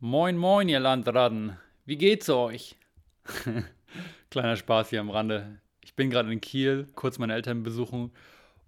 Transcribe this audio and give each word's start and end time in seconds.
Moin, 0.00 0.36
moin, 0.36 0.68
ihr 0.68 0.78
Landratten. 0.78 1.56
Wie 1.84 1.96
geht's 1.96 2.28
euch? 2.30 2.76
Kleiner 4.30 4.54
Spaß 4.54 4.90
hier 4.90 5.00
am 5.00 5.10
Rande. 5.10 5.58
Ich 5.82 5.96
bin 5.96 6.08
gerade 6.08 6.32
in 6.32 6.40
Kiel, 6.40 6.86
kurz 6.94 7.18
meine 7.18 7.34
Eltern 7.34 7.64
besuchen 7.64 8.12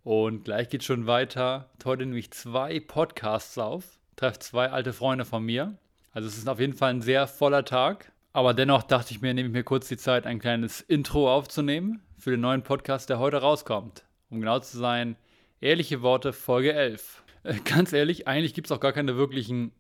und 0.03 0.45
gleich 0.45 0.71
geht's 0.71 0.87
schon 0.87 1.07
weiter. 1.07 1.71
Heute 1.85 2.05
nehme 2.05 2.19
ich 2.19 2.33
zwei 2.33 2.81
Podcasts 2.81 3.57
auf, 3.59 4.01
treffe 4.17 4.41
zwei 4.41 4.71
alte 4.71 4.93
Freunde 4.93 5.25
von 5.25 5.45
mir. 5.45 5.79
Also 6.11 6.27
es 6.27 6.37
ist 6.37 6.49
auf 6.49 6.59
jeden 6.59 6.75
Fall 6.75 6.95
ein 6.95 7.01
sehr 7.01 7.29
voller 7.29 7.65
Tag. 7.65 8.11
Aber 8.33 8.53
dennoch 8.53 8.83
dachte 8.83 9.13
ich 9.13 9.21
mir, 9.21 9.33
nehme 9.33 9.51
ich 9.51 9.55
mir 9.55 9.63
kurz 9.63 9.87
die 9.87 9.99
Zeit, 9.99 10.27
ein 10.27 10.41
kleines 10.41 10.81
Intro 10.81 11.33
aufzunehmen 11.33 12.03
für 12.19 12.33
den 12.33 12.41
neuen 12.41 12.65
Podcast, 12.65 13.09
der 13.09 13.21
heute 13.21 13.37
rauskommt. 13.37 14.03
Um 14.31 14.41
genau 14.41 14.59
zu 14.59 14.79
sein, 14.79 15.15
ehrliche 15.61 16.03
Worte, 16.03 16.33
Folge 16.33 16.73
11. 16.73 17.23
Äh, 17.45 17.55
ganz 17.65 17.93
ehrlich, 17.93 18.27
eigentlich 18.27 18.53
gibt 18.53 18.67
es 18.67 18.73
auch 18.73 18.81
gar 18.81 18.93
keine 18.93 19.17
wirklichen 19.17 19.71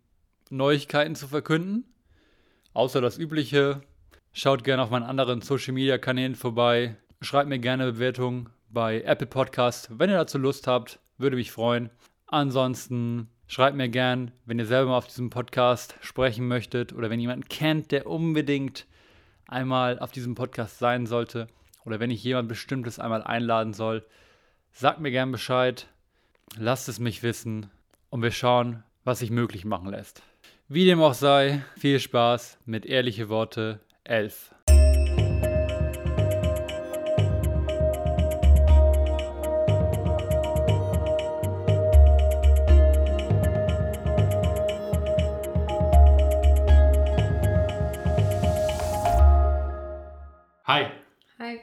Neuigkeiten 0.51 1.14
zu 1.14 1.29
verkünden. 1.29 1.85
Außer 2.73 3.01
das 3.01 3.19
Übliche. 3.19 3.83
Schaut 4.33 4.65
gerne 4.65 4.83
auf 4.83 4.91
meinen 4.91 5.05
anderen 5.05 5.41
Social 5.41 5.73
Media 5.73 5.98
Kanälen 5.98 6.34
vorbei. 6.34 6.97
Schreibt 7.20 7.48
mir 7.48 7.59
gerne 7.59 7.92
Bewertungen 7.92 8.48
bei 8.69 9.02
Apple 9.02 9.27
Podcast, 9.27 9.91
wenn 9.98 10.11
ihr 10.11 10.16
dazu 10.16 10.39
Lust 10.39 10.66
habt. 10.66 10.98
Würde 11.19 11.37
mich 11.37 11.52
freuen. 11.52 11.91
Ansonsten 12.27 13.28
schreibt 13.47 13.77
mir 13.77 13.89
gern, 13.89 14.33
wenn 14.45 14.59
ihr 14.59 14.66
selber 14.66 14.91
mal 14.91 14.98
auf 14.98 15.06
diesem 15.06 15.30
Podcast 15.30 15.95
sprechen 16.01 16.48
möchtet 16.48 16.92
oder 16.92 17.11
wenn 17.11 17.20
jemanden 17.20 17.48
kennt, 17.48 17.91
der 17.92 18.06
unbedingt 18.06 18.87
einmal 19.47 19.98
auf 19.98 20.12
diesem 20.12 20.34
Podcast 20.34 20.78
sein 20.78 21.06
sollte 21.06 21.47
oder 21.84 22.01
wenn 22.01 22.11
ich 22.11 22.23
jemand 22.23 22.48
Bestimmtes 22.48 22.98
einmal 22.98 23.23
einladen 23.23 23.73
soll. 23.73 24.05
Sagt 24.73 25.01
mir 25.01 25.11
gern 25.11 25.33
Bescheid. 25.33 25.89
Lasst 26.56 26.89
es 26.89 26.98
mich 26.98 27.23
wissen 27.23 27.70
und 28.09 28.23
wir 28.23 28.33
schauen, 28.33 28.83
was 29.05 29.20
sich 29.20 29.30
möglich 29.30 29.64
machen 29.64 29.91
lässt. 29.91 30.23
Wie 30.73 30.84
dem 30.84 31.02
auch 31.02 31.15
sei, 31.15 31.65
viel 31.77 31.98
Spaß 31.98 32.59
mit 32.65 32.87
Ehrliche 32.87 33.28
Worte 33.28 33.80
11. 34.05 34.55
Hi. 50.67 50.86
Hi. 51.41 51.61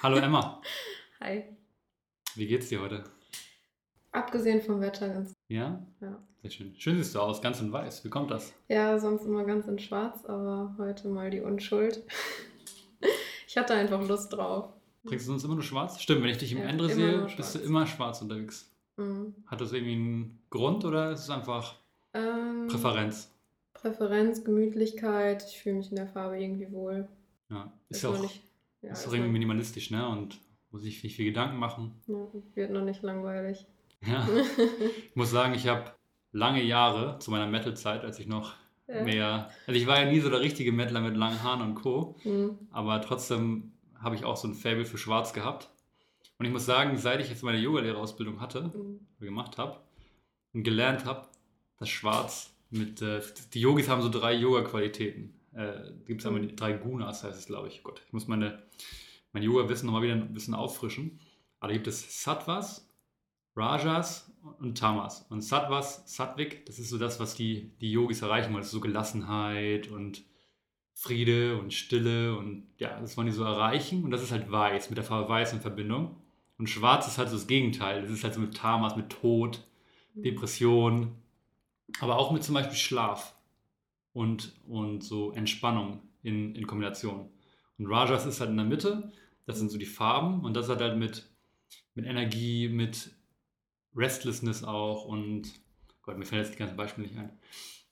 Hallo 0.00 0.18
Emma. 0.18 0.62
Hi. 1.20 1.56
Wie 2.36 2.46
geht's 2.46 2.68
dir 2.68 2.82
heute? 2.82 3.02
Abgesehen 4.12 4.62
vom 4.62 4.80
Wetter 4.80 5.08
ganz. 5.08 5.34
Ja? 5.52 5.84
Ja. 6.00 6.18
Sehr 6.42 6.50
schön. 6.50 6.74
Schön 6.76 6.96
siehst 6.96 7.14
du 7.14 7.20
aus, 7.20 7.40
ganz 7.42 7.60
in 7.60 7.70
weiß. 7.72 8.04
Wie 8.04 8.08
kommt 8.08 8.30
das? 8.30 8.52
Ja, 8.68 8.98
sonst 8.98 9.24
immer 9.24 9.44
ganz 9.44 9.66
in 9.68 9.78
Schwarz, 9.78 10.24
aber 10.24 10.74
heute 10.78 11.08
mal 11.08 11.30
die 11.30 11.40
Unschuld. 11.40 12.02
ich 13.46 13.56
hatte 13.56 13.74
einfach 13.74 14.06
Lust 14.06 14.32
drauf. 14.32 14.72
Trägst 15.06 15.26
du 15.26 15.32
sonst 15.32 15.44
immer 15.44 15.54
nur 15.54 15.62
schwarz? 15.62 16.00
Stimmt, 16.00 16.22
wenn 16.22 16.30
ich 16.30 16.38
dich 16.38 16.52
im 16.52 16.58
Ja, 16.58 16.64
Ende 16.64 16.88
sehe, 16.88 17.26
bist 17.36 17.54
du 17.54 17.58
immer 17.58 17.86
schwarz 17.86 18.22
unterwegs. 18.22 18.70
Mhm. 18.96 19.34
Hat 19.46 19.60
das 19.60 19.72
irgendwie 19.72 19.94
einen 19.94 20.38
Grund 20.48 20.84
oder 20.84 21.12
ist 21.12 21.20
es 21.20 21.30
einfach 21.30 21.76
Ähm, 22.14 22.68
Präferenz? 22.68 23.30
Präferenz, 23.74 24.44
Gemütlichkeit. 24.44 25.44
Ich 25.48 25.60
fühle 25.60 25.76
mich 25.76 25.90
in 25.90 25.96
der 25.96 26.06
Farbe 26.06 26.40
irgendwie 26.40 26.70
wohl. 26.70 27.08
Ja, 27.50 27.72
ist 27.88 28.02
ja 28.02 28.10
noch 28.10 28.18
auch, 28.18 28.22
nicht, 28.22 28.42
ja, 28.80 28.92
ist 28.92 29.00
ist 29.00 29.08
auch 29.08 29.12
irgendwie 29.12 29.32
minimalistisch, 29.32 29.90
ne? 29.90 30.08
Und 30.08 30.40
muss 30.70 30.84
ich 30.84 31.02
nicht 31.02 31.16
viel 31.16 31.26
Gedanken 31.26 31.58
machen. 31.58 32.00
ja, 32.06 32.26
wird 32.54 32.70
noch 32.70 32.84
nicht 32.84 33.02
langweilig. 33.02 33.66
Ja. 34.06 34.28
Ich 35.08 35.16
muss 35.16 35.30
sagen, 35.30 35.54
ich 35.54 35.68
habe 35.68 35.92
lange 36.32 36.62
Jahre 36.62 37.18
zu 37.18 37.30
meiner 37.30 37.46
Metal-Zeit, 37.46 38.02
als 38.04 38.18
ich 38.18 38.26
noch 38.26 38.54
Ja. 38.88 39.02
mehr. 39.02 39.50
Also 39.66 39.80
ich 39.80 39.86
war 39.86 40.00
ja 40.00 40.10
nie 40.10 40.20
so 40.20 40.28
der 40.30 40.40
richtige 40.40 40.72
Metaler 40.72 41.00
mit 41.00 41.16
langen 41.16 41.42
Haaren 41.42 41.60
und 41.62 41.74
Co. 41.76 42.16
Mhm. 42.24 42.58
Aber 42.70 43.00
trotzdem 43.00 43.72
habe 43.98 44.16
ich 44.16 44.24
auch 44.24 44.36
so 44.36 44.48
ein 44.48 44.54
Faible 44.54 44.84
für 44.84 44.98
Schwarz 44.98 45.32
gehabt. 45.32 45.68
Und 46.38 46.46
ich 46.46 46.52
muss 46.52 46.66
sagen, 46.66 46.96
seit 46.96 47.20
ich 47.20 47.28
jetzt 47.28 47.42
meine 47.44 47.58
Yogalehrerausbildung 47.58 48.40
hatte, 48.40 48.72
Mhm. 48.74 49.00
gemacht 49.20 49.58
habe 49.58 49.78
und 50.52 50.64
gelernt 50.64 51.04
habe, 51.04 51.28
dass 51.78 51.88
Schwarz 51.88 52.52
mit, 52.70 53.00
äh, 53.02 53.20
die 53.54 53.60
Yogis 53.60 53.88
haben 53.88 54.02
so 54.02 54.08
drei 54.08 54.32
Yoga-Qualitäten. 54.34 55.34
Äh, 55.54 55.92
gibt 56.06 56.22
es 56.22 56.26
einmal 56.26 56.40
die 56.42 56.56
drei 56.56 56.72
Gunas, 56.72 57.22
heißt 57.22 57.38
es, 57.38 57.46
glaube 57.46 57.68
ich. 57.68 57.82
Gott, 57.82 58.02
ich 58.06 58.12
muss 58.12 58.26
meine, 58.26 58.62
mein 59.32 59.42
Yoga-Wissen 59.42 59.86
nochmal 59.86 60.02
wieder 60.02 60.14
ein 60.14 60.32
bisschen 60.32 60.54
auffrischen. 60.54 61.20
Aber 61.60 61.68
da 61.68 61.74
gibt 61.74 61.86
es 61.86 62.22
Sattvas, 62.24 62.88
Rajas 63.54 64.32
und 64.58 64.78
Tamas. 64.78 65.26
Und 65.28 65.42
Sattvas, 65.42 66.02
Sattvik, 66.06 66.66
das 66.66 66.78
ist 66.78 66.90
so 66.90 66.98
das, 66.98 67.20
was 67.20 67.34
die, 67.34 67.70
die 67.80 67.92
Yogis 67.92 68.22
erreichen 68.22 68.48
wollen. 68.52 68.58
Das 68.58 68.66
ist 68.66 68.72
so 68.72 68.80
Gelassenheit 68.80 69.88
und 69.88 70.24
Friede 70.94 71.58
und 71.58 71.72
Stille 71.72 72.36
und 72.36 72.66
ja, 72.78 73.00
das 73.00 73.16
wollen 73.16 73.26
die 73.26 73.32
so 73.32 73.44
erreichen. 73.44 74.04
Und 74.04 74.10
das 74.10 74.22
ist 74.22 74.32
halt 74.32 74.50
weiß, 74.50 74.90
mit 74.90 74.96
der 74.96 75.04
Farbe 75.04 75.28
weiß 75.28 75.52
in 75.52 75.60
Verbindung. 75.60 76.16
Und 76.58 76.68
schwarz 76.68 77.06
ist 77.06 77.18
halt 77.18 77.28
so 77.28 77.36
das 77.36 77.46
Gegenteil. 77.46 78.02
Das 78.02 78.10
ist 78.10 78.24
halt 78.24 78.34
so 78.34 78.40
mit 78.40 78.56
Tamas, 78.56 78.96
mit 78.96 79.10
Tod, 79.10 79.66
Depression, 80.14 81.16
aber 82.00 82.18
auch 82.18 82.30
mit 82.30 82.44
zum 82.44 82.54
Beispiel 82.54 82.76
Schlaf 82.76 83.34
und, 84.12 84.52
und 84.68 85.02
so 85.02 85.32
Entspannung 85.32 86.02
in, 86.22 86.54
in 86.54 86.66
Kombination. 86.66 87.30
Und 87.78 87.86
Rajas 87.86 88.26
ist 88.26 88.40
halt 88.40 88.50
in 88.50 88.56
der 88.56 88.66
Mitte, 88.66 89.12
das 89.46 89.58
sind 89.58 89.70
so 89.70 89.78
die 89.78 89.86
Farben 89.86 90.44
und 90.44 90.54
das 90.54 90.68
hat 90.68 90.80
halt 90.80 90.98
mit, 90.98 91.28
mit 91.94 92.06
Energie, 92.06 92.68
mit 92.68 93.10
Restlessness 93.94 94.64
auch 94.64 95.04
und 95.04 95.50
Gott, 96.02 96.18
mir 96.18 96.24
fällt 96.24 96.44
jetzt 96.44 96.54
die 96.54 96.58
ganzen 96.58 96.76
Beispiele 96.76 97.06
nicht 97.06 97.18
ein. 97.18 97.30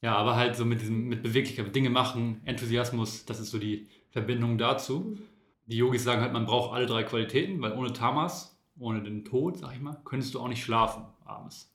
Ja, 0.02 0.16
aber 0.16 0.34
halt 0.34 0.56
so 0.56 0.64
mit 0.64 0.80
diesem, 0.80 1.08
mit 1.08 1.22
Beweglichkeit, 1.22 1.66
mit 1.66 1.76
Dinge 1.76 1.90
machen, 1.90 2.40
Enthusiasmus, 2.44 3.26
das 3.26 3.38
ist 3.38 3.50
so 3.50 3.58
die 3.58 3.88
Verbindung 4.10 4.58
dazu. 4.58 5.18
Die 5.66 5.76
Yogis 5.76 6.04
sagen 6.04 6.22
halt, 6.22 6.32
man 6.32 6.46
braucht 6.46 6.74
alle 6.74 6.86
drei 6.86 7.02
Qualitäten, 7.04 7.60
weil 7.60 7.72
ohne 7.72 7.92
Tamas, 7.92 8.58
ohne 8.78 9.02
den 9.02 9.24
Tod, 9.24 9.58
sag 9.58 9.74
ich 9.74 9.80
mal, 9.80 10.00
könntest 10.04 10.34
du 10.34 10.40
auch 10.40 10.48
nicht 10.48 10.64
schlafen 10.64 11.04
abends. 11.24 11.72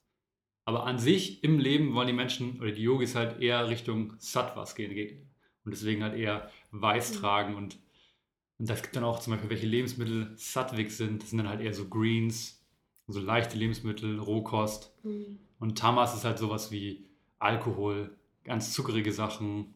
Aber 0.64 0.84
an 0.84 0.98
sich 0.98 1.44
im 1.44 1.58
Leben 1.60 1.94
wollen 1.94 2.08
die 2.08 2.12
Menschen 2.12 2.60
oder 2.60 2.72
die 2.72 2.82
Yogis 2.82 3.14
halt 3.14 3.40
eher 3.40 3.68
Richtung 3.68 4.14
Sattvas 4.18 4.74
gehen 4.74 5.30
und 5.64 5.70
deswegen 5.70 6.02
halt 6.02 6.14
eher 6.14 6.50
weiß 6.72 7.14
Mhm. 7.14 7.20
tragen 7.20 7.54
und, 7.54 7.78
und 8.58 8.68
das 8.68 8.82
gibt 8.82 8.96
dann 8.96 9.04
auch 9.04 9.20
zum 9.20 9.32
Beispiel, 9.32 9.50
welche 9.50 9.66
Lebensmittel 9.66 10.32
Sattvik 10.36 10.90
sind. 10.90 11.22
Das 11.22 11.30
sind 11.30 11.38
dann 11.38 11.48
halt 11.48 11.60
eher 11.60 11.72
so 11.72 11.88
Greens, 11.88 12.65
so 13.08 13.20
leichte 13.20 13.56
Lebensmittel, 13.56 14.18
Rohkost. 14.18 14.92
Mhm. 15.02 15.38
Und 15.58 15.78
Tamas 15.78 16.14
ist 16.14 16.24
halt 16.24 16.38
sowas 16.38 16.70
wie 16.70 17.06
Alkohol, 17.38 18.10
ganz 18.44 18.72
zuckerige 18.72 19.12
Sachen, 19.12 19.74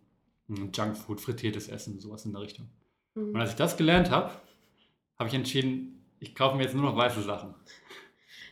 mm, 0.49 0.69
Junkfood, 0.73 1.21
frittiertes 1.21 1.69
Essen, 1.69 2.01
sowas 2.01 2.25
in 2.25 2.33
der 2.33 2.43
Richtung. 2.43 2.69
Und 3.15 3.33
Mhm. 3.33 3.37
als 3.37 3.51
ich 3.51 3.57
das 3.57 3.77
gelernt 3.77 4.11
habe, 4.11 4.33
habe 5.19 5.29
ich 5.29 5.35
entschieden, 5.35 6.05
ich 6.21 6.35
kaufe 6.35 6.57
mir 6.57 6.65
jetzt 6.65 6.75
nur 6.75 6.85
noch 6.85 6.97
weiße 6.97 7.23
Sachen. 7.23 7.55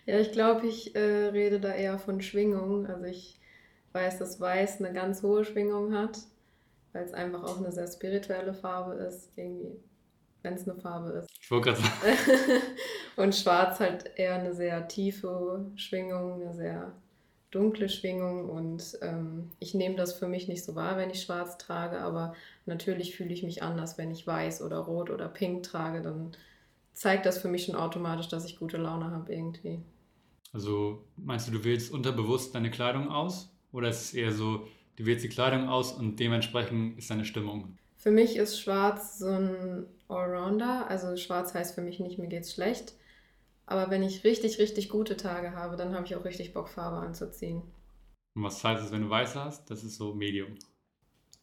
Ja, 0.06 0.18
ich 0.18 0.32
glaube, 0.32 0.66
ich 0.66 0.94
äh, 0.94 1.26
rede 1.28 1.60
da 1.60 1.72
eher 1.74 1.98
von 1.98 2.20
Schwingung. 2.20 2.86
Also 2.86 3.04
ich 3.04 3.38
weiß, 3.92 4.18
dass 4.18 4.40
Weiß 4.40 4.80
eine 4.80 4.92
ganz 4.92 5.22
hohe 5.22 5.44
Schwingung 5.44 5.92
hat, 5.94 6.18
weil 6.92 7.04
es 7.04 7.12
einfach 7.12 7.42
auch 7.44 7.58
eine 7.58 7.72
sehr 7.72 7.86
spirituelle 7.88 8.54
Farbe 8.54 8.94
ist, 8.94 9.30
irgendwie, 9.36 9.78
wenn 10.42 10.54
es 10.54 10.68
eine 10.68 10.78
Farbe 10.78 11.10
ist. 11.10 11.28
Ich 11.40 11.50
wollte 11.50 11.70
gerade 11.70 11.82
sagen, 11.82 11.92
Und 13.16 13.34
Schwarz 13.34 13.80
halt 13.80 14.12
eher 14.16 14.34
eine 14.34 14.54
sehr 14.54 14.86
tiefe 14.86 15.66
Schwingung, 15.74 16.40
eine 16.40 16.54
sehr 16.54 16.92
dunkle 17.50 17.88
Schwingung. 17.88 18.48
Und 18.48 18.96
ähm, 19.02 19.50
ich 19.58 19.74
nehme 19.74 19.96
das 19.96 20.12
für 20.12 20.28
mich 20.28 20.46
nicht 20.46 20.64
so 20.64 20.76
wahr, 20.76 20.96
wenn 20.96 21.10
ich 21.10 21.22
Schwarz 21.22 21.58
trage, 21.58 22.00
aber 22.00 22.34
natürlich 22.66 23.16
fühle 23.16 23.32
ich 23.32 23.42
mich 23.42 23.62
anders, 23.62 23.98
wenn 23.98 24.12
ich 24.12 24.26
Weiß 24.26 24.62
oder 24.62 24.78
Rot 24.78 25.10
oder 25.10 25.28
Pink 25.28 25.64
trage. 25.64 26.00
Dann 26.00 26.36
zeigt 26.92 27.26
das 27.26 27.38
für 27.38 27.48
mich 27.48 27.64
schon 27.64 27.74
automatisch, 27.74 28.28
dass 28.28 28.44
ich 28.44 28.58
gute 28.58 28.76
Laune 28.76 29.10
habe 29.10 29.32
irgendwie. 29.32 29.80
also 30.52 31.04
meinst 31.16 31.48
du, 31.48 31.52
du 31.52 31.64
wählst 31.64 31.92
unterbewusst 31.92 32.54
deine 32.54 32.70
Kleidung 32.70 33.08
aus? 33.08 33.50
Oder 33.72 33.88
ist 33.88 34.00
es 34.00 34.14
eher 34.14 34.32
so, 34.32 34.68
du 34.96 35.06
wählst 35.06 35.24
die 35.24 35.28
Kleidung 35.28 35.68
aus 35.68 35.92
und 35.92 36.20
dementsprechend 36.20 36.98
ist 36.98 37.10
deine 37.10 37.24
Stimmung? 37.24 37.76
Für 37.96 38.12
mich 38.12 38.36
ist 38.36 38.60
Schwarz 38.60 39.18
so 39.18 39.26
ein 39.26 39.86
Allrounder. 40.08 40.86
Also 40.88 41.16
Schwarz 41.16 41.54
heißt 41.54 41.74
für 41.74 41.82
mich 41.82 42.00
nicht, 42.00 42.18
mir 42.18 42.28
geht's 42.28 42.52
schlecht. 42.54 42.94
Aber 43.66 43.90
wenn 43.90 44.02
ich 44.02 44.24
richtig, 44.24 44.58
richtig 44.58 44.88
gute 44.88 45.16
Tage 45.16 45.52
habe, 45.52 45.76
dann 45.76 45.94
habe 45.94 46.06
ich 46.06 46.16
auch 46.16 46.24
richtig 46.24 46.54
Bock, 46.54 46.68
Farbe 46.68 46.96
anzuziehen. 46.96 47.62
Und 48.34 48.42
was 48.42 48.62
heißt 48.64 48.84
es, 48.84 48.92
wenn 48.92 49.02
du 49.02 49.10
weiße 49.10 49.38
hast? 49.42 49.70
Das 49.70 49.84
ist 49.84 49.96
so 49.96 50.14
Medium. 50.14 50.54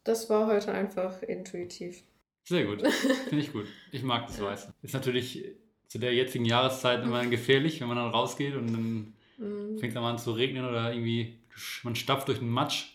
Das 0.03 0.29
war 0.29 0.47
heute 0.47 0.71
einfach 0.71 1.21
intuitiv. 1.21 2.01
Sehr 2.43 2.65
gut, 2.65 2.85
finde 3.29 3.43
ich 3.43 3.51
gut. 3.53 3.67
Ich 3.91 4.03
mag 4.03 4.27
das 4.27 4.41
Weiße. 4.41 4.73
Ist 4.81 4.93
natürlich 4.93 5.43
zu 5.87 5.99
der 5.99 6.13
jetzigen 6.13 6.45
Jahreszeit 6.45 7.03
immer 7.03 7.25
gefährlich, 7.25 7.81
wenn 7.81 7.87
man 7.87 7.97
dann 7.97 8.09
rausgeht 8.11 8.55
und 8.55 8.67
dann 8.73 9.13
Mhm. 9.37 9.77
fängt 9.79 9.91
es 9.91 9.97
an 9.97 10.17
zu 10.17 10.31
regnen 10.31 10.65
oder 10.65 10.93
irgendwie 10.93 11.37
man 11.83 11.93
stapft 11.95 12.29
durch 12.29 12.39
den 12.39 12.47
Matsch. 12.49 12.94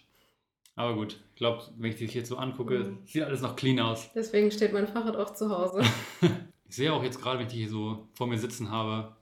Aber 0.81 0.94
gut, 0.94 1.19
ich 1.31 1.37
glaube, 1.37 1.62
wenn 1.79 1.91
ich 1.91 1.97
dich 1.99 2.15
jetzt 2.15 2.29
so 2.29 2.37
angucke, 2.37 2.79
Mhm. 2.81 2.99
sieht 3.05 3.23
alles 3.23 3.43
noch 3.43 3.55
clean 3.56 3.79
aus. 3.81 4.11
Deswegen 4.15 4.50
steht 4.50 4.73
mein 4.73 4.88
Fahrrad 4.88 5.17
auch 5.17 5.32
zu 5.35 5.49
Hause. 5.50 5.82
Ich 6.69 6.77
sehe 6.77 6.93
auch 6.93 7.03
jetzt 7.03 7.21
gerade, 7.21 7.41
wenn 7.41 7.47
ich 7.49 7.53
die 7.53 7.59
hier 7.59 7.69
so 7.69 8.06
vor 8.15 8.29
mir 8.29 8.38
sitzen 8.38 8.71
habe, 8.71 9.17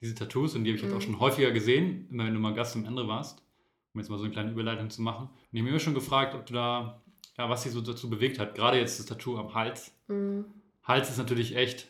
diese 0.00 0.14
Tattoos 0.14 0.54
und 0.54 0.64
die 0.64 0.70
habe 0.70 0.76
ich 0.78 0.82
jetzt 0.82 0.92
auch 0.92 0.96
Mhm. 0.96 1.02
schon 1.02 1.20
häufiger 1.20 1.50
gesehen, 1.50 2.08
immer 2.10 2.24
wenn 2.24 2.32
du 2.32 2.40
mal 2.40 2.54
Gast 2.54 2.74
im 2.74 2.86
Ende 2.86 3.06
warst. 3.06 3.42
um 3.92 4.00
jetzt 4.00 4.08
mal 4.08 4.16
so 4.18 4.24
eine 4.24 4.32
kleine 4.32 4.52
Überleitung 4.52 4.88
zu 4.88 5.02
machen. 5.02 5.26
Und 5.26 5.34
ich 5.52 5.58
habe 5.58 5.64
mir 5.64 5.70
immer 5.70 5.78
schon 5.80 5.94
gefragt, 5.94 6.34
ob 6.36 6.46
du 6.46 6.54
da, 6.54 7.02
ja, 7.36 7.50
was 7.50 7.64
dich 7.64 7.72
so 7.72 7.80
dazu 7.80 8.08
bewegt 8.08 8.38
hat. 8.38 8.54
Gerade 8.54 8.78
jetzt 8.78 8.98
das 9.00 9.06
Tattoo 9.06 9.36
am 9.36 9.52
Hals. 9.52 9.92
Mhm. 10.08 10.44
Hals 10.84 11.10
ist 11.10 11.18
natürlich 11.18 11.54
echt 11.56 11.88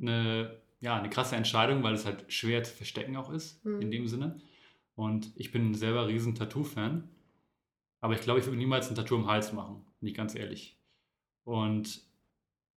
eine, 0.00 0.60
ja, 0.80 0.96
eine 0.96 1.08
krasse 1.10 1.34
Entscheidung, 1.36 1.82
weil 1.82 1.94
es 1.94 2.04
halt 2.06 2.24
schwer 2.30 2.62
zu 2.64 2.72
verstecken 2.74 3.16
auch 3.16 3.30
ist, 3.32 3.64
mhm. 3.64 3.80
in 3.80 3.90
dem 3.90 4.06
Sinne. 4.06 4.40
Und 4.94 5.32
ich 5.36 5.50
bin 5.50 5.74
selber 5.74 6.06
riesen 6.06 6.34
Tattoo-Fan. 6.36 7.08
Aber 8.00 8.14
ich 8.14 8.20
glaube, 8.20 8.40
ich 8.40 8.46
würde 8.46 8.58
niemals 8.58 8.88
ein 8.88 8.94
Tattoo 8.94 9.16
am 9.16 9.26
Hals 9.26 9.52
machen, 9.52 9.84
nicht 10.00 10.16
ganz 10.16 10.34
ehrlich. 10.34 10.76
Und 11.44 12.02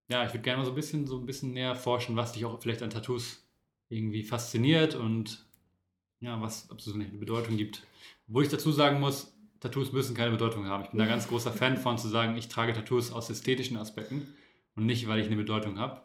ja, 0.10 0.26
ich 0.26 0.34
würde 0.34 0.44
gerne 0.44 0.60
mal 0.60 0.66
so 0.66 0.72
ein 0.72 0.76
bisschen, 0.76 1.08
so 1.08 1.18
ein 1.18 1.26
bisschen 1.26 1.54
näher 1.54 1.76
forschen, 1.76 2.16
was 2.16 2.34
dich 2.34 2.46
auch 2.46 2.60
vielleicht 2.62 2.82
an 2.82 2.90
Tattoos 2.90 3.46
irgendwie 3.90 4.24
fasziniert 4.24 4.96
und 4.96 5.46
ja, 6.20 6.42
was, 6.42 6.70
ob 6.72 6.80
es 6.80 6.86
so 6.86 6.94
eine 6.94 7.06
Bedeutung 7.06 7.58
gibt. 7.58 7.84
Wo 8.28 8.42
ich 8.42 8.50
dazu 8.50 8.72
sagen 8.72 9.00
muss, 9.00 9.34
Tattoos 9.60 9.92
müssen 9.92 10.16
keine 10.16 10.32
Bedeutung 10.32 10.66
haben. 10.66 10.84
Ich 10.84 10.90
bin 10.90 11.00
da 11.00 11.06
ganz 11.06 11.28
großer 11.28 11.52
Fan 11.52 11.78
von 11.78 11.98
zu 11.98 12.08
sagen, 12.08 12.36
ich 12.36 12.48
trage 12.48 12.74
Tattoos 12.74 13.12
aus 13.12 13.30
ästhetischen 13.30 13.78
Aspekten 13.78 14.34
und 14.76 14.86
nicht, 14.86 15.08
weil 15.08 15.20
ich 15.20 15.28
eine 15.28 15.36
Bedeutung 15.36 15.78
habe. 15.78 16.02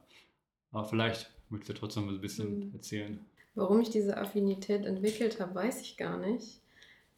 Aber 0.73 0.85
vielleicht 0.85 1.31
möchtest 1.49 1.71
du 1.71 1.75
trotzdem 1.75 2.09
ein 2.09 2.21
bisschen 2.21 2.69
mhm. 2.69 2.75
erzählen. 2.75 3.25
Warum 3.55 3.81
ich 3.81 3.91
diese 3.91 4.19
Affinität 4.19 4.85
entwickelt 4.85 5.41
habe, 5.41 5.55
weiß 5.55 5.81
ich 5.81 5.97
gar 5.97 6.19
nicht. 6.19 6.61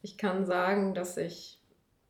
Ich 0.03 0.17
kann 0.17 0.47
sagen, 0.47 0.95
dass 0.95 1.17
ich 1.17 1.58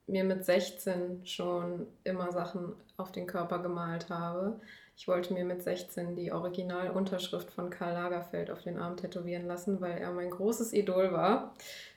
mir 0.09 0.25
mit 0.25 0.45
16 0.45 1.25
schon 1.25 1.87
immer 2.05 2.33
Sachen 2.33 2.75
auf 2.97 3.13
den 3.13 3.27
Körper 3.27 3.61
gemalt 3.61 4.09
habe. 4.09 4.61
Ich 4.97 5.07
wollte 5.07 5.33
mir 5.33 5.45
mit 5.45 5.63
16 5.63 6.17
die 6.17 6.33
Originalunterschrift 6.33 7.51
von 7.53 7.71
Karl 7.71 7.93
Lagerfeld 7.93 8.51
auf 8.51 8.63
den 8.63 8.79
Arm 8.79 8.97
tätowieren 8.97 9.47
lassen, 9.47 9.81
weil 9.81 9.99
er 9.99 10.11
mein 10.11 10.31
großes 10.31 10.73
Idol 10.73 11.13
war. 11.13 11.55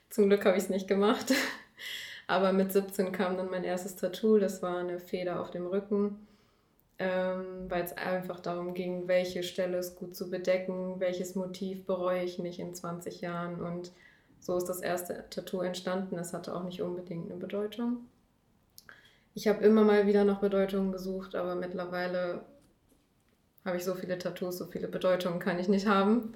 Zum 0.08 0.28
Glück 0.28 0.44
habe 0.44 0.56
ich 0.56 0.64
es 0.64 0.70
nicht 0.70 0.86
gemacht. 0.86 1.32
Aber 2.28 2.52
mit 2.52 2.72
17 2.72 3.10
kam 3.10 3.36
dann 3.36 3.50
mein 3.50 3.64
erstes 3.64 3.96
Tattoo. 3.96 4.38
Das 4.38 4.62
war 4.62 4.78
eine 4.78 5.00
Feder 5.00 5.40
auf 5.40 5.50
dem 5.50 5.66
Rücken, 5.66 6.26
ähm, 6.98 7.68
weil 7.68 7.82
es 7.82 7.92
einfach 7.96 8.38
darum 8.38 8.74
ging, 8.74 9.08
welche 9.08 9.42
Stelle 9.42 9.78
ist 9.78 9.96
gut 9.96 10.14
zu 10.14 10.30
bedecken, 10.30 11.00
welches 11.00 11.34
Motiv 11.34 11.84
bereue 11.84 12.22
ich 12.22 12.38
nicht 12.38 12.60
in 12.60 12.74
20 12.74 13.20
Jahren. 13.20 13.60
Und 13.60 13.90
so 14.42 14.56
ist 14.56 14.68
das 14.68 14.80
erste 14.80 15.24
Tattoo 15.30 15.60
entstanden. 15.60 16.18
Es 16.18 16.32
hatte 16.32 16.54
auch 16.54 16.64
nicht 16.64 16.82
unbedingt 16.82 17.30
eine 17.30 17.38
Bedeutung. 17.38 18.08
Ich 19.34 19.46
habe 19.46 19.64
immer 19.64 19.84
mal 19.84 20.06
wieder 20.06 20.24
nach 20.24 20.40
Bedeutungen 20.40 20.90
gesucht, 20.90 21.36
aber 21.36 21.54
mittlerweile 21.54 22.42
habe 23.64 23.76
ich 23.76 23.84
so 23.84 23.94
viele 23.94 24.18
Tattoos, 24.18 24.58
so 24.58 24.66
viele 24.66 24.88
Bedeutungen 24.88 25.38
kann 25.38 25.60
ich 25.60 25.68
nicht 25.68 25.86
haben. 25.86 26.34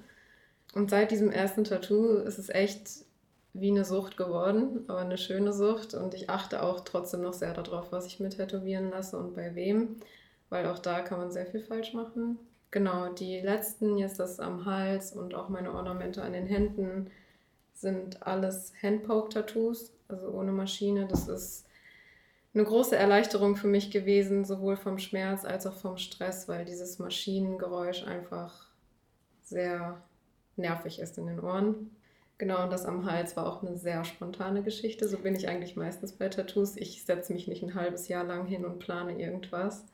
Und 0.73 0.89
seit 0.89 1.11
diesem 1.11 1.29
ersten 1.29 1.65
Tattoo 1.65 2.19
ist 2.19 2.39
es 2.39 2.47
echt 2.47 3.05
wie 3.53 3.71
eine 3.71 3.83
Sucht 3.83 4.15
geworden, 4.15 4.85
aber 4.87 4.99
eine 4.99 5.17
schöne 5.17 5.51
Sucht. 5.51 5.93
Und 5.93 6.13
ich 6.13 6.29
achte 6.29 6.63
auch 6.63 6.79
trotzdem 6.81 7.21
noch 7.21 7.33
sehr 7.33 7.53
darauf, 7.53 7.91
was 7.91 8.05
ich 8.05 8.21
mir 8.21 8.29
tätowieren 8.29 8.89
lasse 8.89 9.17
und 9.17 9.35
bei 9.35 9.53
wem, 9.53 9.97
weil 10.49 10.65
auch 10.67 10.79
da 10.79 11.01
kann 11.01 11.19
man 11.19 11.31
sehr 11.31 11.45
viel 11.45 11.61
falsch 11.61 11.93
machen. 11.93 12.39
Genau, 12.71 13.11
die 13.13 13.41
letzten, 13.41 13.97
jetzt 13.97 14.19
das 14.19 14.39
am 14.39 14.65
Hals 14.65 15.11
und 15.11 15.35
auch 15.35 15.49
meine 15.49 15.73
Ornamente 15.73 16.21
an 16.21 16.31
den 16.31 16.47
Händen, 16.47 17.11
sind 17.79 18.25
alles 18.25 18.73
Handpoke-Tattoos, 18.81 19.93
also 20.07 20.29
ohne 20.29 20.51
Maschine. 20.51 21.07
Das 21.07 21.27
ist 21.27 21.65
eine 22.53 22.63
große 22.63 22.95
Erleichterung 22.95 23.55
für 23.55 23.67
mich 23.67 23.91
gewesen, 23.91 24.45
sowohl 24.45 24.77
vom 24.77 24.97
Schmerz 24.97 25.45
als 25.45 25.67
auch 25.67 25.75
vom 25.75 25.97
Stress, 25.97 26.47
weil 26.47 26.65
dieses 26.65 26.97
Maschinengeräusch 26.97 28.03
einfach 28.03 28.67
sehr 29.43 30.01
nervig 30.55 30.99
ist 30.99 31.19
in 31.19 31.27
den 31.27 31.39
Ohren. 31.39 31.91
Genau, 32.39 32.63
und 32.63 32.71
das 32.71 32.85
am 32.85 33.09
Hals 33.09 33.35
war 33.35 33.47
auch 33.47 33.63
eine 33.63 33.77
sehr 33.77 34.03
spontane 34.05 34.63
Geschichte. 34.63 35.07
So 35.07 35.17
bin 35.17 35.35
ich 35.35 35.47
eigentlich 35.47 35.75
meistens 35.75 36.13
bei 36.13 36.29
Tattoos. 36.29 36.77
Ich 36.77 37.03
setze 37.05 37.33
mich 37.33 37.47
nicht 37.47 37.63
ein 37.63 37.75
halbes 37.75 38.07
Jahr 38.07 38.23
lang 38.23 38.45
hin 38.45 38.65
und 38.65 38.79
plane 38.79 39.19
irgendwas. 39.19 39.85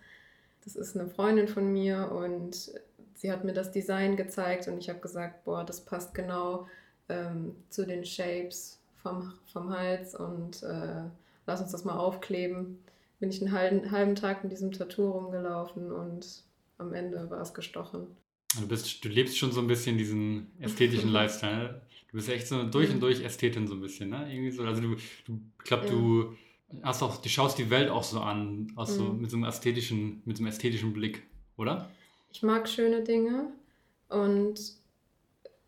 Das 0.64 0.76
ist 0.78 0.96
eine 0.96 1.10
Freundin 1.10 1.50
von 1.50 1.72
mir 1.72 2.12
und 2.12 2.74
sie 3.16 3.32
hat 3.32 3.44
mir 3.44 3.54
das 3.54 3.72
Design 3.72 4.16
gezeigt 4.16 4.68
und 4.70 4.78
ich 4.78 4.90
habe 4.90 5.00
gesagt, 5.00 5.44
boah, 5.44 5.66
das 5.66 5.82
passt 5.82 6.14
genau 6.14 6.68
ähm, 7.10 7.56
zu 7.70 7.86
den 7.86 8.06
Shapes 8.06 8.80
vom, 9.02 9.34
vom 9.52 9.70
Hals 9.70 10.16
und 10.16 10.64
äh, 10.64 11.04
lass 11.46 11.62
uns 11.62 11.72
das 11.72 11.86
mal 11.86 11.98
aufkleben. 11.98 12.80
Bin 13.20 13.30
ich 13.30 13.42
einen 13.42 13.52
halben, 13.52 13.92
halben 13.92 14.16
Tag 14.16 14.44
mit 14.44 14.52
diesem 14.52 14.72
Tattoo 14.72 15.12
rumgelaufen 15.12 15.92
und 15.92 16.44
am 16.78 16.94
Ende 16.94 17.30
war 17.30 17.42
es 17.42 17.54
gestochen. 17.54 18.08
Du, 18.60 18.68
bist, 18.68 19.04
du 19.04 19.10
lebst 19.10 19.38
schon 19.38 19.52
so 19.52 19.62
ein 19.62 19.68
bisschen 19.68 19.98
diesen 19.98 20.52
ästhetischen 20.60 21.10
Lifestyle. 21.12 21.82
Du 22.12 22.18
bist 22.18 22.30
echt 22.30 22.48
so 22.48 22.64
durch 22.64 22.92
und 22.92 23.00
durch 23.00 23.24
Ästhetin 23.24 23.68
so 23.68 23.74
ein 23.74 23.82
bisschen, 23.82 24.10
ne? 24.10 24.32
Irgendwie 24.32 24.52
so. 24.52 24.64
Also 24.64 24.82
du, 24.82 24.96
du 25.26 25.40
ich 25.60 25.64
glaube, 25.64 25.86
ja. 25.86 25.92
du 25.92 26.36
hast 26.84 27.02
auch, 27.02 27.18
du 27.22 27.30
schaust 27.30 27.58
die 27.58 27.70
Welt 27.70 27.90
auch 27.90 28.04
so 28.04 28.20
an, 28.20 28.72
auch 28.76 28.88
so 28.88 29.06
mhm. 29.06 29.22
mit 29.22 29.32
so 29.32 29.38
einem 29.38 29.46
ästhetischen, 29.46 30.22
mit 30.26 30.38
so 30.38 30.44
einem 30.44 30.52
ästhetischen 30.52 30.94
Blick, 30.94 31.24
oder? 31.58 31.90
Ich 32.32 32.44
mag 32.44 32.68
schöne 32.68 33.04
Dinge 33.04 33.52
und 34.10 34.60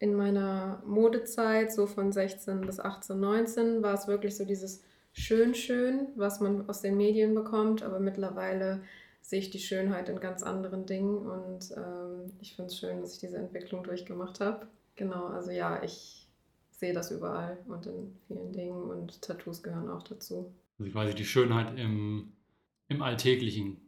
in 0.06 0.14
meiner 0.14 0.84
Modezeit, 0.86 1.74
so 1.74 1.88
von 1.88 2.12
16 2.12 2.62
bis 2.62 2.80
18, 2.80 3.20
19, 3.20 3.82
war 3.82 3.96
es 3.96 4.08
wirklich 4.08 4.38
so 4.38 4.46
dieses 4.46 4.84
schön, 5.14 5.56
schön, 5.56 6.10
was 6.16 6.40
man 6.40 6.70
aus 6.70 6.82
den 6.82 6.96
Medien 6.96 7.34
bekommt, 7.34 7.82
aber 7.82 8.00
mittlerweile 8.00 8.84
sehe 9.22 9.40
ich 9.40 9.50
die 9.50 9.60
Schönheit 9.60 10.08
in 10.08 10.20
ganz 10.20 10.44
anderen 10.44 10.86
Dingen 10.86 11.18
und 11.18 11.72
ähm, 11.76 12.34
ich 12.40 12.56
finde 12.56 12.68
es 12.68 12.78
schön, 12.78 13.02
dass 13.02 13.14
ich 13.14 13.20
diese 13.20 13.38
Entwicklung 13.38 13.84
durchgemacht 13.84 14.40
habe. 14.40 14.68
Genau, 14.96 15.26
also 15.26 15.50
ja, 15.50 15.82
ich 15.82 16.28
sehe 16.70 16.94
das 16.94 17.10
überall 17.10 17.58
und 17.68 17.88
in 17.88 18.16
vielen 18.28 18.54
Dingen 18.54 18.84
und 18.84 19.20
Tattoos 19.24 19.64
gehören 19.64 19.90
auch 19.90 20.04
dazu. 20.04 20.54
Also 20.78 20.92
quasi 20.92 21.16
die 21.16 21.26
Schönheit 21.26 21.80
im, 21.80 22.34
im 22.90 23.02
Alltäglichen, 23.02 23.82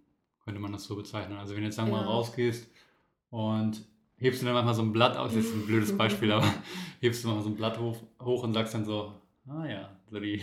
könnte 0.43 0.59
man 0.59 0.71
das 0.71 0.85
so 0.85 0.95
bezeichnen. 0.95 1.37
Also 1.37 1.53
wenn 1.53 1.61
du 1.61 1.67
jetzt 1.67 1.75
sagen 1.75 1.91
wir 1.91 1.97
ja. 1.97 2.05
mal 2.05 2.09
rausgehst 2.09 2.67
und 3.29 3.85
hebst 4.17 4.41
du 4.41 4.45
dann 4.45 4.55
manchmal 4.55 4.75
so 4.75 4.81
ein 4.81 4.93
Blatt 4.93 5.17
aus, 5.17 5.33
das 5.33 5.45
ist 5.45 5.53
ein 5.53 5.65
blödes 5.65 5.95
Beispiel, 5.97 6.31
aber 6.31 6.51
hebst 6.99 7.23
du 7.23 7.29
mal 7.29 7.41
so 7.41 7.49
ein 7.49 7.55
Blatt 7.55 7.79
hoch, 7.79 7.97
hoch 8.21 8.43
und 8.43 8.53
sagst 8.53 8.73
dann 8.73 8.85
so, 8.85 9.13
ah 9.47 9.65
ja, 9.65 9.89
so 10.09 10.19
die 10.19 10.41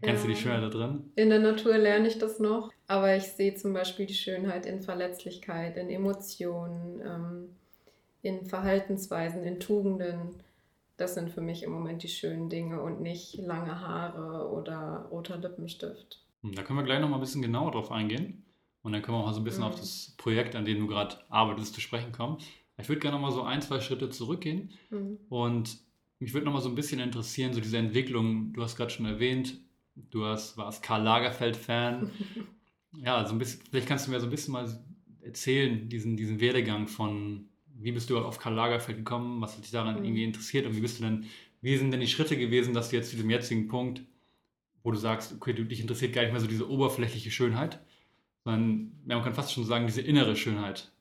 Kennst 0.00 0.24
ja. 0.24 0.28
du 0.28 0.34
die 0.34 0.40
Schönheit 0.40 0.62
da 0.62 0.68
drin? 0.68 1.12
In 1.14 1.30
der 1.30 1.38
Natur 1.38 1.78
lerne 1.78 2.08
ich 2.08 2.18
das 2.18 2.40
noch, 2.40 2.70
aber 2.86 3.16
ich 3.16 3.24
sehe 3.24 3.54
zum 3.54 3.72
Beispiel 3.72 4.06
die 4.06 4.14
Schönheit 4.14 4.66
in 4.66 4.82
Verletzlichkeit, 4.82 5.76
in 5.76 5.88
Emotionen, 5.88 7.00
ähm, 7.00 7.48
in 8.22 8.44
Verhaltensweisen, 8.44 9.44
in 9.44 9.60
Tugenden. 9.60 10.42
Das 10.96 11.14
sind 11.14 11.30
für 11.30 11.40
mich 11.40 11.62
im 11.62 11.72
Moment 11.72 12.02
die 12.02 12.08
schönen 12.08 12.48
Dinge 12.48 12.80
und 12.80 13.00
nicht 13.00 13.36
lange 13.36 13.80
Haare 13.80 14.50
oder 14.50 15.08
roter 15.10 15.36
Lippenstift. 15.36 16.20
Hm, 16.42 16.54
da 16.54 16.62
können 16.62 16.78
wir 16.78 16.84
gleich 16.84 17.00
noch 17.00 17.08
mal 17.08 17.16
ein 17.16 17.20
bisschen 17.20 17.42
genauer 17.42 17.72
drauf 17.72 17.90
eingehen. 17.90 18.44
Und 18.82 18.92
dann 18.92 19.00
können 19.00 19.16
wir 19.16 19.22
auch 19.22 19.26
mal 19.26 19.32
so 19.32 19.40
ein 19.40 19.44
bisschen 19.44 19.62
mhm. 19.62 19.68
auf 19.68 19.76
das 19.76 20.14
Projekt, 20.18 20.54
an 20.56 20.64
dem 20.64 20.80
du 20.80 20.86
gerade 20.86 21.16
arbeitest, 21.28 21.74
zu 21.74 21.80
sprechen 21.80 22.12
kommen. 22.12 22.38
Ich 22.78 22.88
würde 22.88 23.00
gerne 23.00 23.16
noch 23.16 23.22
mal 23.22 23.32
so 23.32 23.42
ein, 23.42 23.62
zwei 23.62 23.80
Schritte 23.80 24.10
zurückgehen. 24.10 24.70
Mhm. 24.90 25.18
Und 25.28 25.78
mich 26.18 26.34
würde 26.34 26.46
noch 26.46 26.52
mal 26.52 26.60
so 26.60 26.68
ein 26.68 26.74
bisschen 26.74 27.00
interessieren, 27.00 27.52
so 27.52 27.60
diese 27.60 27.78
Entwicklung, 27.78 28.52
du 28.52 28.62
hast 28.62 28.76
gerade 28.76 28.90
schon 28.90 29.06
erwähnt, 29.06 29.58
Du 29.96 30.24
hast, 30.24 30.56
warst 30.56 30.82
Karl 30.82 31.02
Lagerfeld-Fan. 31.02 32.10
ja, 32.92 33.24
so 33.26 33.32
ein 33.32 33.38
bisschen, 33.38 33.62
vielleicht 33.70 33.86
kannst 33.86 34.06
du 34.06 34.10
mir 34.10 34.20
so 34.20 34.26
ein 34.26 34.30
bisschen 34.30 34.52
mal 34.52 34.68
erzählen, 35.22 35.88
diesen, 35.88 36.16
diesen 36.16 36.40
Werdegang 36.40 36.88
von, 36.88 37.46
wie 37.78 37.92
bist 37.92 38.10
du 38.10 38.18
auf 38.18 38.38
Karl 38.38 38.54
Lagerfeld 38.54 38.98
gekommen, 38.98 39.40
was 39.40 39.56
hat 39.56 39.64
dich 39.64 39.70
daran 39.70 39.98
mhm. 39.98 40.04
irgendwie 40.04 40.24
interessiert 40.24 40.66
und 40.66 40.76
wie 40.76 40.80
bist 40.80 40.98
du 40.98 41.04
denn, 41.04 41.26
wie 41.60 41.76
sind 41.76 41.92
denn 41.92 42.00
die 42.00 42.08
Schritte 42.08 42.36
gewesen, 42.36 42.74
dass 42.74 42.90
du 42.90 42.96
jetzt 42.96 43.10
zu 43.10 43.16
dem 43.16 43.30
jetzigen 43.30 43.68
Punkt, 43.68 44.02
wo 44.82 44.90
du 44.90 44.98
sagst, 44.98 45.32
okay, 45.32 45.52
du, 45.52 45.64
dich 45.64 45.80
interessiert 45.80 46.12
gar 46.12 46.22
nicht 46.22 46.32
mehr 46.32 46.40
so 46.40 46.46
diese 46.46 46.68
oberflächliche 46.68 47.30
Schönheit, 47.30 47.80
sondern 48.42 48.92
ja, 49.06 49.14
man 49.14 49.24
kann 49.24 49.34
fast 49.34 49.52
schon 49.52 49.64
sagen, 49.64 49.86
diese 49.86 50.02
innere 50.02 50.36
Schönheit. 50.36 50.92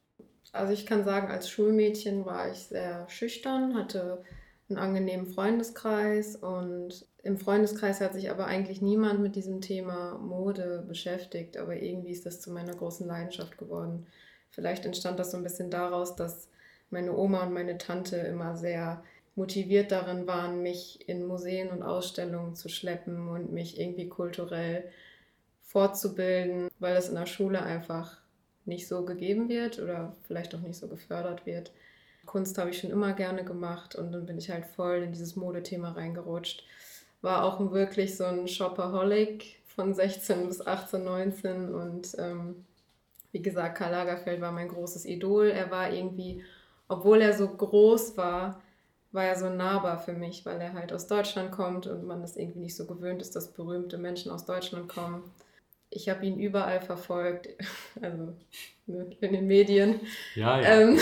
Also 0.53 0.72
ich 0.72 0.86
kann 0.86 1.03
sagen, 1.03 1.29
als 1.29 1.50
Schulmädchen 1.50 2.25
war 2.25 2.50
ich 2.51 2.60
sehr 2.60 3.10
schüchtern, 3.10 3.75
hatte 3.75 4.24
einen 4.69 4.77
angenehmen 4.77 5.25
Freundeskreis 5.25 6.36
und 6.36 7.05
im 7.24 7.38
Freundeskreis 7.38 8.01
hat 8.01 8.13
sich 8.13 8.29
aber 8.29 8.45
eigentlich 8.45 8.81
niemand 8.81 9.19
mit 9.19 9.36
diesem 9.36 9.62
Thema 9.62 10.17
Mode 10.19 10.86
beschäftigt, 10.88 11.57
aber 11.57 11.75
irgendwie 11.75 12.12
ist 12.12 12.27
das 12.27 12.39
zu 12.39 12.51
meiner 12.51 12.75
großen 12.75 13.07
Leidenschaft 13.07 13.57
geworden. 13.57 14.05
Vielleicht 14.51 14.86
entstand 14.86 15.19
das 15.19 15.31
so 15.31 15.38
ein 15.38 15.43
bisschen 15.43 15.72
daraus, 15.72 16.15
dass 16.15 16.48
meine 16.91 17.17
Oma 17.17 17.43
und 17.43 17.53
meine 17.53 17.79
Tante 17.79 18.17
immer 18.17 18.55
sehr 18.55 19.03
motiviert 19.36 19.91
darin 19.91 20.27
waren, 20.27 20.62
mich 20.62 21.10
in 21.10 21.25
Museen 21.25 21.69
und 21.69 21.81
Ausstellungen 21.81 22.55
zu 22.55 22.69
schleppen 22.69 23.27
und 23.29 23.51
mich 23.51 23.79
irgendwie 23.79 24.07
kulturell 24.07 24.91
fortzubilden, 25.63 26.69
weil 26.77 26.95
es 26.95 27.10
in 27.10 27.15
der 27.15 27.25
Schule 27.25 27.63
einfach 27.63 28.22
nicht 28.65 28.88
so 28.88 29.03
gegeben 29.03 29.50
wird 29.50 29.79
oder 29.79 30.15
vielleicht 30.24 30.53
auch 30.55 30.62
nicht 30.62 30.77
so 30.77 30.88
gefördert 30.88 31.46
wird. 31.46 31.72
Kunst 32.25 32.58
habe 32.58 32.70
ich 32.70 32.79
schon 32.79 32.91
immer 32.91 33.13
gerne 33.13 33.43
gemacht 33.43 33.96
und 33.96 34.12
dann 34.12 34.25
bin 34.25 34.38
ich 34.38 34.50
halt 34.50 34.65
voll 34.65 35.03
in 35.03 35.12
dieses 35.12 35.36
Modethema 35.36 35.91
reingerutscht. 35.91 36.63
War 37.22 37.43
auch 37.43 37.72
wirklich 37.72 38.15
so 38.15 38.25
ein 38.25 38.48
Shopaholic 38.48 39.62
von 39.67 39.93
16 39.93 40.48
bis 40.48 40.65
18, 40.65 41.03
19 41.03 41.74
und 41.74 42.15
ähm, 42.17 42.65
wie 43.32 43.41
gesagt, 43.41 43.77
Karl 43.77 43.91
Lagerfeld 43.91 44.39
war 44.41 44.51
mein 44.51 44.70
großes 44.70 45.05
Idol. 45.05 45.48
Er 45.48 45.72
war 45.72 45.91
irgendwie, 45.91 46.43
obwohl 46.88 47.22
er 47.22 47.34
so 47.34 47.48
groß 47.48 48.15
war, 48.15 48.62
war 49.12 49.25
er 49.25 49.36
so 49.36 49.50
nahbar 49.50 50.00
für 50.00 50.13
mich, 50.13 50.46
weil 50.46 50.62
er 50.62 50.74
halt 50.74 50.93
aus 50.93 51.08
Deutschland 51.08 51.51
kommt 51.51 51.88
und 51.88 52.05
man 52.05 52.22
das 52.22 52.36
irgendwie 52.36 52.60
nicht 52.60 52.75
so 52.75 52.86
gewöhnt 52.86 53.22
ist, 53.22 53.36
dass 53.36 53.51
berühmte 53.51 53.98
Menschen 53.98 54.32
aus 54.32 54.46
Deutschland 54.46 54.88
kommen. 54.88 55.24
Ich 55.95 56.09
habe 56.09 56.25
ihn 56.25 56.39
überall 56.39 56.81
verfolgt, 56.81 57.50
also 58.01 58.33
ne, 58.88 59.07
in 59.21 59.33
den 59.33 59.47
Medien. 59.47 60.00
Ja, 60.35 60.59
ja. 60.59 60.81
Ähm, 60.81 61.00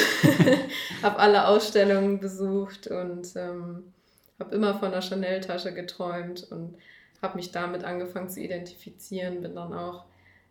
habe 1.03 1.19
alle 1.19 1.47
Ausstellungen 1.47 2.19
besucht 2.19 2.87
und 2.87 3.35
ähm, 3.35 3.93
habe 4.39 4.55
immer 4.55 4.75
von 4.75 4.91
der 4.91 5.01
Chanel-Tasche 5.01 5.73
geträumt 5.73 6.47
und 6.51 6.75
habe 7.21 7.37
mich 7.37 7.51
damit 7.51 7.83
angefangen 7.83 8.29
zu 8.29 8.41
identifizieren. 8.41 9.41
Bin 9.41 9.55
dann 9.55 9.73
auch 9.73 10.05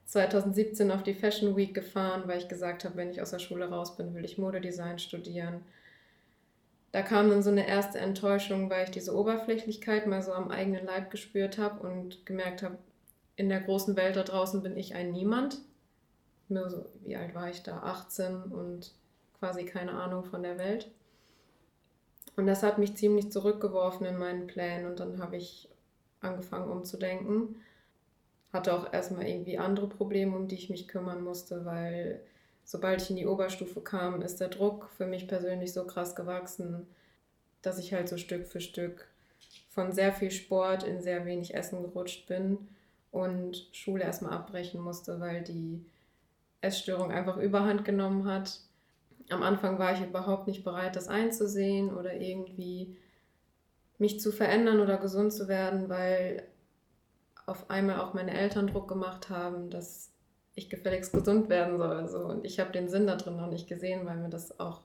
2017 0.06 0.90
auf 0.90 1.02
die 1.02 1.14
Fashion 1.14 1.56
Week 1.56 1.74
gefahren, 1.74 2.22
weil 2.26 2.38
ich 2.38 2.48
gesagt 2.48 2.84
habe, 2.84 2.96
wenn 2.96 3.10
ich 3.10 3.20
aus 3.22 3.30
der 3.30 3.38
Schule 3.38 3.68
raus 3.68 3.96
bin, 3.96 4.14
will 4.14 4.24
ich 4.24 4.38
Modedesign 4.38 4.98
studieren. 4.98 5.62
Da 6.92 7.02
kam 7.02 7.30
dann 7.30 7.42
so 7.42 7.50
eine 7.50 7.68
erste 7.68 7.98
Enttäuschung, 7.98 8.68
weil 8.70 8.84
ich 8.84 8.90
diese 8.90 9.16
Oberflächlichkeit 9.16 10.08
mal 10.08 10.22
so 10.22 10.32
am 10.32 10.50
eigenen 10.50 10.86
Leib 10.86 11.10
gespürt 11.10 11.58
habe 11.58 11.86
und 11.86 12.26
gemerkt 12.26 12.62
habe, 12.62 12.78
in 13.40 13.48
der 13.48 13.60
großen 13.60 13.96
Welt 13.96 14.16
da 14.16 14.22
draußen 14.22 14.62
bin 14.62 14.76
ich 14.76 14.94
ein 14.94 15.12
Niemand. 15.12 15.62
Nur 16.50 16.68
so, 16.68 16.84
wie 17.04 17.16
alt 17.16 17.34
war 17.34 17.48
ich 17.48 17.62
da? 17.62 17.78
18 17.78 18.42
und 18.42 18.92
quasi 19.38 19.64
keine 19.64 19.92
Ahnung 19.92 20.24
von 20.24 20.42
der 20.42 20.58
Welt. 20.58 20.90
Und 22.36 22.46
das 22.46 22.62
hat 22.62 22.76
mich 22.76 22.98
ziemlich 22.98 23.32
zurückgeworfen 23.32 24.06
in 24.06 24.18
meinen 24.18 24.46
Plänen 24.46 24.84
und 24.84 25.00
dann 25.00 25.22
habe 25.22 25.38
ich 25.38 25.70
angefangen 26.20 26.70
umzudenken. 26.70 27.56
Hatte 28.52 28.74
auch 28.74 28.92
erstmal 28.92 29.26
irgendwie 29.26 29.56
andere 29.56 29.86
Probleme, 29.88 30.36
um 30.36 30.46
die 30.46 30.56
ich 30.56 30.68
mich 30.68 30.86
kümmern 30.86 31.24
musste, 31.24 31.64
weil 31.64 32.20
sobald 32.64 33.00
ich 33.00 33.08
in 33.08 33.16
die 33.16 33.26
Oberstufe 33.26 33.80
kam, 33.80 34.20
ist 34.20 34.38
der 34.38 34.48
Druck 34.48 34.90
für 34.98 35.06
mich 35.06 35.28
persönlich 35.28 35.72
so 35.72 35.86
krass 35.86 36.14
gewachsen, 36.14 36.86
dass 37.62 37.78
ich 37.78 37.94
halt 37.94 38.10
so 38.10 38.18
Stück 38.18 38.46
für 38.46 38.60
Stück 38.60 39.08
von 39.70 39.92
sehr 39.92 40.12
viel 40.12 40.30
Sport 40.30 40.82
in 40.82 41.00
sehr 41.00 41.24
wenig 41.24 41.54
Essen 41.54 41.80
gerutscht 41.80 42.26
bin 42.26 42.68
und 43.10 43.68
Schule 43.72 44.04
erstmal 44.04 44.32
abbrechen 44.32 44.80
musste, 44.80 45.20
weil 45.20 45.42
die 45.42 45.84
Essstörung 46.60 47.10
einfach 47.10 47.36
überhand 47.36 47.84
genommen 47.84 48.26
hat. 48.26 48.60
Am 49.30 49.42
Anfang 49.42 49.78
war 49.78 49.92
ich 49.92 50.00
überhaupt 50.00 50.46
nicht 50.46 50.64
bereit, 50.64 50.96
das 50.96 51.08
einzusehen 51.08 51.94
oder 51.94 52.14
irgendwie 52.14 52.96
mich 53.98 54.20
zu 54.20 54.32
verändern 54.32 54.80
oder 54.80 54.96
gesund 54.96 55.32
zu 55.32 55.48
werden, 55.48 55.88
weil 55.88 56.42
auf 57.46 57.68
einmal 57.68 58.00
auch 58.00 58.14
meine 58.14 58.32
Eltern 58.32 58.68
Druck 58.68 58.88
gemacht 58.88 59.28
haben, 59.28 59.70
dass 59.70 60.12
ich 60.54 60.70
gefälligst 60.70 61.12
gesund 61.12 61.48
werden 61.48 61.78
soll. 61.78 62.08
So. 62.08 62.20
Und 62.20 62.44
ich 62.44 62.60
habe 62.60 62.72
den 62.72 62.88
Sinn 62.88 63.06
da 63.06 63.16
drin 63.16 63.36
noch 63.36 63.48
nicht 63.48 63.68
gesehen, 63.68 64.06
weil 64.06 64.16
mir 64.16 64.30
das 64.30 64.58
auch 64.60 64.82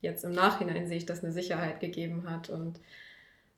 jetzt 0.00 0.24
im 0.24 0.32
Nachhinein 0.32 0.86
sehe 0.86 0.98
ich, 0.98 1.06
dass 1.06 1.22
eine 1.22 1.32
Sicherheit 1.32 1.80
gegeben 1.80 2.28
hat. 2.28 2.50
Und 2.50 2.80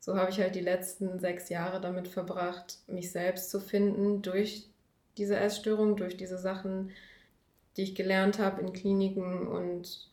so 0.02 0.16
habe 0.16 0.32
ich 0.32 0.40
halt 0.40 0.56
die 0.56 0.61
letzten 0.61 1.21
sechs 1.21 1.49
Jahre 1.49 1.80
damit 1.80 2.09
verbracht, 2.09 2.78
mich 2.88 3.12
selbst 3.12 3.50
zu 3.50 3.61
finden 3.61 4.21
durch 4.21 4.68
diese 5.16 5.37
Essstörung, 5.37 5.97
durch 5.97 6.16
diese 6.16 6.38
Sachen, 6.38 6.90
die 7.76 7.82
ich 7.82 7.94
gelernt 7.94 8.40
habe 8.40 8.62
in 8.62 8.73
Kliniken 8.73 9.47
und 9.47 10.11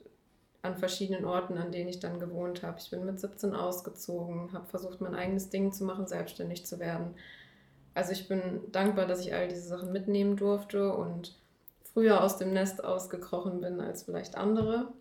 an 0.62 0.78
verschiedenen 0.78 1.26
Orten, 1.26 1.58
an 1.58 1.72
denen 1.72 1.90
ich 1.90 2.00
dann 2.00 2.20
gewohnt 2.20 2.62
habe. 2.62 2.78
Ich 2.80 2.92
bin 2.92 3.04
mit 3.04 3.20
17 3.20 3.56
ausgezogen, 3.56 4.54
habe 4.54 4.68
versucht, 4.68 5.02
mein 5.02 5.16
eigenes 5.16 5.50
Ding 5.50 5.72
zu 5.72 5.86
machen, 5.86 6.06
selbstständig 6.06 6.68
zu 6.68 6.78
werden. 6.78 7.16
Also 7.96 8.12
ich 8.12 8.28
bin 8.28 8.62
dankbar, 8.72 9.08
dass 9.08 9.22
ich 9.22 9.34
all 9.34 9.48
diese 9.48 9.68
Sachen 9.68 9.92
mitnehmen 9.92 10.36
durfte 10.36 10.94
und 10.94 11.36
früher 11.82 12.24
aus 12.24 12.38
dem 12.38 12.54
Nest 12.54 12.84
ausgekrochen 12.84 13.60
bin 13.60 13.82
als 13.82 14.04
vielleicht 14.04 14.36
andere. 14.36 14.94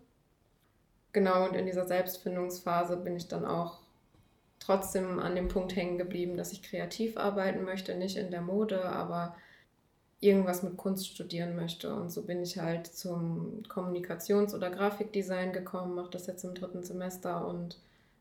Genau, 1.12 1.46
und 1.46 1.56
in 1.56 1.66
dieser 1.66 1.86
Selbstfindungsphase 1.86 2.96
bin 2.96 3.16
ich 3.16 3.28
dann 3.28 3.44
auch 3.44 3.80
trotzdem 4.60 5.18
an 5.18 5.34
dem 5.34 5.48
Punkt 5.48 5.74
hängen 5.76 5.98
geblieben, 5.98 6.36
dass 6.36 6.52
ich 6.52 6.62
kreativ 6.62 7.16
arbeiten 7.16 7.64
möchte, 7.64 7.94
nicht 7.94 8.16
in 8.16 8.30
der 8.30 8.42
Mode, 8.42 8.84
aber 8.84 9.36
irgendwas 10.20 10.62
mit 10.62 10.76
Kunst 10.76 11.08
studieren 11.08 11.54
möchte. 11.56 11.94
Und 11.94 12.10
so 12.10 12.22
bin 12.22 12.42
ich 12.42 12.58
halt 12.58 12.86
zum 12.86 13.62
Kommunikations- 13.68 14.54
oder 14.54 14.70
Grafikdesign 14.70 15.52
gekommen, 15.52 15.94
mache 15.94 16.10
das 16.10 16.26
jetzt 16.26 16.44
im 16.44 16.54
dritten 16.54 16.82
Semester 16.82 17.46
und 17.46 17.78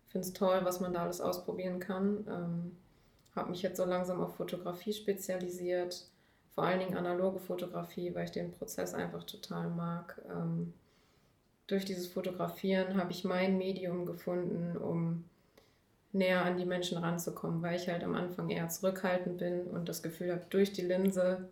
finde 0.10 0.28
es 0.28 0.34
toll, 0.34 0.60
was 0.64 0.80
man 0.80 0.94
da 0.94 1.04
alles 1.04 1.22
ausprobieren 1.22 1.80
kann. 1.80 2.26
Ähm, 2.28 2.78
habe 3.36 3.52
mich 3.52 3.62
jetzt 3.62 3.78
so 3.78 3.86
langsam 3.86 4.22
auf 4.22 4.36
Fotografie 4.36 4.94
spezialisiert, 4.94 6.06
vor 6.56 6.64
allen 6.64 6.80
Dingen 6.80 6.98
analoge 6.98 7.40
Fotografie, 7.40 8.14
weil 8.16 8.26
ich 8.26 8.32
den 8.32 8.52
Prozess 8.52 8.94
einfach 8.94 9.24
total 9.24 9.70
mag. 9.70 10.22
Ähm, 10.30 10.74
durch 11.68 11.86
dieses 11.86 12.08
Fotografieren 12.08 12.98
habe 12.98 13.12
ich 13.12 13.26
mein 13.26 13.58
Medium 13.58 14.06
gefunden, 14.06 14.78
um 14.78 15.26
näher 16.18 16.44
an 16.44 16.58
die 16.58 16.66
Menschen 16.66 16.98
ranzukommen, 16.98 17.62
weil 17.62 17.76
ich 17.76 17.88
halt 17.88 18.04
am 18.04 18.16
Anfang 18.16 18.50
eher 18.50 18.70
zurückhaltend 18.70 19.38
bin 19.38 19.68
und 19.68 19.88
das 19.90 20.04
Gefühl 20.04 20.32
habe, 20.32 20.46
durch 20.50 20.74
die 20.74 20.82
Linse 20.82 21.50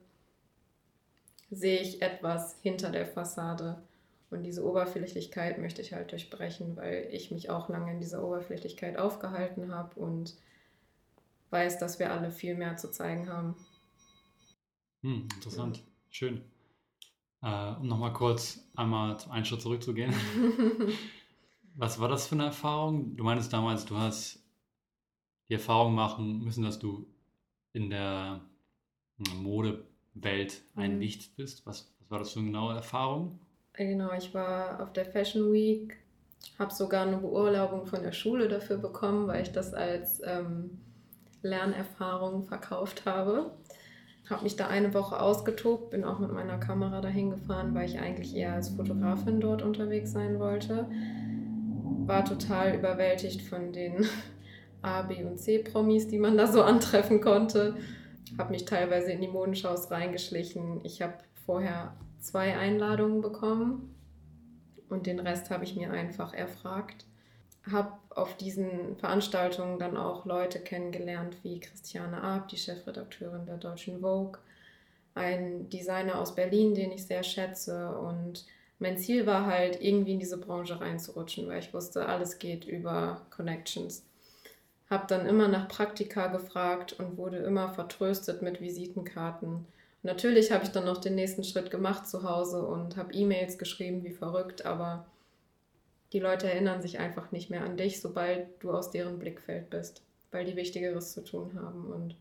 sehe 1.51 1.79
ich 1.79 2.01
etwas 2.01 2.57
hinter 2.61 2.89
der 2.89 3.05
Fassade. 3.05 3.81
Und 4.29 4.43
diese 4.43 4.65
Oberflächlichkeit 4.65 5.59
möchte 5.59 5.81
ich 5.81 5.93
halt 5.93 6.11
durchbrechen, 6.11 6.75
weil 6.75 7.07
ich 7.11 7.31
mich 7.31 7.49
auch 7.49 7.69
lange 7.69 7.91
in 7.91 7.99
dieser 7.99 8.23
Oberflächlichkeit 8.23 8.97
aufgehalten 8.97 9.73
habe 9.73 9.97
und 9.99 10.35
weiß, 11.51 11.77
dass 11.77 11.99
wir 11.99 12.11
alle 12.11 12.31
viel 12.31 12.55
mehr 12.55 12.75
zu 12.75 12.91
zeigen 12.91 13.29
haben. 13.29 13.55
Hm, 15.01 15.27
interessant, 15.35 15.77
ja. 15.77 15.83
schön. 16.09 16.41
Äh, 17.41 17.75
um 17.79 17.87
nochmal 17.87 18.13
kurz 18.13 18.67
einmal 18.75 19.17
einen 19.29 19.45
Schritt 19.45 19.61
zurückzugehen. 19.61 20.13
Was 21.75 21.99
war 21.99 22.07
das 22.07 22.27
für 22.27 22.35
eine 22.35 22.45
Erfahrung? 22.45 23.15
Du 23.15 23.23
meintest 23.23 23.53
damals, 23.53 23.85
du 23.85 23.97
hast 23.97 24.44
die 25.49 25.53
Erfahrung 25.53 25.93
machen 25.93 26.43
müssen, 26.43 26.63
dass 26.63 26.79
du 26.79 27.05
in 27.73 27.89
der 27.89 28.41
hm, 29.17 29.43
Mode 29.43 29.85
Welt 30.13 30.61
ein 30.75 30.93
mhm. 30.93 30.99
Nichts 30.99 31.27
bist. 31.27 31.65
Was, 31.65 31.93
was 31.99 32.11
war 32.11 32.19
das 32.19 32.31
für 32.31 32.39
eine 32.39 32.47
genaue 32.47 32.73
Erfahrung? 32.73 33.39
Genau, 33.73 34.11
ich 34.13 34.33
war 34.33 34.81
auf 34.81 34.93
der 34.93 35.05
Fashion 35.05 35.51
Week, 35.51 35.97
habe 36.57 36.73
sogar 36.73 37.05
eine 37.05 37.17
Beurlaubung 37.17 37.85
von 37.85 38.01
der 38.01 38.13
Schule 38.13 38.47
dafür 38.47 38.77
bekommen, 38.77 39.27
weil 39.27 39.43
ich 39.43 39.51
das 39.51 39.73
als 39.73 40.21
ähm, 40.23 40.79
Lernerfahrung 41.41 42.43
verkauft 42.45 43.05
habe. 43.05 43.51
Habe 44.29 44.43
mich 44.43 44.55
da 44.55 44.67
eine 44.67 44.93
Woche 44.93 45.19
ausgetobt, 45.19 45.91
bin 45.91 46.03
auch 46.03 46.19
mit 46.19 46.31
meiner 46.31 46.57
Kamera 46.57 47.01
dahin 47.01 47.29
gefahren, 47.29 47.75
weil 47.75 47.87
ich 47.87 47.99
eigentlich 47.99 48.33
eher 48.35 48.53
als 48.53 48.69
Fotografin 48.69 49.39
dort 49.39 49.61
unterwegs 49.61 50.13
sein 50.13 50.39
wollte. 50.39 50.89
War 52.07 52.23
total 52.23 52.75
überwältigt 52.75 53.41
von 53.41 53.73
den 53.73 54.05
A, 54.85 55.01
B 55.01 55.23
und 55.23 55.39
C 55.39 55.59
Promis, 55.59 56.07
die 56.07 56.19
man 56.19 56.37
da 56.37 56.47
so 56.47 56.63
antreffen 56.63 57.21
konnte 57.21 57.75
habe 58.37 58.51
mich 58.51 58.65
teilweise 58.65 59.11
in 59.11 59.21
die 59.21 59.27
Modenschaus 59.27 59.91
reingeschlichen. 59.91 60.81
Ich 60.83 61.01
habe 61.01 61.15
vorher 61.45 61.95
zwei 62.19 62.57
Einladungen 62.57 63.21
bekommen 63.21 63.95
und 64.89 65.05
den 65.05 65.19
Rest 65.19 65.49
habe 65.49 65.63
ich 65.63 65.75
mir 65.75 65.91
einfach 65.91 66.33
erfragt. 66.33 67.05
Habe 67.71 67.93
auf 68.09 68.37
diesen 68.37 68.95
Veranstaltungen 68.97 69.79
dann 69.79 69.97
auch 69.97 70.25
Leute 70.25 70.59
kennengelernt 70.59 71.37
wie 71.43 71.59
Christiane 71.59 72.21
Arp, 72.21 72.49
die 72.49 72.57
Chefredakteurin 72.57 73.45
der 73.45 73.57
Deutschen 73.57 74.01
Vogue, 74.01 74.39
ein 75.15 75.69
Designer 75.69 76.19
aus 76.19 76.35
Berlin, 76.35 76.75
den 76.75 76.91
ich 76.91 77.05
sehr 77.05 77.23
schätze 77.23 77.97
und 77.97 78.45
mein 78.77 78.97
Ziel 78.97 79.25
war 79.25 79.45
halt, 79.45 79.81
irgendwie 79.81 80.13
in 80.13 80.19
diese 80.19 80.37
Branche 80.37 80.81
reinzurutschen, 80.81 81.47
weil 81.47 81.59
ich 81.59 81.73
wusste, 81.73 82.07
alles 82.07 82.39
geht 82.39 82.65
über 82.65 83.25
Connections 83.29 84.03
habe 84.89 85.05
dann 85.07 85.25
immer 85.25 85.47
nach 85.47 85.67
Praktika 85.67 86.27
gefragt 86.27 86.93
und 86.93 87.17
wurde 87.17 87.37
immer 87.37 87.69
vertröstet 87.69 88.41
mit 88.41 88.61
Visitenkarten. 88.61 89.65
natürlich 90.03 90.51
habe 90.51 90.63
ich 90.63 90.69
dann 90.71 90.85
noch 90.85 90.99
den 90.99 91.15
nächsten 91.15 91.43
Schritt 91.43 91.71
gemacht 91.71 92.07
zu 92.07 92.23
Hause 92.23 92.63
und 92.65 92.95
habe 92.95 93.13
E-Mails 93.13 93.57
geschrieben 93.57 94.03
wie 94.03 94.11
verrückt, 94.11 94.65
aber 94.65 95.05
die 96.13 96.19
Leute 96.19 96.49
erinnern 96.49 96.81
sich 96.81 96.99
einfach 96.99 97.31
nicht 97.31 97.49
mehr 97.49 97.63
an 97.63 97.77
dich, 97.77 97.99
sobald 97.99 98.47
du 98.59 98.71
aus 98.71 98.91
deren 98.91 99.19
Blickfeld 99.19 99.69
bist, 99.69 100.03
weil 100.31 100.45
die 100.45 100.55
Wichtigeres 100.55 101.13
zu 101.13 101.23
tun 101.23 101.59
haben. 101.59 101.91
Und 101.91 102.15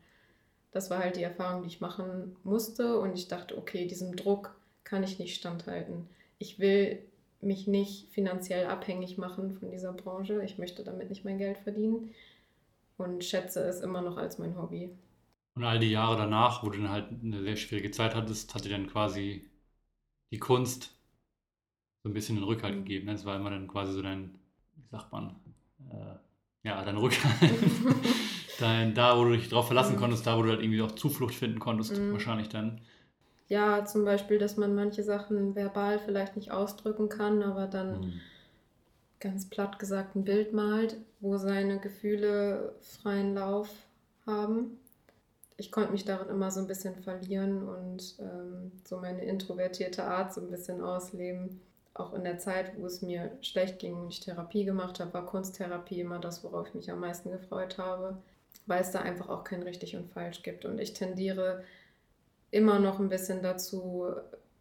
das 0.71 0.89
war 0.89 0.99
halt 0.99 1.15
die 1.15 1.23
Erfahrung, 1.23 1.61
die 1.61 1.69
ich 1.69 1.81
machen 1.81 2.35
musste. 2.43 2.99
Und 2.99 3.13
ich 3.13 3.27
dachte, 3.27 3.57
okay, 3.57 3.85
diesem 3.85 4.15
Druck 4.15 4.53
kann 4.83 5.03
ich 5.03 5.19
nicht 5.19 5.35
standhalten. 5.35 6.09
Ich 6.39 6.59
will 6.59 6.99
mich 7.39 7.67
nicht 7.67 8.11
finanziell 8.11 8.65
abhängig 8.65 9.17
machen 9.17 9.55
von 9.59 9.71
dieser 9.71 9.93
Branche. 9.93 10.43
Ich 10.43 10.57
möchte 10.57 10.83
damit 10.83 11.09
nicht 11.09 11.23
mein 11.23 11.37
Geld 11.37 11.59
verdienen 11.59 12.09
und 12.97 13.23
schätze 13.23 13.61
es 13.61 13.81
immer 13.81 14.01
noch 14.01 14.17
als 14.17 14.37
mein 14.37 14.57
Hobby. 14.57 14.91
Und 15.55 15.63
all 15.63 15.79
die 15.79 15.91
Jahre 15.91 16.17
danach, 16.17 16.63
wo 16.63 16.69
du 16.69 16.79
dann 16.79 16.91
halt 16.91 17.07
eine 17.23 17.41
sehr 17.41 17.55
schwierige 17.55 17.91
Zeit 17.91 18.15
hattest, 18.15 18.53
hat 18.53 18.65
dir 18.65 18.69
dann 18.69 18.87
quasi 18.87 19.49
die 20.31 20.39
Kunst 20.39 20.97
so 22.03 22.09
ein 22.09 22.13
bisschen 22.13 22.35
den 22.35 22.43
Rückhalt 22.43 22.75
mhm. 22.75 22.79
gegeben. 22.79 23.05
Ne? 23.05 23.13
Das 23.13 23.25
war 23.25 23.35
immer 23.35 23.49
dann 23.49 23.67
quasi 23.67 23.93
so 23.93 24.01
dein, 24.01 24.35
wie 24.75 24.87
sagt 24.89 25.11
man, 25.11 25.35
äh, 25.91 26.67
ja, 26.67 26.83
dein 26.83 26.97
Rückhalt. 26.97 27.53
dein, 28.59 28.93
da, 28.93 29.17
wo 29.17 29.23
du 29.23 29.31
dich 29.31 29.49
drauf 29.49 29.67
verlassen 29.67 29.95
mhm. 29.95 29.99
konntest, 29.99 30.27
da, 30.27 30.37
wo 30.37 30.43
du 30.43 30.49
halt 30.49 30.61
irgendwie 30.61 30.81
auch 30.81 30.91
Zuflucht 30.91 31.35
finden 31.35 31.59
konntest, 31.59 31.97
mhm. 31.97 32.11
wahrscheinlich 32.11 32.49
dann. 32.49 32.81
Ja, 33.47 33.85
zum 33.85 34.03
Beispiel, 34.03 34.39
dass 34.39 34.57
man 34.57 34.75
manche 34.75 35.03
Sachen 35.03 35.55
verbal 35.55 35.99
vielleicht 35.99 36.35
nicht 36.35 36.51
ausdrücken 36.51 37.09
kann, 37.09 37.43
aber 37.43 37.67
dann 37.67 38.01
mhm 38.01 38.21
ganz 39.19 39.49
platt 39.49 39.79
gesagt 39.79 40.15
ein 40.15 40.23
Bild 40.23 40.53
malt, 40.53 40.97
wo 41.19 41.37
seine 41.37 41.79
Gefühle 41.79 42.75
freien 42.81 43.33
Lauf 43.33 43.69
haben. 44.25 44.79
Ich 45.57 45.71
konnte 45.71 45.91
mich 45.91 46.03
darin 46.03 46.29
immer 46.29 46.51
so 46.51 46.59
ein 46.59 46.67
bisschen 46.67 46.95
verlieren 46.95 47.67
und 47.67 48.15
ähm, 48.19 48.71
so 48.83 48.97
meine 48.97 49.23
introvertierte 49.23 50.03
Art 50.03 50.33
so 50.33 50.41
ein 50.41 50.51
bisschen 50.51 50.81
ausleben. 50.81 51.61
Auch 51.93 52.13
in 52.13 52.25
der 52.25 52.39
Zeit, 52.39 52.73
wo 52.77 52.85
es 52.85 53.01
mir 53.01 53.31
schlecht 53.41 53.79
ging 53.79 53.95
und 53.95 54.09
ich 54.09 54.19
Therapie 54.19 54.65
gemacht 54.65 54.99
habe, 54.99 55.13
war 55.13 55.25
Kunsttherapie 55.25 56.01
immer 56.01 56.19
das, 56.19 56.43
worauf 56.43 56.67
ich 56.67 56.73
mich 56.73 56.91
am 56.91 56.99
meisten 56.99 57.31
gefreut 57.31 57.77
habe, 57.77 58.17
weil 58.65 58.81
es 58.81 58.91
da 58.91 58.99
einfach 58.99 59.29
auch 59.29 59.45
kein 59.45 59.63
richtig 59.63 59.95
und 59.95 60.11
falsch 60.11 60.43
gibt. 60.43 60.65
Und 60.65 60.77
ich 60.77 60.91
tendiere 60.91 61.63
immer 62.51 62.79
noch 62.79 62.99
ein 62.99 63.07
bisschen 63.07 63.41
dazu, 63.41 64.07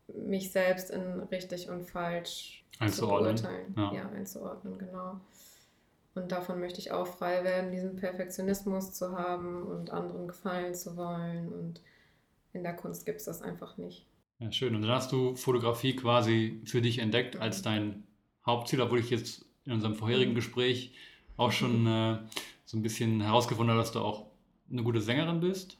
mich 0.09 0.53
selbst 0.53 0.91
in 0.91 1.21
richtig 1.31 1.69
und 1.69 1.85
falsch 1.85 2.65
einzuordnen. 2.79 3.37
zu 3.37 3.45
beurteilen. 3.45 3.75
Ja. 3.77 3.93
ja, 3.95 4.09
einzuordnen, 4.11 4.79
genau. 4.79 5.21
Und 6.15 6.31
davon 6.31 6.61
möchte 6.61 6.79
ich 6.79 6.93
auch 6.93 7.07
frei 7.07 7.43
werden, 7.43 7.73
diesen 7.73 7.97
Perfektionismus 7.97 8.93
zu 8.93 9.19
haben 9.19 9.65
und 9.65 9.91
anderen 9.91 10.29
gefallen 10.29 10.75
zu 10.75 10.97
wollen. 10.97 11.53
Und 11.53 11.81
in 12.53 12.63
der 12.63 12.75
Kunst 12.75 13.05
gibt 13.05 13.19
es 13.19 13.25
das 13.25 13.43
einfach 13.43 13.77
nicht. 13.79 14.07
Ja, 14.39 14.53
schön. 14.53 14.75
Und 14.75 14.83
dann 14.83 14.93
hast 14.93 15.11
du 15.11 15.35
Fotografie 15.35 15.97
quasi 15.97 16.61
für 16.67 16.81
dich 16.81 16.99
entdeckt 16.99 17.37
als 17.37 17.61
mhm. 17.61 17.65
dein 17.65 18.05
Hauptziel, 18.47 18.81
obwohl 18.81 19.01
ich 19.01 19.11
jetzt 19.11 19.45
in 19.65 19.73
unserem 19.73 19.97
vorherigen 19.97 20.33
mhm. 20.33 20.37
Gespräch 20.37 20.95
auch 21.37 21.51
schon 21.51 21.87
äh, 21.87 22.19
so 22.65 22.77
ein 22.77 22.83
bisschen 22.83 23.21
herausgefunden 23.21 23.73
habe, 23.73 23.83
dass 23.83 23.93
du 23.93 24.01
auch 24.01 24.27
eine 24.71 24.83
gute 24.85 25.01
Sängerin 25.01 25.41
bist. 25.41 25.79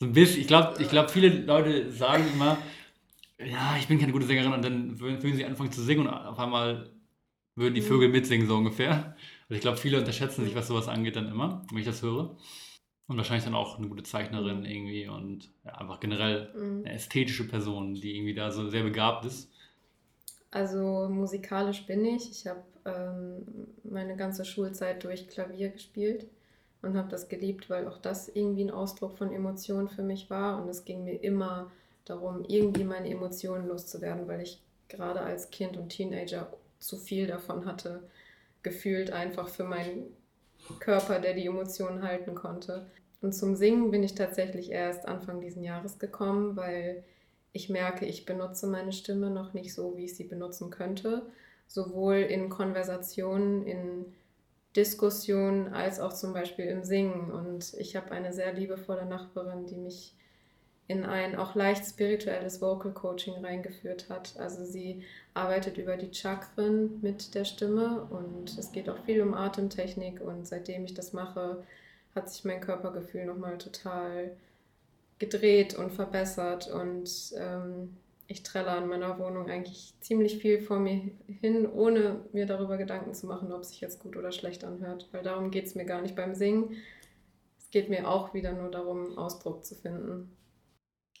So 0.00 0.06
ein 0.06 0.12
bisschen, 0.12 0.40
ich 0.40 0.46
glaube, 0.48 0.82
ich 0.82 0.88
glaub, 0.88 1.10
viele 1.10 1.28
Leute 1.28 1.90
sagen 1.92 2.24
immer, 2.32 2.58
ja, 3.38 3.76
ich 3.78 3.88
bin 3.88 3.98
keine 3.98 4.12
gute 4.12 4.26
Sängerin 4.26 4.52
und 4.52 4.64
dann 4.64 4.98
würden 4.98 5.20
sie 5.20 5.44
anfangen 5.44 5.72
zu 5.72 5.82
singen 5.82 6.06
und 6.06 6.12
auf 6.12 6.38
einmal 6.38 6.90
würden 7.54 7.74
die 7.74 7.80
mhm. 7.80 7.86
Vögel 7.86 8.08
mitsingen, 8.08 8.46
so 8.46 8.56
ungefähr. 8.56 9.16
Also 9.48 9.54
ich 9.54 9.60
glaube, 9.60 9.78
viele 9.78 9.98
unterschätzen 9.98 10.44
sich, 10.44 10.54
was 10.54 10.68
sowas 10.68 10.88
angeht, 10.88 11.16
dann 11.16 11.28
immer, 11.28 11.62
wenn 11.70 11.78
ich 11.78 11.86
das 11.86 12.02
höre. 12.02 12.36
Und 13.08 13.16
wahrscheinlich 13.16 13.44
dann 13.44 13.54
auch 13.54 13.78
eine 13.78 13.88
gute 13.88 14.02
Zeichnerin 14.02 14.64
irgendwie 14.64 15.06
und 15.06 15.50
ja, 15.64 15.76
einfach 15.76 16.00
generell 16.00 16.52
mhm. 16.54 16.84
eine 16.84 16.94
ästhetische 16.94 17.46
Person, 17.46 17.94
die 17.94 18.16
irgendwie 18.16 18.34
da 18.34 18.50
so 18.50 18.68
sehr 18.68 18.82
begabt 18.82 19.24
ist. 19.24 19.50
Also 20.50 21.08
musikalisch 21.08 21.86
bin 21.86 22.04
ich. 22.04 22.30
Ich 22.30 22.46
habe 22.46 22.62
ähm, 22.84 23.68
meine 23.84 24.16
ganze 24.16 24.44
Schulzeit 24.44 25.04
durch 25.04 25.28
Klavier 25.28 25.68
gespielt 25.68 26.26
und 26.82 26.96
habe 26.96 27.08
das 27.08 27.28
geliebt, 27.28 27.70
weil 27.70 27.86
auch 27.86 27.98
das 27.98 28.28
irgendwie 28.28 28.64
ein 28.64 28.70
Ausdruck 28.70 29.18
von 29.18 29.32
Emotionen 29.32 29.88
für 29.88 30.02
mich 30.02 30.28
war. 30.28 30.60
Und 30.60 30.68
es 30.68 30.84
ging 30.84 31.04
mir 31.04 31.22
immer 31.22 31.70
darum, 32.06 32.44
irgendwie 32.48 32.84
meine 32.84 33.10
Emotionen 33.10 33.68
loszuwerden, 33.68 34.26
weil 34.26 34.40
ich 34.40 34.62
gerade 34.88 35.20
als 35.20 35.50
Kind 35.50 35.76
und 35.76 35.90
Teenager 35.90 36.52
zu 36.78 36.96
viel 36.96 37.26
davon 37.26 37.66
hatte, 37.66 38.02
gefühlt 38.62 39.10
einfach 39.10 39.48
für 39.48 39.64
meinen 39.64 40.16
Körper, 40.80 41.18
der 41.18 41.34
die 41.34 41.46
Emotionen 41.46 42.02
halten 42.02 42.34
konnte. 42.34 42.86
Und 43.20 43.32
zum 43.32 43.56
Singen 43.56 43.90
bin 43.90 44.02
ich 44.02 44.14
tatsächlich 44.14 44.70
erst 44.70 45.06
Anfang 45.06 45.40
diesen 45.40 45.62
Jahres 45.62 45.98
gekommen, 45.98 46.56
weil 46.56 47.04
ich 47.52 47.68
merke, 47.68 48.04
ich 48.04 48.26
benutze 48.26 48.66
meine 48.66 48.92
Stimme 48.92 49.30
noch 49.30 49.54
nicht 49.54 49.74
so, 49.74 49.96
wie 49.96 50.04
ich 50.04 50.16
sie 50.16 50.24
benutzen 50.24 50.70
könnte. 50.70 51.26
Sowohl 51.66 52.16
in 52.16 52.50
Konversationen, 52.50 53.66
in 53.66 54.14
Diskussionen 54.76 55.68
als 55.68 55.98
auch 55.98 56.12
zum 56.12 56.34
Beispiel 56.34 56.66
im 56.66 56.84
Singen. 56.84 57.30
Und 57.30 57.74
ich 57.78 57.96
habe 57.96 58.12
eine 58.12 58.32
sehr 58.32 58.52
liebevolle 58.52 59.06
Nachbarin, 59.06 59.66
die 59.66 59.76
mich 59.76 60.14
in 60.88 61.04
ein 61.04 61.34
auch 61.34 61.54
leicht 61.54 61.84
spirituelles 61.84 62.60
Vocal 62.60 62.92
Coaching 62.92 63.44
reingeführt 63.44 64.08
hat. 64.08 64.34
Also 64.38 64.64
sie 64.64 65.02
arbeitet 65.34 65.78
über 65.78 65.96
die 65.96 66.14
Chakren 66.14 67.00
mit 67.02 67.34
der 67.34 67.44
Stimme 67.44 68.06
und 68.10 68.56
es 68.56 68.70
geht 68.72 68.88
auch 68.88 68.98
viel 69.04 69.20
um 69.20 69.34
Atemtechnik 69.34 70.20
und 70.20 70.46
seitdem 70.46 70.84
ich 70.84 70.94
das 70.94 71.12
mache, 71.12 71.64
hat 72.14 72.30
sich 72.30 72.44
mein 72.44 72.60
Körpergefühl 72.60 73.26
nochmal 73.26 73.58
total 73.58 74.36
gedreht 75.18 75.74
und 75.74 75.92
verbessert 75.92 76.68
und 76.68 77.10
ähm, 77.36 77.96
ich 78.28 78.42
trelle 78.42 78.70
an 78.70 78.88
meiner 78.88 79.18
Wohnung 79.18 79.48
eigentlich 79.48 79.94
ziemlich 80.00 80.38
viel 80.38 80.60
vor 80.60 80.78
mir 80.78 81.10
hin, 81.40 81.66
ohne 81.66 82.20
mir 82.32 82.46
darüber 82.46 82.76
Gedanken 82.76 83.14
zu 83.14 83.26
machen, 83.26 83.52
ob 83.52 83.62
es 83.62 83.70
sich 83.70 83.80
jetzt 83.80 84.00
gut 84.00 84.16
oder 84.16 84.32
schlecht 84.32 84.64
anhört, 84.64 85.08
weil 85.12 85.22
darum 85.22 85.50
geht 85.50 85.66
es 85.66 85.74
mir 85.74 85.84
gar 85.84 86.02
nicht 86.02 86.16
beim 86.16 86.34
Singen. 86.34 86.76
Es 87.58 87.70
geht 87.70 87.88
mir 87.88 88.08
auch 88.08 88.34
wieder 88.34 88.52
nur 88.52 88.70
darum, 88.70 89.16
Ausdruck 89.16 89.64
zu 89.64 89.74
finden. 89.74 90.35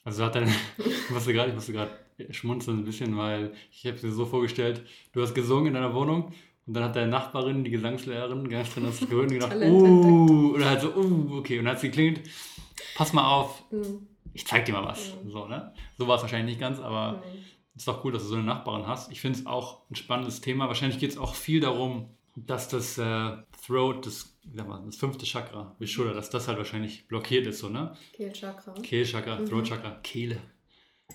Also 0.06 0.24
hat 0.24 0.36
deine, 0.36 0.52
ich 0.78 1.10
musste 1.10 1.32
gerade, 1.32 1.48
ich 1.48 1.54
musste 1.56 1.72
gerade 1.72 1.90
schmunzeln 2.30 2.78
ein 2.78 2.84
bisschen, 2.84 3.16
weil 3.16 3.52
ich 3.72 3.84
habe 3.86 3.98
dir 3.98 4.12
so 4.12 4.24
vorgestellt, 4.24 4.86
du 5.12 5.20
hast 5.20 5.34
gesungen 5.34 5.66
in 5.66 5.74
deiner 5.74 5.94
Wohnung 5.94 6.32
und 6.64 6.74
dann 6.74 6.84
hat 6.84 6.94
deine 6.94 7.10
Nachbarin, 7.10 7.64
die 7.64 7.72
Gesangslehrerin, 7.72 8.48
ganz 8.48 8.72
drin 8.72 8.84
das 8.84 9.00
gehört 9.00 9.32
und 9.32 9.40
gedacht, 9.40 9.56
uh, 9.56 10.54
oder 10.54 10.70
halt 10.70 10.80
so, 10.80 10.94
uh, 10.94 11.38
okay, 11.38 11.58
und 11.58 11.64
dann 11.64 11.74
hat 11.74 11.80
sie 11.80 11.88
geklingelt, 11.88 12.20
pass 12.94 13.12
mal 13.12 13.28
auf, 13.28 13.64
mhm. 13.72 14.06
ich 14.32 14.46
zeig 14.46 14.64
dir 14.64 14.74
mal 14.74 14.84
was. 14.84 15.12
Mhm. 15.24 15.30
So, 15.30 15.46
ne? 15.46 15.72
so 15.98 16.06
war 16.06 16.16
es 16.16 16.22
wahrscheinlich 16.22 16.54
nicht 16.54 16.60
ganz, 16.60 16.78
aber 16.78 17.14
mhm. 17.14 17.40
es 17.74 17.82
ist 17.82 17.88
doch 17.88 18.04
cool, 18.04 18.12
dass 18.12 18.22
du 18.22 18.28
so 18.28 18.36
eine 18.36 18.44
Nachbarin 18.44 18.86
hast. 18.86 19.10
Ich 19.10 19.20
finde 19.20 19.40
es 19.40 19.46
auch 19.46 19.80
ein 19.90 19.96
spannendes 19.96 20.40
Thema. 20.40 20.68
Wahrscheinlich 20.68 21.00
geht 21.00 21.10
es 21.10 21.18
auch 21.18 21.34
viel 21.34 21.58
darum, 21.58 22.10
dass 22.36 22.68
das 22.68 22.96
äh, 22.96 23.32
Throat, 23.66 24.06
das 24.06 24.36
sag 24.54 24.68
mal, 24.68 24.82
das 24.84 24.96
fünfte 24.96 25.26
Chakra, 25.26 25.74
Vishuddha, 25.78 26.12
dass 26.12 26.30
das 26.30 26.46
halt 26.46 26.58
wahrscheinlich 26.58 27.08
blockiert 27.08 27.46
ist, 27.46 27.58
so, 27.58 27.68
ne? 27.68 27.96
Kehlchakra. 28.12 28.72
Kehlchakra, 28.74 29.40
mhm. 29.40 29.46
Throat-Chakra, 29.46 30.00
Kehle. 30.02 30.38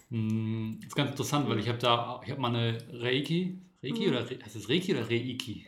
Hm, 0.10 0.78
das 0.80 0.88
ist 0.88 0.96
ganz 0.96 1.12
interessant, 1.12 1.50
weil 1.50 1.60
ich 1.60 1.68
habe 1.68 1.78
da, 1.78 2.22
ich 2.24 2.32
habe 2.32 2.42
mal 2.42 2.54
eine 2.54 2.78
Reiki, 2.92 3.62
Reiki 3.84 4.08
mhm. 4.08 4.10
oder 4.10 4.26
heißt 4.26 4.56
es 4.56 4.70
Reiki 4.70 4.94
oder 4.94 5.10
Reiki? 5.10 5.68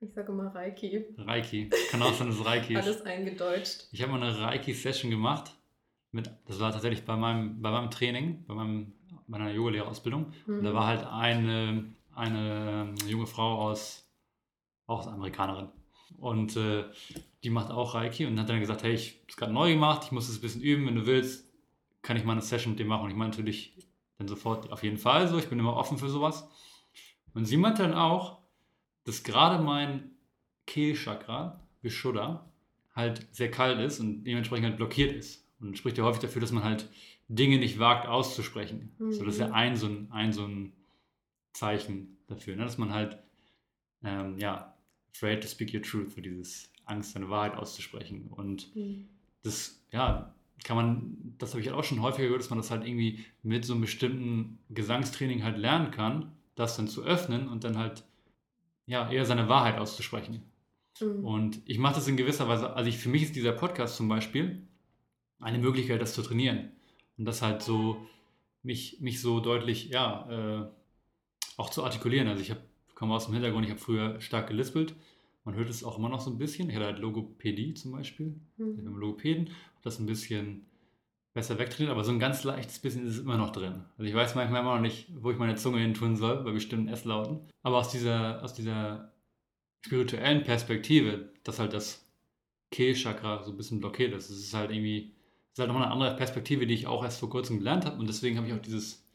Ich 0.00 0.12
sage 0.12 0.30
immer 0.30 0.54
Reiki. 0.54 1.06
Reiki. 1.16 1.70
Kann 1.90 2.02
auch 2.02 2.14
sein, 2.14 2.28
dass 2.28 2.44
Reiki 2.44 2.74
ist. 2.74 2.84
Alles 2.84 3.02
eingedeutscht. 3.02 3.88
Ich 3.90 4.00
habe 4.02 4.12
mal 4.12 4.22
eine 4.22 4.40
Reiki-Session 4.40 5.10
gemacht. 5.10 5.52
Mit, 6.12 6.30
das 6.46 6.60
war 6.60 6.72
tatsächlich 6.72 7.04
bei 7.04 7.16
meinem, 7.16 7.60
bei 7.60 7.70
meinem 7.70 7.90
Training, 7.90 8.44
bei 8.46 8.54
meinem, 8.54 8.92
meiner 9.26 9.50
Yogalehrerausbildung. 9.50 10.32
Mhm. 10.46 10.58
Und 10.58 10.64
da 10.64 10.72
war 10.72 10.86
halt 10.86 11.04
eine, 11.04 11.92
eine 12.14 12.94
junge 13.06 13.26
Frau 13.26 13.60
aus, 13.60 14.08
auch 14.86 15.00
aus 15.00 15.08
Amerikanerin. 15.08 15.68
Und 16.16 16.56
äh, 16.56 16.84
die 17.42 17.50
macht 17.50 17.70
auch 17.70 17.94
Reiki 17.94 18.26
und 18.26 18.38
hat 18.38 18.48
dann 18.48 18.60
gesagt, 18.60 18.82
hey, 18.82 18.94
ich 18.94 19.10
habe 19.10 19.26
es 19.28 19.36
gerade 19.36 19.52
neu 19.52 19.72
gemacht, 19.72 20.02
ich 20.04 20.12
muss 20.12 20.28
es 20.28 20.38
ein 20.38 20.40
bisschen 20.40 20.62
üben, 20.62 20.86
wenn 20.86 20.96
du 20.96 21.06
willst, 21.06 21.48
kann 22.02 22.16
ich 22.16 22.24
mal 22.24 22.32
eine 22.32 22.42
Session 22.42 22.72
mit 22.72 22.80
dem 22.80 22.88
machen. 22.88 23.04
Und 23.04 23.10
ich 23.10 23.16
meine 23.16 23.30
natürlich 23.30 23.76
dann 24.18 24.28
sofort 24.28 24.72
auf 24.72 24.82
jeden 24.82 24.98
Fall 24.98 25.28
so, 25.28 25.38
ich 25.38 25.48
bin 25.48 25.58
immer 25.58 25.76
offen 25.76 25.98
für 25.98 26.08
sowas. 26.08 26.48
Und 27.34 27.44
sie 27.44 27.56
meinte 27.56 27.82
dann 27.82 27.94
auch, 27.94 28.38
dass 29.04 29.22
gerade 29.22 29.62
mein 29.62 30.10
Kehlchakra, 30.66 31.60
Vishuddha, 31.82 32.50
halt 32.94 33.26
sehr 33.30 33.50
kalt 33.50 33.78
ist 33.78 34.00
und 34.00 34.24
dementsprechend 34.24 34.66
halt 34.66 34.76
blockiert 34.76 35.12
ist. 35.12 35.46
Und 35.60 35.78
spricht 35.78 35.98
ja 35.98 36.04
häufig 36.04 36.20
dafür, 36.20 36.40
dass 36.40 36.52
man 36.52 36.64
halt 36.64 36.88
Dinge 37.28 37.58
nicht 37.58 37.78
wagt 37.78 38.06
auszusprechen. 38.06 38.94
Mhm. 38.98 39.12
So, 39.12 39.24
das 39.24 39.34
ist 39.34 39.40
ja 39.40 39.52
ein 39.52 39.76
so 39.76 39.86
ein, 39.86 40.08
ein, 40.10 40.32
so 40.32 40.44
ein 40.44 40.72
Zeichen 41.52 42.18
dafür, 42.26 42.56
ne? 42.56 42.64
dass 42.64 42.78
man 42.78 42.92
halt 42.92 43.18
ähm, 44.02 44.38
ja, 44.38 44.74
afraid 45.14 45.42
to 45.42 45.48
speak 45.48 45.74
your 45.74 45.82
truth, 45.82 46.12
so 46.12 46.20
dieses 46.20 46.70
Angst, 46.84 47.12
seine 47.12 47.30
Wahrheit 47.30 47.56
auszusprechen. 47.56 48.28
Und 48.30 48.74
mhm. 48.74 49.08
das, 49.42 49.80
ja, 49.92 50.34
kann 50.64 50.76
man, 50.76 51.34
das 51.38 51.50
habe 51.50 51.60
ich 51.60 51.68
halt 51.68 51.76
auch 51.76 51.84
schon 51.84 52.02
häufiger 52.02 52.26
gehört, 52.26 52.42
dass 52.42 52.50
man 52.50 52.58
das 52.58 52.70
halt 52.70 52.86
irgendwie 52.86 53.24
mit 53.42 53.64
so 53.64 53.74
einem 53.74 53.82
bestimmten 53.82 54.58
Gesangstraining 54.70 55.44
halt 55.44 55.56
lernen 55.56 55.90
kann, 55.90 56.32
das 56.54 56.76
dann 56.76 56.88
zu 56.88 57.04
öffnen 57.04 57.48
und 57.48 57.64
dann 57.64 57.78
halt, 57.78 58.04
ja, 58.86 59.10
eher 59.10 59.24
seine 59.24 59.48
Wahrheit 59.48 59.78
auszusprechen. 59.78 60.42
Mhm. 61.00 61.24
Und 61.24 61.60
ich 61.66 61.78
mache 61.78 61.96
das 61.96 62.08
in 62.08 62.16
gewisser 62.16 62.48
Weise, 62.48 62.74
also 62.74 62.88
ich, 62.88 62.98
für 62.98 63.08
mich 63.08 63.22
ist 63.22 63.36
dieser 63.36 63.52
Podcast 63.52 63.96
zum 63.96 64.08
Beispiel 64.08 64.62
eine 65.40 65.58
Möglichkeit, 65.58 66.00
das 66.00 66.14
zu 66.14 66.22
trainieren. 66.22 66.72
Und 67.16 67.24
das 67.24 67.42
halt 67.42 67.62
so, 67.62 68.06
mich, 68.62 69.00
mich 69.00 69.20
so 69.20 69.40
deutlich, 69.40 69.90
ja, 69.90 70.62
äh, 70.62 70.68
auch 71.56 71.70
zu 71.70 71.84
artikulieren. 71.84 72.28
Also 72.28 72.42
ich 72.42 72.50
habe 72.50 72.60
komme 72.98 73.14
aus 73.14 73.26
dem 73.26 73.34
Hintergrund, 73.34 73.64
ich 73.64 73.70
habe 73.70 73.80
früher 73.80 74.20
stark 74.20 74.48
gelispelt. 74.48 74.96
Man 75.44 75.54
hört 75.54 75.70
es 75.70 75.84
auch 75.84 75.98
immer 75.98 76.08
noch 76.08 76.20
so 76.20 76.30
ein 76.30 76.38
bisschen. 76.38 76.68
Ich 76.68 76.74
hatte 76.74 76.86
halt 76.86 76.98
Logopädie 76.98 77.72
zum 77.74 77.92
Beispiel. 77.92 78.40
Mhm. 78.56 78.78
Ich 78.80 78.84
habe 78.84 78.98
Logopäden, 78.98 79.46
habe 79.46 79.84
das 79.84 80.00
ein 80.00 80.06
bisschen 80.06 80.66
besser 81.32 81.60
wegtrainiert, 81.60 81.92
aber 81.92 82.02
so 82.02 82.10
ein 82.10 82.18
ganz 82.18 82.42
leichtes 82.42 82.80
bisschen 82.80 83.06
ist 83.06 83.14
es 83.14 83.20
immer 83.20 83.36
noch 83.36 83.52
drin. 83.52 83.84
Also 83.96 84.10
ich 84.10 84.14
weiß 84.14 84.34
manchmal 84.34 84.62
immer 84.62 84.74
noch 84.74 84.82
nicht, 84.82 85.12
wo 85.14 85.30
ich 85.30 85.38
meine 85.38 85.54
Zunge 85.54 85.78
hin 85.78 85.94
tun 85.94 86.16
soll, 86.16 86.42
bei 86.42 86.50
bestimmten 86.50 86.88
S-Lauten. 86.88 87.48
Aber 87.62 87.76
aus 87.76 87.90
dieser, 87.90 88.42
aus 88.42 88.52
dieser 88.52 89.12
spirituellen 89.86 90.42
Perspektive, 90.42 91.32
dass 91.44 91.60
halt 91.60 91.74
das 91.74 92.04
Kehlchakra 92.72 93.44
so 93.44 93.52
ein 93.52 93.56
bisschen 93.56 93.78
blockiert 93.78 94.12
ist. 94.14 94.28
Es 94.30 94.40
ist 94.40 94.54
halt 94.54 94.72
irgendwie, 94.72 95.12
es 95.52 95.52
ist 95.52 95.58
halt 95.60 95.68
noch 95.68 95.76
eine 95.76 95.92
andere 95.92 96.16
Perspektive, 96.16 96.66
die 96.66 96.74
ich 96.74 96.88
auch 96.88 97.04
erst 97.04 97.20
vor 97.20 97.30
kurzem 97.30 97.58
gelernt 97.58 97.86
habe. 97.86 97.98
Und 98.00 98.08
deswegen 98.08 98.36
habe 98.36 98.48
ich 98.48 98.54
auch 98.54 98.60
dieses 98.60 99.06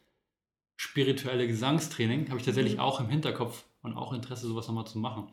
spirituelle 0.76 1.46
Gesangstraining, 1.46 2.30
habe 2.30 2.38
ich 2.38 2.46
tatsächlich 2.46 2.74
mhm. 2.74 2.80
auch 2.80 2.98
im 3.00 3.10
Hinterkopf 3.10 3.66
und 3.84 3.96
auch 3.96 4.12
Interesse, 4.12 4.48
sowas 4.48 4.66
nochmal 4.66 4.86
zu 4.86 4.98
machen. 4.98 5.28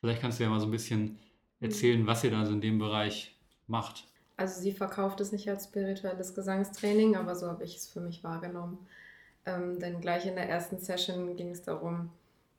Vielleicht 0.00 0.20
kannst 0.20 0.40
du 0.40 0.44
ja 0.44 0.50
mal 0.50 0.58
so 0.58 0.66
ein 0.66 0.72
bisschen 0.72 1.20
erzählen, 1.60 2.04
was 2.06 2.24
ihr 2.24 2.32
da 2.32 2.44
so 2.44 2.52
in 2.52 2.60
dem 2.60 2.80
Bereich 2.80 3.36
macht. 3.68 4.08
Also 4.36 4.60
sie 4.60 4.72
verkauft 4.72 5.20
es 5.20 5.30
nicht 5.30 5.48
als 5.48 5.64
spirituelles 5.64 6.34
Gesangstraining, 6.34 7.14
aber 7.14 7.36
so 7.36 7.46
habe 7.46 7.62
ich 7.62 7.76
es 7.76 7.86
für 7.86 8.00
mich 8.00 8.24
wahrgenommen. 8.24 8.78
Ähm, 9.46 9.78
denn 9.78 10.00
gleich 10.00 10.26
in 10.26 10.34
der 10.34 10.48
ersten 10.48 10.78
Session 10.78 11.36
ging 11.36 11.50
es 11.50 11.62
darum, 11.62 12.10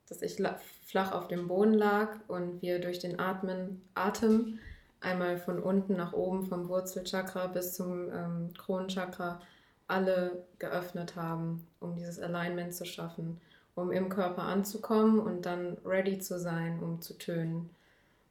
dass 0.08 0.22
ich 0.22 0.40
flach 0.86 1.12
auf 1.12 1.28
dem 1.28 1.48
Boden 1.48 1.74
lag 1.74 2.16
und 2.28 2.62
wir 2.62 2.80
durch 2.80 2.98
den 2.98 3.18
Atmen, 3.18 3.82
Atem 3.94 4.58
einmal 5.00 5.36
von 5.36 5.62
unten 5.62 5.96
nach 5.96 6.12
oben 6.12 6.46
vom 6.46 6.68
Wurzelchakra 6.68 7.48
bis 7.48 7.74
zum 7.74 8.10
ähm, 8.10 8.54
Kronenchakra 8.56 9.40
alle 9.86 10.44
geöffnet 10.58 11.16
haben, 11.16 11.66
um 11.80 11.94
dieses 11.94 12.18
Alignment 12.18 12.74
zu 12.74 12.86
schaffen, 12.86 13.40
um 13.74 13.90
im 13.90 14.08
Körper 14.08 14.42
anzukommen 14.42 15.18
und 15.18 15.46
dann 15.46 15.78
ready 15.84 16.18
zu 16.18 16.38
sein, 16.38 16.80
um 16.80 17.00
zu 17.00 17.18
tönen. 17.18 17.70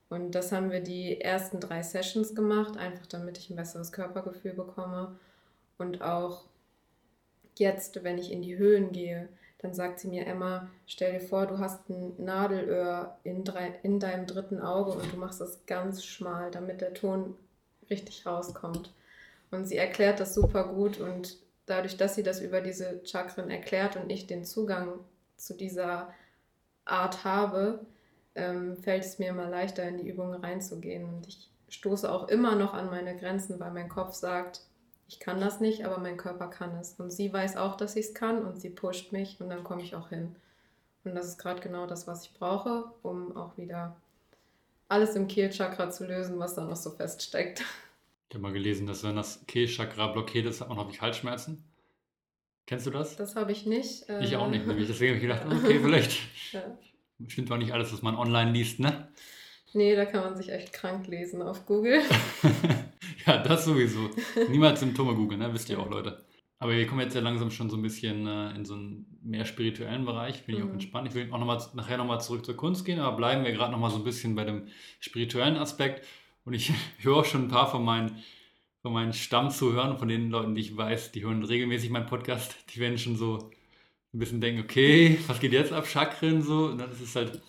Und 0.09 0.35
das 0.35 0.51
haben 0.51 0.71
wir 0.71 0.81
die 0.81 1.19
ersten 1.21 1.59
drei 1.59 1.81
Sessions 1.81 2.35
gemacht, 2.35 2.77
einfach 2.77 3.07
damit 3.07 3.37
ich 3.37 3.49
ein 3.49 3.55
besseres 3.55 3.91
Körpergefühl 3.91 4.53
bekomme. 4.53 5.15
Und 5.77 6.01
auch 6.01 6.43
jetzt, 7.57 8.03
wenn 8.03 8.17
ich 8.17 8.31
in 8.31 8.41
die 8.41 8.57
Höhen 8.57 8.91
gehe, 8.91 9.27
dann 9.57 9.73
sagt 9.73 9.99
sie 9.99 10.09
mir, 10.09 10.27
Emma, 10.27 10.69
stell 10.85 11.13
dir 11.13 11.25
vor, 11.25 11.47
du 11.47 11.57
hast 11.57 11.89
ein 11.89 12.13
Nadelöhr 12.17 13.17
in, 13.23 13.43
drei, 13.43 13.79
in 13.81 13.99
deinem 13.99 14.27
dritten 14.27 14.59
Auge 14.59 14.91
und 14.91 15.11
du 15.11 15.17
machst 15.17 15.41
es 15.41 15.65
ganz 15.65 16.03
schmal, 16.03 16.51
damit 16.51 16.81
der 16.81 16.93
Ton 16.93 17.35
richtig 17.89 18.25
rauskommt. 18.25 18.93
Und 19.51 19.65
sie 19.65 19.77
erklärt 19.77 20.19
das 20.19 20.33
super 20.33 20.67
gut 20.67 20.99
und 20.99 21.37
dadurch, 21.65 21.95
dass 21.95 22.15
sie 22.15 22.23
das 22.23 22.41
über 22.41 22.59
diese 22.59 23.01
Chakren 23.05 23.49
erklärt 23.49 23.95
und 23.95 24.09
ich 24.09 24.27
den 24.27 24.43
Zugang 24.43 24.99
zu 25.45 25.53
dieser 25.53 26.13
Art 26.85 27.23
habe, 27.23 27.85
ähm, 28.35 28.77
fällt 28.77 29.03
es 29.03 29.19
mir 29.19 29.29
immer 29.29 29.49
leichter, 29.49 29.87
in 29.87 29.97
die 29.97 30.07
Übungen 30.07 30.43
reinzugehen. 30.43 31.05
Und 31.05 31.27
ich 31.27 31.49
stoße 31.69 32.11
auch 32.11 32.27
immer 32.27 32.55
noch 32.55 32.73
an 32.73 32.89
meine 32.89 33.15
Grenzen, 33.17 33.59
weil 33.59 33.71
mein 33.71 33.89
Kopf 33.89 34.13
sagt, 34.13 34.61
ich 35.07 35.19
kann 35.19 35.39
das 35.39 35.59
nicht, 35.59 35.85
aber 35.85 35.99
mein 35.99 36.17
Körper 36.17 36.47
kann 36.47 36.75
es. 36.77 36.93
Und 36.93 37.11
sie 37.11 37.31
weiß 37.31 37.57
auch, 37.57 37.75
dass 37.75 37.95
ich 37.95 38.07
es 38.07 38.13
kann 38.13 38.43
und 38.43 38.59
sie 38.59 38.69
pusht 38.69 39.11
mich 39.11 39.39
und 39.39 39.49
dann 39.49 39.63
komme 39.63 39.83
ich 39.83 39.95
auch 39.95 40.09
hin. 40.09 40.35
Und 41.03 41.15
das 41.15 41.27
ist 41.27 41.37
gerade 41.37 41.61
genau 41.61 41.85
das, 41.85 42.07
was 42.07 42.25
ich 42.25 42.33
brauche, 42.33 42.85
um 43.03 43.35
auch 43.35 43.57
wieder 43.57 43.95
alles 44.87 45.15
im 45.15 45.27
Kehlchakra 45.27 45.89
zu 45.89 46.05
lösen, 46.05 46.39
was 46.39 46.55
da 46.55 46.63
noch 46.63 46.75
so 46.75 46.91
feststeckt. 46.91 47.63
Ich 48.29 48.35
habe 48.35 48.41
mal 48.41 48.53
gelesen, 48.53 48.87
dass 48.87 49.03
wenn 49.03 49.15
das 49.15 49.45
Kehlchakra 49.45 50.07
blockiert 50.07 50.45
ist, 50.45 50.61
hat 50.61 50.69
man 50.69 50.77
häufig 50.77 51.01
Halsschmerzen. 51.01 51.63
Kennst 52.65 52.85
du 52.85 52.91
das? 52.91 53.15
Das 53.15 53.35
habe 53.35 53.51
ich 53.51 53.65
nicht. 53.65 54.07
Äh 54.09 54.23
ich 54.23 54.35
auch 54.35 54.49
nicht, 54.49 54.65
nämlich. 54.65 54.87
Deswegen 54.87 55.15
habe 55.15 55.17
ich 55.17 55.23
gedacht, 55.23 55.45
okay, 55.63 55.79
vielleicht 55.81 56.19
ja. 56.53 56.77
stimmt 57.27 57.49
doch 57.49 57.57
nicht 57.57 57.73
alles, 57.73 57.91
was 57.91 58.01
man 58.01 58.15
online 58.15 58.51
liest, 58.51 58.79
ne? 58.79 59.09
Nee, 59.73 59.95
da 59.95 60.05
kann 60.05 60.23
man 60.23 60.35
sich 60.37 60.49
echt 60.49 60.71
krank 60.71 61.07
lesen 61.07 61.41
auf 61.41 61.65
Google. 61.65 62.01
ja, 63.25 63.37
das 63.39 63.65
sowieso. 63.65 64.09
Niemals 64.49 64.79
Symptome 64.79 65.15
googeln, 65.15 65.39
ne? 65.39 65.53
wisst 65.53 65.69
ihr 65.69 65.79
auch, 65.79 65.89
Leute. 65.89 66.23
Aber 66.59 66.73
wir 66.73 66.87
kommen 66.87 67.01
jetzt 67.01 67.15
ja 67.15 67.21
langsam 67.21 67.51
schon 67.51 67.69
so 67.69 67.75
ein 67.75 67.81
bisschen 67.81 68.27
äh, 68.27 68.51
in 68.55 68.63
so 68.63 68.75
einen 68.75 69.19
mehr 69.21 69.45
spirituellen 69.45 70.05
Bereich. 70.05 70.45
Bin 70.45 70.55
ich 70.55 70.63
mhm. 70.63 70.69
auch 70.69 70.73
entspannt. 70.73 71.07
Ich 71.09 71.15
will 71.15 71.27
auch 71.31 71.39
noch 71.39 71.45
mal, 71.45 71.61
nachher 71.73 71.97
nochmal 71.97 72.21
zurück 72.21 72.45
zur 72.45 72.55
Kunst 72.55 72.85
gehen, 72.85 72.99
aber 72.99 73.17
bleiben 73.17 73.43
wir 73.43 73.51
gerade 73.51 73.71
nochmal 73.71 73.89
so 73.89 73.97
ein 73.97 74.03
bisschen 74.03 74.35
bei 74.35 74.45
dem 74.45 74.67
spirituellen 74.99 75.57
Aspekt. 75.57 76.05
Und 76.45 76.53
ich 76.53 76.71
höre 76.99 77.17
auch 77.17 77.25
schon 77.25 77.45
ein 77.45 77.49
paar 77.49 77.69
von 77.69 77.83
meinen, 77.83 78.23
von 78.83 78.93
meinen 78.93 79.13
Stammzuhörern, 79.13 79.97
von 79.97 80.09
den 80.09 80.29
Leuten, 80.29 80.55
die 80.55 80.61
ich 80.61 80.77
weiß, 80.77 81.13
die 81.13 81.23
hören 81.23 81.43
regelmäßig 81.43 81.89
meinen 81.89 82.05
Podcast. 82.05 82.55
Die 82.69 82.79
werden 82.79 82.97
schon 82.97 83.15
so 83.15 83.49
ein 84.13 84.19
bisschen 84.19 84.41
denken, 84.41 84.61
okay, 84.61 85.17
was 85.27 85.39
geht 85.39 85.53
jetzt 85.53 85.71
ab, 85.71 85.87
Chakren 85.87 86.43
so. 86.43 86.67
Und 86.67 86.77
das 86.79 86.99
ist 86.99 87.15
halt 87.15 87.41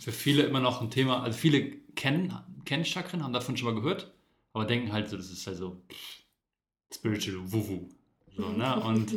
für 0.00 0.12
viele 0.12 0.42
immer 0.42 0.60
noch 0.60 0.82
ein 0.82 0.90
Thema. 0.90 1.22
Also 1.22 1.38
viele 1.38 1.72
kennen, 1.96 2.38
kennen 2.66 2.84
Chakren, 2.84 3.24
haben 3.24 3.32
davon 3.32 3.56
schon 3.56 3.72
mal 3.72 3.80
gehört, 3.80 4.12
aber 4.52 4.66
denken 4.66 4.92
halt 4.92 5.08
so, 5.08 5.16
das 5.16 5.30
ist 5.30 5.46
halt 5.46 5.56
so 5.56 5.82
spiritual 6.92 7.50
Wuhu. 7.50 7.88
So, 8.36 8.50
ne? 8.50 8.80
Und 8.84 9.14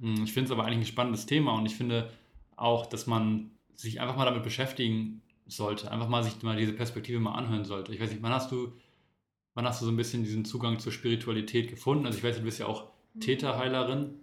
hm, 0.00 0.24
ich 0.24 0.32
finde 0.32 0.46
es 0.46 0.50
aber 0.50 0.64
eigentlich 0.64 0.88
ein 0.88 0.92
spannendes 0.92 1.26
Thema 1.26 1.52
und 1.52 1.66
ich 1.66 1.76
finde 1.76 2.10
auch, 2.56 2.86
dass 2.86 3.06
man 3.06 3.50
sich 3.76 4.00
einfach 4.00 4.16
mal 4.16 4.24
damit 4.24 4.42
beschäftigen 4.42 5.22
sollte, 5.46 5.90
einfach 5.90 6.08
mal 6.08 6.22
sich 6.22 6.42
mal 6.42 6.56
diese 6.56 6.72
Perspektive 6.72 7.20
mal 7.20 7.34
anhören 7.34 7.64
sollte. 7.64 7.92
Ich 7.92 8.00
weiß 8.00 8.10
nicht, 8.10 8.22
wann 8.22 8.32
hast 8.32 8.50
du, 8.50 8.72
wann 9.60 9.68
hast 9.68 9.82
du 9.82 9.84
so 9.84 9.92
ein 9.92 9.96
bisschen 9.96 10.24
diesen 10.24 10.46
Zugang 10.46 10.78
zur 10.78 10.90
Spiritualität 10.90 11.68
gefunden? 11.68 12.06
Also 12.06 12.16
ich 12.16 12.24
weiß, 12.24 12.38
du 12.38 12.42
bist 12.42 12.58
ja 12.58 12.66
auch 12.66 12.86
Täterheilerin. 13.20 14.14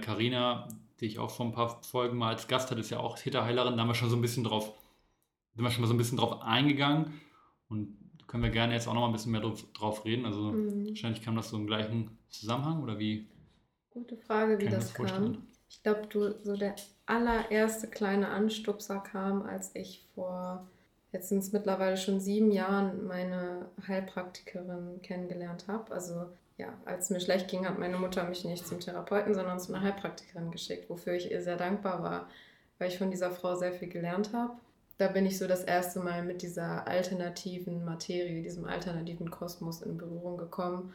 Karina, 0.00 0.66
äh, 0.66 0.74
die 0.98 1.06
ich 1.06 1.20
auch 1.20 1.30
vor 1.30 1.46
ein 1.46 1.52
paar 1.52 1.80
Folgen 1.84 2.18
mal 2.18 2.30
als 2.30 2.48
Gast 2.48 2.72
hatte, 2.72 2.80
ist 2.80 2.90
ja 2.90 2.98
auch 2.98 3.16
Täterheilerin. 3.16 3.76
Da 3.76 3.82
haben 3.82 3.88
wir 3.88 3.94
schon 3.94 4.10
so 4.10 4.16
ein 4.16 4.20
bisschen 4.20 4.42
drauf 4.42 4.74
sind 5.54 5.64
wir 5.64 5.70
schon 5.70 5.82
mal 5.82 5.88
so 5.88 5.94
ein 5.94 5.98
bisschen 5.98 6.18
drauf 6.18 6.42
eingegangen 6.42 7.20
und 7.68 7.96
können 8.26 8.42
wir 8.42 8.50
gerne 8.50 8.74
jetzt 8.74 8.88
auch 8.88 8.94
noch 8.94 9.02
mal 9.02 9.08
ein 9.08 9.12
bisschen 9.12 9.32
mehr 9.32 9.40
drauf, 9.40 9.64
drauf 9.72 10.04
reden. 10.04 10.24
Also 10.24 10.52
mhm. 10.52 10.88
wahrscheinlich 10.88 11.22
kam 11.22 11.36
das 11.36 11.50
so 11.50 11.56
im 11.56 11.66
gleichen 11.66 12.18
Zusammenhang 12.28 12.82
oder 12.82 12.98
wie? 12.98 13.28
Gute 13.90 14.16
Frage, 14.16 14.58
wie 14.58 14.66
das, 14.66 14.92
das 14.92 14.94
kam. 14.94 15.46
Ich 15.68 15.82
glaube, 15.82 16.06
du 16.08 16.34
so 16.42 16.56
der 16.56 16.74
allererste 17.06 17.88
kleine 17.88 18.28
Anstupser 18.28 18.98
kam, 18.98 19.42
als 19.42 19.74
ich 19.74 20.06
vor 20.14 20.68
jetzt 21.12 21.28
sind 21.28 21.38
es 21.38 21.52
mittlerweile 21.52 21.96
schon 21.96 22.20
sieben 22.20 22.50
Jahren 22.50 23.06
meine 23.06 23.66
Heilpraktikerin 23.86 25.00
kennengelernt 25.02 25.66
habe. 25.68 25.92
Also 25.92 26.26
ja, 26.58 26.68
als 26.84 27.04
es 27.04 27.10
mir 27.10 27.20
schlecht 27.20 27.48
ging, 27.48 27.66
hat 27.66 27.78
meine 27.78 27.96
Mutter 27.96 28.24
mich 28.24 28.44
nicht 28.44 28.66
zum 28.66 28.80
Therapeuten, 28.80 29.34
sondern 29.34 29.58
zu 29.58 29.72
einer 29.72 29.82
Heilpraktikerin 29.82 30.50
geschickt, 30.50 30.90
wofür 30.90 31.14
ich 31.14 31.30
ihr 31.30 31.42
sehr 31.42 31.56
dankbar 31.56 32.02
war, 32.02 32.28
weil 32.78 32.88
ich 32.88 32.98
von 32.98 33.10
dieser 33.10 33.30
Frau 33.30 33.54
sehr 33.54 33.72
viel 33.72 33.88
gelernt 33.88 34.32
habe 34.32 34.52
da 35.00 35.08
bin 35.08 35.24
ich 35.24 35.38
so 35.38 35.46
das 35.46 35.64
erste 35.64 35.98
Mal 36.00 36.22
mit 36.22 36.42
dieser 36.42 36.86
alternativen 36.86 37.86
Materie, 37.86 38.42
diesem 38.42 38.66
alternativen 38.66 39.30
Kosmos 39.30 39.80
in 39.80 39.96
Berührung 39.96 40.36
gekommen. 40.36 40.92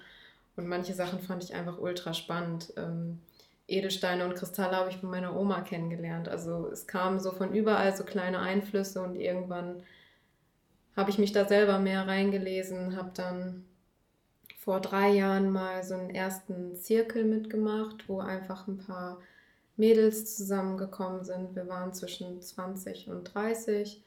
Und 0.56 0.68
manche 0.68 0.94
Sachen 0.94 1.20
fand 1.20 1.44
ich 1.44 1.56
einfach 1.56 1.80
ultra 1.80 2.14
spannend. 2.14 2.72
Ähm, 2.78 3.20
Edelsteine 3.68 4.26
und 4.26 4.36
Kristalle 4.36 4.76
habe 4.76 4.92
ich 4.92 4.98
von 4.98 5.10
meiner 5.10 5.36
Oma 5.36 5.62
kennengelernt. 5.62 6.30
Also 6.30 6.70
es 6.72 6.86
kamen 6.86 7.20
so 7.20 7.32
von 7.32 7.52
überall 7.52 7.96
so 7.96 8.04
kleine 8.04 8.40
Einflüsse 8.40 9.02
und 9.02 9.16
irgendwann 9.16 9.82
habe 10.96 11.10
ich 11.10 11.18
mich 11.18 11.32
da 11.32 11.46
selber 11.46 11.80
mehr 11.80 12.08
reingelesen, 12.08 12.96
habe 12.96 13.12
dann 13.14 13.66
vor 14.58 14.80
drei 14.80 15.10
Jahren 15.10 15.52
mal 15.52 15.84
so 15.84 15.94
einen 15.94 16.10
ersten 16.10 16.76
Zirkel 16.76 17.24
mitgemacht, 17.24 18.10
wo 18.10 18.20
einfach 18.20 18.68
ein 18.68 18.80
paar 18.80 19.20
Mädels 19.78 20.36
zusammengekommen 20.38 21.24
sind. 21.24 21.56
Wir 21.56 21.68
waren 21.68 21.94
zwischen 21.94 22.42
20 22.42 23.10
und 23.10 23.26
30 23.26 24.02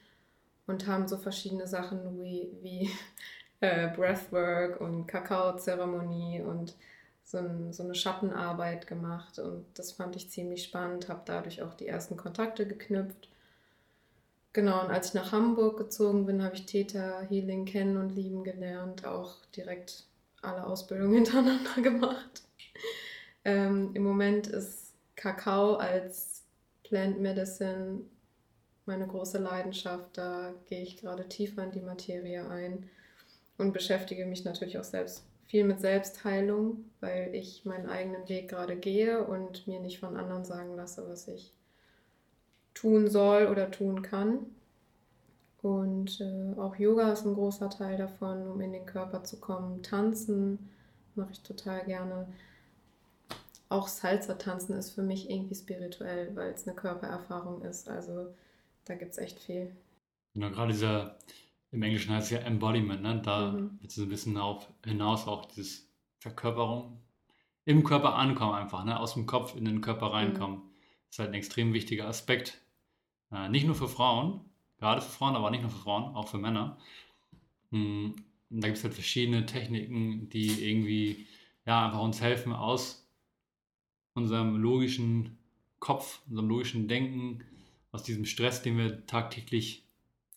und 0.67 0.87
haben 0.87 1.07
so 1.07 1.17
verschiedene 1.17 1.67
Sachen 1.67 2.21
wie, 2.21 2.49
wie 2.61 2.89
äh, 3.61 3.87
Breathwork 3.95 4.81
und 4.81 5.07
Kakaozeremonie 5.07 6.41
und 6.41 6.75
so, 7.23 7.37
ein, 7.37 7.71
so, 7.71 7.83
eine 7.83 7.95
Schattenarbeit 7.95 8.87
gemacht. 8.87 9.37
Und 9.39 9.65
das 9.75 9.91
fand 9.91 10.15
ich 10.15 10.29
ziemlich 10.29 10.63
spannend, 10.63 11.09
habe 11.09 11.21
dadurch 11.25 11.61
auch 11.61 11.75
die 11.75 11.87
ersten 11.87 12.17
Kontakte 12.17 12.67
geknüpft. 12.67 13.28
Genau, 14.53 14.83
und 14.83 14.89
als 14.89 15.09
ich 15.09 15.13
nach 15.13 15.31
Hamburg 15.31 15.77
gezogen 15.77 16.25
bin, 16.25 16.43
habe 16.43 16.55
ich 16.55 16.65
Theta 16.65 17.21
Healing 17.21 17.65
kennen 17.65 17.97
und 17.97 18.09
lieben 18.09 18.43
gelernt, 18.43 19.05
auch 19.05 19.35
direkt 19.55 20.05
alle 20.41 20.65
Ausbildungen 20.65 21.13
hintereinander 21.25 21.81
gemacht. 21.81 22.43
Ähm, 23.45 23.91
Im 23.93 24.03
Moment 24.03 24.47
ist 24.47 24.93
Kakao 25.15 25.75
als 25.75 26.43
Plant 26.83 27.19
Medicine 27.19 28.01
meine 28.85 29.05
große 29.05 29.37
Leidenschaft. 29.37 30.17
Da 30.17 30.53
gehe 30.65 30.81
ich 30.81 30.97
gerade 30.97 31.27
tiefer 31.29 31.63
in 31.63 31.71
die 31.71 31.81
Materie 31.81 32.49
ein 32.49 32.89
und 33.57 33.71
beschäftige 33.71 34.25
mich 34.25 34.45
natürlich 34.45 34.79
auch 34.79 34.83
selbst 34.83 35.23
viel 35.45 35.63
mit 35.63 35.81
Selbstheilung, 35.81 36.85
weil 36.99 37.33
ich 37.33 37.65
meinen 37.65 37.89
eigenen 37.89 38.29
Weg 38.29 38.49
gerade 38.49 38.75
gehe 38.75 39.23
und 39.23 39.67
mir 39.67 39.79
nicht 39.79 39.99
von 39.99 40.15
anderen 40.15 40.45
sagen 40.45 40.75
lasse, 40.75 41.07
was 41.07 41.27
ich 41.27 41.53
tun 42.79 43.09
soll 43.09 43.47
oder 43.47 43.71
tun 43.71 44.01
kann. 44.01 44.39
Und 45.61 46.21
äh, 46.21 46.57
auch 46.57 46.75
Yoga 46.77 47.11
ist 47.11 47.25
ein 47.25 47.33
großer 47.33 47.69
Teil 47.69 47.97
davon, 47.97 48.47
um 48.47 48.61
in 48.61 48.71
den 48.71 48.85
Körper 48.85 49.23
zu 49.23 49.39
kommen. 49.39 49.83
Tanzen 49.83 50.69
mache 51.15 51.31
ich 51.31 51.41
total 51.41 51.83
gerne 51.85 52.27
auch 53.69 53.87
Salsa-Tanzen 53.87 54.75
ist 54.75 54.91
für 54.91 55.03
mich 55.03 55.29
irgendwie 55.29 55.55
spirituell, 55.55 56.35
weil 56.35 56.51
es 56.51 56.67
eine 56.67 56.75
Körpererfahrung 56.75 57.61
ist. 57.61 57.87
Also 57.87 58.33
da 58.85 58.95
gibt 58.95 59.11
es 59.11 59.19
echt 59.19 59.39
viel. 59.39 59.75
Genau, 60.33 60.49
gerade 60.49 60.73
dieser, 60.73 61.17
im 61.71 61.83
Englischen 61.83 62.13
heißt 62.13 62.31
es 62.31 62.37
ja 62.37 62.45
Embodiment, 62.45 63.03
ne? 63.03 63.21
da 63.23 63.51
mhm. 63.51 63.79
wird 63.79 63.91
es 63.91 63.97
ein 63.97 64.09
bisschen 64.09 64.37
auf, 64.37 64.67
hinaus 64.83 65.27
auch 65.27 65.45
dieses 65.45 65.87
Verkörperung 66.17 66.99
im 67.65 67.83
Körper 67.83 68.15
ankommen 68.15 68.55
einfach, 68.55 68.83
ne? 68.83 68.99
aus 68.99 69.13
dem 69.13 69.27
Kopf 69.27 69.55
in 69.55 69.65
den 69.65 69.81
Körper 69.81 70.07
reinkommen. 70.07 70.57
Mhm. 70.57 70.69
Das 71.07 71.15
ist 71.15 71.19
halt 71.19 71.29
ein 71.29 71.35
extrem 71.35 71.73
wichtiger 71.73 72.07
Aspekt. 72.07 72.59
Äh, 73.31 73.49
nicht 73.49 73.65
nur 73.65 73.75
für 73.75 73.87
Frauen, 73.87 74.41
gerade 74.79 75.01
für 75.01 75.11
Frauen, 75.11 75.35
aber 75.35 75.51
nicht 75.51 75.61
nur 75.61 75.71
für 75.71 75.79
Frauen, 75.79 76.15
auch 76.15 76.27
für 76.27 76.37
Männer. 76.37 76.77
Und 77.71 78.15
da 78.49 78.67
gibt 78.67 78.77
es 78.77 78.83
halt 78.83 78.93
verschiedene 78.93 79.45
Techniken, 79.45 80.29
die 80.29 80.69
irgendwie 80.69 81.27
ja, 81.65 81.85
einfach 81.85 82.01
uns 82.01 82.21
helfen, 82.21 82.53
aus 82.53 83.07
unserem 84.15 84.57
logischen 84.57 85.37
Kopf, 85.79 86.21
unserem 86.27 86.49
logischen 86.49 86.87
Denken, 86.87 87.43
aus 87.91 88.03
diesem 88.03 88.25
Stress, 88.25 88.61
dem 88.61 88.77
wir 88.77 89.05
tagtäglich 89.05 89.85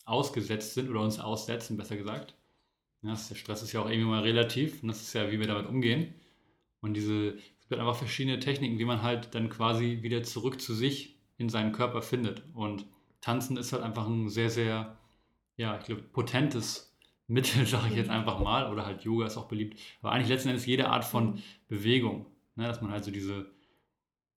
ausgesetzt 0.05 0.73
sind 0.73 0.89
oder 0.89 1.01
uns 1.01 1.19
aussetzen, 1.19 1.77
besser 1.77 1.97
gesagt. 1.97 2.35
Ja, 3.01 3.15
der 3.15 3.35
Stress 3.35 3.63
ist 3.63 3.73
ja 3.73 3.81
auch 3.81 3.89
irgendwie 3.89 4.09
mal 4.09 4.21
relativ 4.21 4.81
und 4.81 4.89
das 4.89 5.01
ist 5.01 5.13
ja, 5.13 5.31
wie 5.31 5.39
wir 5.39 5.47
damit 5.47 5.67
umgehen. 5.67 6.13
Und 6.81 6.93
diese, 6.93 7.35
es 7.59 7.69
gibt 7.69 7.79
einfach 7.79 7.95
verschiedene 7.95 8.39
Techniken, 8.39 8.79
wie 8.79 8.85
man 8.85 9.01
halt 9.01 9.35
dann 9.35 9.49
quasi 9.49 9.99
wieder 10.01 10.23
zurück 10.23 10.61
zu 10.61 10.73
sich 10.73 11.12
in 11.37 11.49
seinen 11.49 11.71
Körper 11.71 12.01
findet. 12.01 12.43
Und 12.53 12.85
Tanzen 13.21 13.57
ist 13.57 13.73
halt 13.73 13.83
einfach 13.83 14.07
ein 14.07 14.29
sehr, 14.29 14.49
sehr, 14.49 14.97
ja, 15.57 15.77
ich 15.77 15.85
glaube, 15.85 16.01
potentes 16.01 16.95
Mittel, 17.27 17.65
sage 17.65 17.87
ich 17.89 17.95
jetzt 17.95 18.07
mhm. 18.07 18.15
einfach 18.15 18.39
mal, 18.39 18.71
oder 18.71 18.85
halt 18.85 19.03
Yoga 19.03 19.25
ist 19.25 19.37
auch 19.37 19.47
beliebt. 19.47 19.79
Aber 20.01 20.11
eigentlich 20.11 20.29
letzten 20.29 20.49
Endes 20.49 20.65
jede 20.65 20.89
Art 20.89 21.05
von 21.05 21.35
mhm. 21.35 21.43
Bewegung, 21.69 22.25
ne, 22.55 22.67
dass 22.67 22.81
man 22.81 22.91
halt 22.91 23.03
so 23.03 23.11
diese 23.11 23.49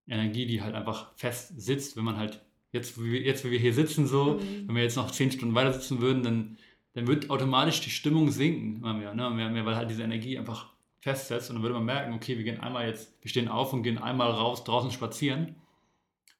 Energie, 0.06 0.46
die 0.46 0.62
halt 0.62 0.74
einfach 0.74 1.12
fest 1.16 1.60
sitzt, 1.60 1.96
wenn 1.96 2.04
man 2.04 2.16
halt 2.16 2.44
jetzt, 2.72 3.02
wie 3.02 3.10
wir, 3.10 3.22
jetzt, 3.22 3.44
wie 3.44 3.50
wir 3.50 3.58
hier 3.58 3.74
sitzen, 3.74 4.06
so, 4.06 4.34
mhm. 4.34 4.68
wenn 4.68 4.76
wir 4.76 4.82
jetzt 4.84 4.96
noch 4.96 5.10
zehn 5.10 5.32
Stunden 5.32 5.54
weiter 5.54 5.72
sitzen 5.72 6.00
würden, 6.00 6.22
dann, 6.22 6.58
dann 6.94 7.08
wird 7.08 7.28
automatisch 7.28 7.80
die 7.80 7.90
Stimmung 7.90 8.30
sinken, 8.30 8.76
immer 8.76 8.94
mehr, 8.94 9.14
ne, 9.14 9.30
mehr, 9.30 9.50
mehr, 9.50 9.66
weil 9.66 9.76
halt 9.76 9.90
diese 9.90 10.04
Energie 10.04 10.38
einfach 10.38 10.72
festsetzt 11.00 11.50
und 11.50 11.56
dann 11.56 11.62
würde 11.62 11.74
man 11.74 11.84
merken, 11.84 12.14
okay, 12.14 12.36
wir 12.36 12.44
gehen 12.44 12.60
einmal 12.60 12.86
jetzt, 12.86 13.16
wir 13.20 13.28
stehen 13.28 13.48
auf 13.48 13.72
und 13.72 13.82
gehen 13.82 13.98
einmal 13.98 14.30
raus, 14.30 14.64
draußen 14.64 14.92
spazieren 14.92 15.56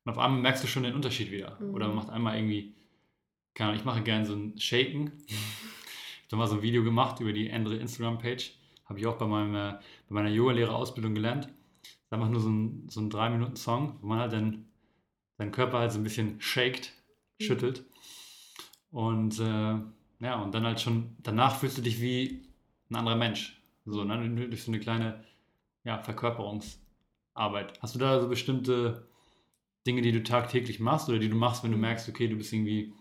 und 0.06 0.12
auf 0.12 0.18
einmal 0.18 0.40
merkst 0.40 0.62
du 0.62 0.68
schon 0.68 0.84
den 0.84 0.94
Unterschied 0.94 1.32
wieder. 1.32 1.58
Mhm. 1.60 1.74
Oder 1.74 1.88
man 1.88 1.96
macht 1.96 2.10
einmal 2.10 2.36
irgendwie, 2.36 2.74
keine 3.54 3.70
Ahnung, 3.70 3.80
ich 3.80 3.84
mache 3.84 4.02
gerne 4.02 4.24
so 4.24 4.34
ein 4.34 4.56
Shaken. 4.56 5.10
Ich 5.26 6.32
habe 6.32 6.36
mal 6.36 6.46
so 6.46 6.56
ein 6.56 6.62
Video 6.62 6.84
gemacht 6.84 7.18
über 7.18 7.32
die 7.32 7.52
andere 7.52 7.76
Instagram-Page. 7.76 8.52
Habe 8.84 9.00
ich 9.00 9.06
auch 9.08 9.18
bei, 9.18 9.26
meinem, 9.26 9.54
äh, 9.56 9.72
bei 10.08 10.14
meiner 10.14 10.28
Yoga-Lehrerausbildung 10.28 11.12
gelernt. 11.12 11.46
Das 11.82 11.90
ist 11.90 12.12
einfach 12.12 12.28
nur 12.28 12.40
so 12.40 12.48
ein, 12.48 12.86
so 12.88 13.00
ein 13.00 13.10
3-Minuten-Song, 13.10 13.98
wo 14.00 14.06
man 14.06 14.20
halt 14.20 14.32
dann 14.32 14.66
seinen 15.38 15.50
Körper 15.50 15.80
halt 15.80 15.90
so 15.90 15.98
ein 15.98 16.04
bisschen 16.04 16.40
shakt, 16.40 16.92
mhm. 17.40 17.44
schüttelt. 17.44 17.84
Und 18.92 19.40
äh, 19.40 19.74
ja, 20.20 20.40
und 20.40 20.54
dann 20.54 20.64
halt 20.64 20.80
schon, 20.80 21.16
danach 21.18 21.56
fühlst 21.56 21.78
du 21.78 21.82
dich 21.82 22.00
wie 22.00 22.48
ein 22.90 22.94
anderer 22.94 23.16
Mensch. 23.16 23.60
So, 23.84 24.04
ne? 24.04 24.48
durch 24.48 24.62
so 24.62 24.70
eine 24.70 24.78
kleine 24.78 25.24
ja, 25.82 25.98
Verkörperungsarbeit. 25.98 27.80
Hast 27.82 27.96
du 27.96 27.98
da 27.98 28.20
so 28.20 28.28
bestimmte 28.28 29.08
Dinge, 29.86 30.02
die 30.02 30.12
du 30.12 30.22
tagtäglich 30.22 30.80
machst 30.80 31.08
oder 31.08 31.18
die 31.18 31.28
du 31.28 31.36
machst, 31.36 31.62
wenn 31.62 31.72
du 31.72 31.78
merkst, 31.78 32.08
okay, 32.08 32.28
du 32.28 32.36
bist 32.36 32.52
irgendwie 32.52 32.92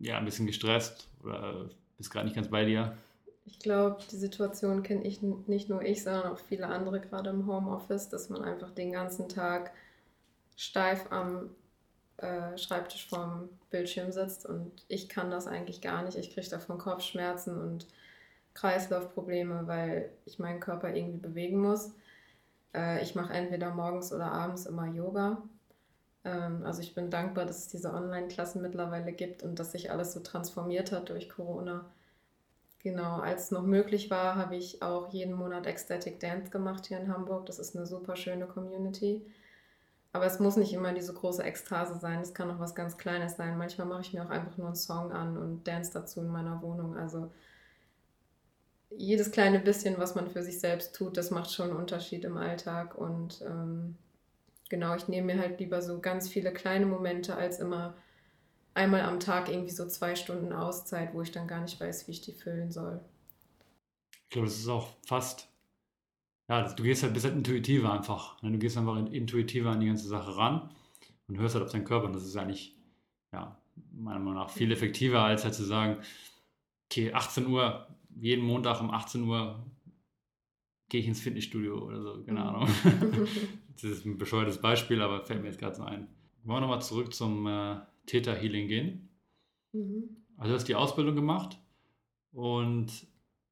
ja, 0.00 0.18
ein 0.18 0.24
bisschen 0.24 0.46
gestresst 0.46 1.08
oder 1.22 1.70
bist 1.98 2.10
gerade 2.10 2.26
nicht 2.26 2.34
ganz 2.34 2.48
bei 2.48 2.64
dir? 2.64 2.96
Ich 3.44 3.58
glaube, 3.58 3.98
die 4.10 4.16
Situation 4.16 4.82
kenne 4.82 5.04
ich 5.04 5.20
nicht 5.22 5.68
nur 5.68 5.82
ich, 5.82 6.02
sondern 6.02 6.32
auch 6.32 6.38
viele 6.38 6.66
andere 6.66 7.00
gerade 7.00 7.30
im 7.30 7.46
Homeoffice, 7.46 8.08
dass 8.08 8.28
man 8.28 8.42
einfach 8.42 8.70
den 8.70 8.92
ganzen 8.92 9.28
Tag 9.28 9.72
steif 10.56 11.10
am 11.10 11.50
äh, 12.18 12.56
Schreibtisch 12.56 13.08
vorm 13.08 13.48
Bildschirm 13.70 14.12
sitzt 14.12 14.46
und 14.46 14.70
ich 14.88 15.08
kann 15.08 15.30
das 15.30 15.46
eigentlich 15.46 15.80
gar 15.80 16.02
nicht. 16.02 16.16
Ich 16.16 16.32
kriege 16.32 16.48
davon 16.48 16.78
Kopfschmerzen 16.78 17.60
und 17.60 17.86
Kreislaufprobleme, 18.54 19.66
weil 19.66 20.10
ich 20.24 20.38
meinen 20.38 20.60
Körper 20.60 20.94
irgendwie 20.94 21.18
bewegen 21.18 21.60
muss. 21.60 21.92
Äh, 22.74 23.02
ich 23.02 23.14
mache 23.14 23.32
entweder 23.32 23.74
morgens 23.74 24.12
oder 24.12 24.30
abends 24.30 24.66
immer 24.66 24.86
Yoga. 24.86 25.42
Ähm, 26.24 26.64
also 26.64 26.80
ich 26.80 26.94
bin 26.94 27.10
dankbar, 27.10 27.46
dass 27.46 27.58
es 27.58 27.68
diese 27.68 27.92
Online-Klassen 27.92 28.62
mittlerweile 28.62 29.12
gibt 29.12 29.42
und 29.42 29.58
dass 29.58 29.72
sich 29.72 29.90
alles 29.90 30.12
so 30.12 30.20
transformiert 30.20 30.92
hat 30.92 31.08
durch 31.08 31.28
Corona. 31.28 31.84
Genau, 32.82 33.20
als 33.20 33.44
es 33.44 33.50
noch 33.52 33.62
möglich 33.62 34.10
war, 34.10 34.34
habe 34.34 34.56
ich 34.56 34.82
auch 34.82 35.12
jeden 35.12 35.34
Monat 35.34 35.66
Ecstatic 35.66 36.18
Dance 36.18 36.50
gemacht 36.50 36.86
hier 36.86 36.98
in 36.98 37.12
Hamburg. 37.12 37.46
Das 37.46 37.60
ist 37.60 37.76
eine 37.76 37.86
super 37.86 38.16
schöne 38.16 38.46
Community. 38.46 39.24
Aber 40.12 40.26
es 40.26 40.40
muss 40.40 40.56
nicht 40.56 40.72
immer 40.74 40.92
diese 40.92 41.14
große 41.14 41.42
Ekstase 41.42 41.98
sein. 41.98 42.20
Es 42.20 42.34
kann 42.34 42.50
auch 42.50 42.58
was 42.58 42.74
ganz 42.74 42.98
Kleines 42.98 43.36
sein. 43.36 43.56
Manchmal 43.56 43.86
mache 43.86 44.02
ich 44.02 44.12
mir 44.12 44.24
auch 44.24 44.30
einfach 44.30 44.58
nur 44.58 44.66
einen 44.66 44.76
Song 44.76 45.12
an 45.12 45.38
und 45.38 45.66
dance 45.66 45.92
dazu 45.92 46.20
in 46.20 46.28
meiner 46.28 46.60
Wohnung. 46.60 46.96
Also 46.96 47.30
jedes 48.90 49.30
kleine 49.30 49.60
bisschen, 49.60 49.98
was 49.98 50.14
man 50.14 50.28
für 50.28 50.42
sich 50.42 50.60
selbst 50.60 50.94
tut, 50.94 51.16
das 51.16 51.30
macht 51.30 51.50
schon 51.52 51.70
einen 51.70 51.78
Unterschied 51.78 52.24
im 52.24 52.36
Alltag. 52.36 52.96
Und 52.96 53.42
ähm, 53.42 53.96
genau, 54.72 54.96
ich 54.96 55.06
nehme 55.06 55.34
mir 55.34 55.38
halt 55.38 55.60
lieber 55.60 55.82
so 55.82 56.00
ganz 56.00 56.30
viele 56.30 56.50
kleine 56.50 56.86
Momente 56.86 57.36
als 57.36 57.60
immer 57.60 57.94
einmal 58.72 59.02
am 59.02 59.20
Tag 59.20 59.50
irgendwie 59.50 59.70
so 59.70 59.86
zwei 59.86 60.16
Stunden 60.16 60.50
Auszeit, 60.50 61.12
wo 61.12 61.20
ich 61.20 61.30
dann 61.30 61.46
gar 61.46 61.60
nicht 61.60 61.78
weiß, 61.78 62.08
wie 62.08 62.12
ich 62.12 62.22
die 62.22 62.32
füllen 62.32 62.72
soll. 62.72 63.04
Ich 64.24 64.30
glaube, 64.30 64.48
das 64.48 64.58
ist 64.58 64.68
auch 64.68 64.96
fast, 65.04 65.50
ja, 66.48 66.72
du 66.72 66.82
gehst 66.82 67.02
halt, 67.02 67.12
bist 67.12 67.26
halt 67.26 67.36
intuitiver 67.36 67.92
einfach. 67.92 68.40
Ne? 68.42 68.50
Du 68.50 68.58
gehst 68.58 68.78
einfach 68.78 68.96
intuitiver 68.96 69.72
an 69.72 69.80
die 69.80 69.88
ganze 69.88 70.08
Sache 70.08 70.38
ran 70.38 70.70
und 71.28 71.38
hörst 71.38 71.54
halt 71.54 71.66
auf 71.66 71.72
deinen 71.72 71.84
Körper. 71.84 72.06
Und 72.06 72.14
das 72.14 72.24
ist 72.24 72.34
eigentlich, 72.38 72.74
ja, 73.34 73.54
meiner 73.92 74.20
Meinung 74.20 74.40
nach 74.40 74.48
viel 74.48 74.72
effektiver, 74.72 75.20
als 75.22 75.44
halt 75.44 75.54
zu 75.54 75.64
sagen, 75.64 75.98
okay, 76.90 77.12
18 77.12 77.46
Uhr, 77.46 77.88
jeden 78.18 78.46
Montag 78.46 78.80
um 78.80 78.90
18 78.90 79.22
Uhr 79.24 79.62
gehe 80.88 81.02
ich 81.02 81.08
ins 81.08 81.20
Fitnessstudio 81.20 81.76
oder 81.76 82.00
so, 82.00 82.22
keine 82.24 82.40
mhm. 82.40 82.46
Ahnung. 82.46 82.68
das 83.82 83.90
ist 83.98 84.06
ein 84.06 84.18
bescheuertes 84.18 84.58
Beispiel, 84.58 85.02
aber 85.02 85.24
fällt 85.24 85.42
mir 85.42 85.48
jetzt 85.48 85.58
gerade 85.58 85.74
so 85.74 85.82
ein. 85.82 86.08
Wollen 86.44 86.56
wir 86.56 86.60
nochmal 86.62 86.82
zurück 86.82 87.14
zum 87.14 87.46
äh, 87.46 87.76
Theta 88.06 88.32
Healing 88.32 88.68
gehen? 88.68 89.08
Mhm. 89.72 90.16
Also 90.36 90.52
du 90.52 90.56
hast 90.56 90.68
die 90.68 90.74
Ausbildung 90.74 91.14
gemacht 91.14 91.58
und 92.32 92.88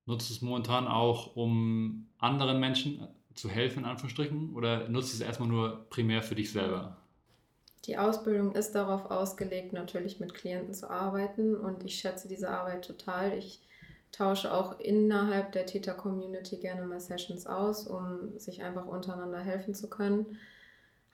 nutzt 0.06 0.30
es 0.30 0.42
momentan 0.42 0.88
auch, 0.88 1.36
um 1.36 2.08
anderen 2.18 2.58
Menschen 2.60 3.06
zu 3.34 3.48
helfen, 3.48 3.80
in 3.80 3.84
Anführungsstrichen, 3.84 4.54
oder 4.54 4.88
nutzt 4.88 5.14
es 5.14 5.20
erstmal 5.20 5.48
nur 5.48 5.86
primär 5.90 6.22
für 6.22 6.34
dich 6.34 6.50
selber? 6.52 6.96
Die 7.86 7.96
Ausbildung 7.96 8.52
ist 8.52 8.72
darauf 8.72 9.10
ausgelegt, 9.10 9.72
natürlich 9.72 10.20
mit 10.20 10.34
Klienten 10.34 10.74
zu 10.74 10.90
arbeiten 10.90 11.56
und 11.56 11.84
ich 11.84 11.98
schätze 11.98 12.28
diese 12.28 12.50
Arbeit 12.50 12.84
total. 12.84 13.38
Ich 13.38 13.62
tausche 14.12 14.52
auch 14.52 14.78
innerhalb 14.80 15.52
der 15.52 15.66
Täter-Community 15.66 16.56
gerne 16.56 16.82
mal 16.82 17.00
Sessions 17.00 17.46
aus, 17.46 17.86
um 17.86 18.38
sich 18.38 18.62
einfach 18.62 18.86
untereinander 18.86 19.40
helfen 19.40 19.74
zu 19.74 19.88
können. 19.88 20.38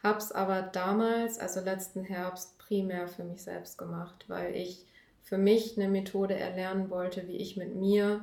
Hab's 0.02 0.32
aber 0.32 0.62
damals, 0.62 1.38
also 1.38 1.61
letzten 1.61 2.04
Herbst, 2.04 2.59
primär 2.59 3.09
für 3.09 3.24
mich 3.24 3.42
selbst 3.42 3.78
gemacht, 3.78 4.24
weil 4.28 4.54
ich 4.54 4.87
für 5.22 5.38
mich 5.38 5.76
eine 5.76 5.88
Methode 5.88 6.35
erlernen 6.35 6.90
wollte, 6.90 7.26
wie 7.26 7.37
ich 7.37 7.56
mit 7.56 7.74
mir 7.74 8.20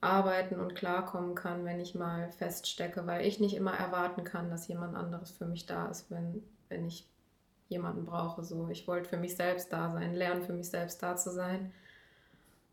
arbeiten 0.00 0.60
und 0.60 0.74
klarkommen 0.74 1.34
kann, 1.34 1.64
wenn 1.64 1.80
ich 1.80 1.94
mal 1.94 2.28
feststecke, 2.30 3.06
weil 3.06 3.26
ich 3.26 3.40
nicht 3.40 3.54
immer 3.54 3.74
erwarten 3.74 4.24
kann, 4.24 4.50
dass 4.50 4.68
jemand 4.68 4.96
anderes 4.96 5.30
für 5.30 5.46
mich 5.46 5.66
da 5.66 5.86
ist, 5.86 6.10
wenn, 6.10 6.42
wenn 6.68 6.84
ich 6.84 7.08
jemanden 7.68 8.04
brauche. 8.04 8.42
So, 8.42 8.68
ich 8.68 8.86
wollte 8.86 9.08
für 9.08 9.16
mich 9.16 9.36
selbst 9.36 9.72
da 9.72 9.90
sein, 9.90 10.14
lernen 10.14 10.42
für 10.42 10.52
mich 10.52 10.68
selbst 10.68 11.02
da 11.02 11.16
zu 11.16 11.30
sein 11.30 11.72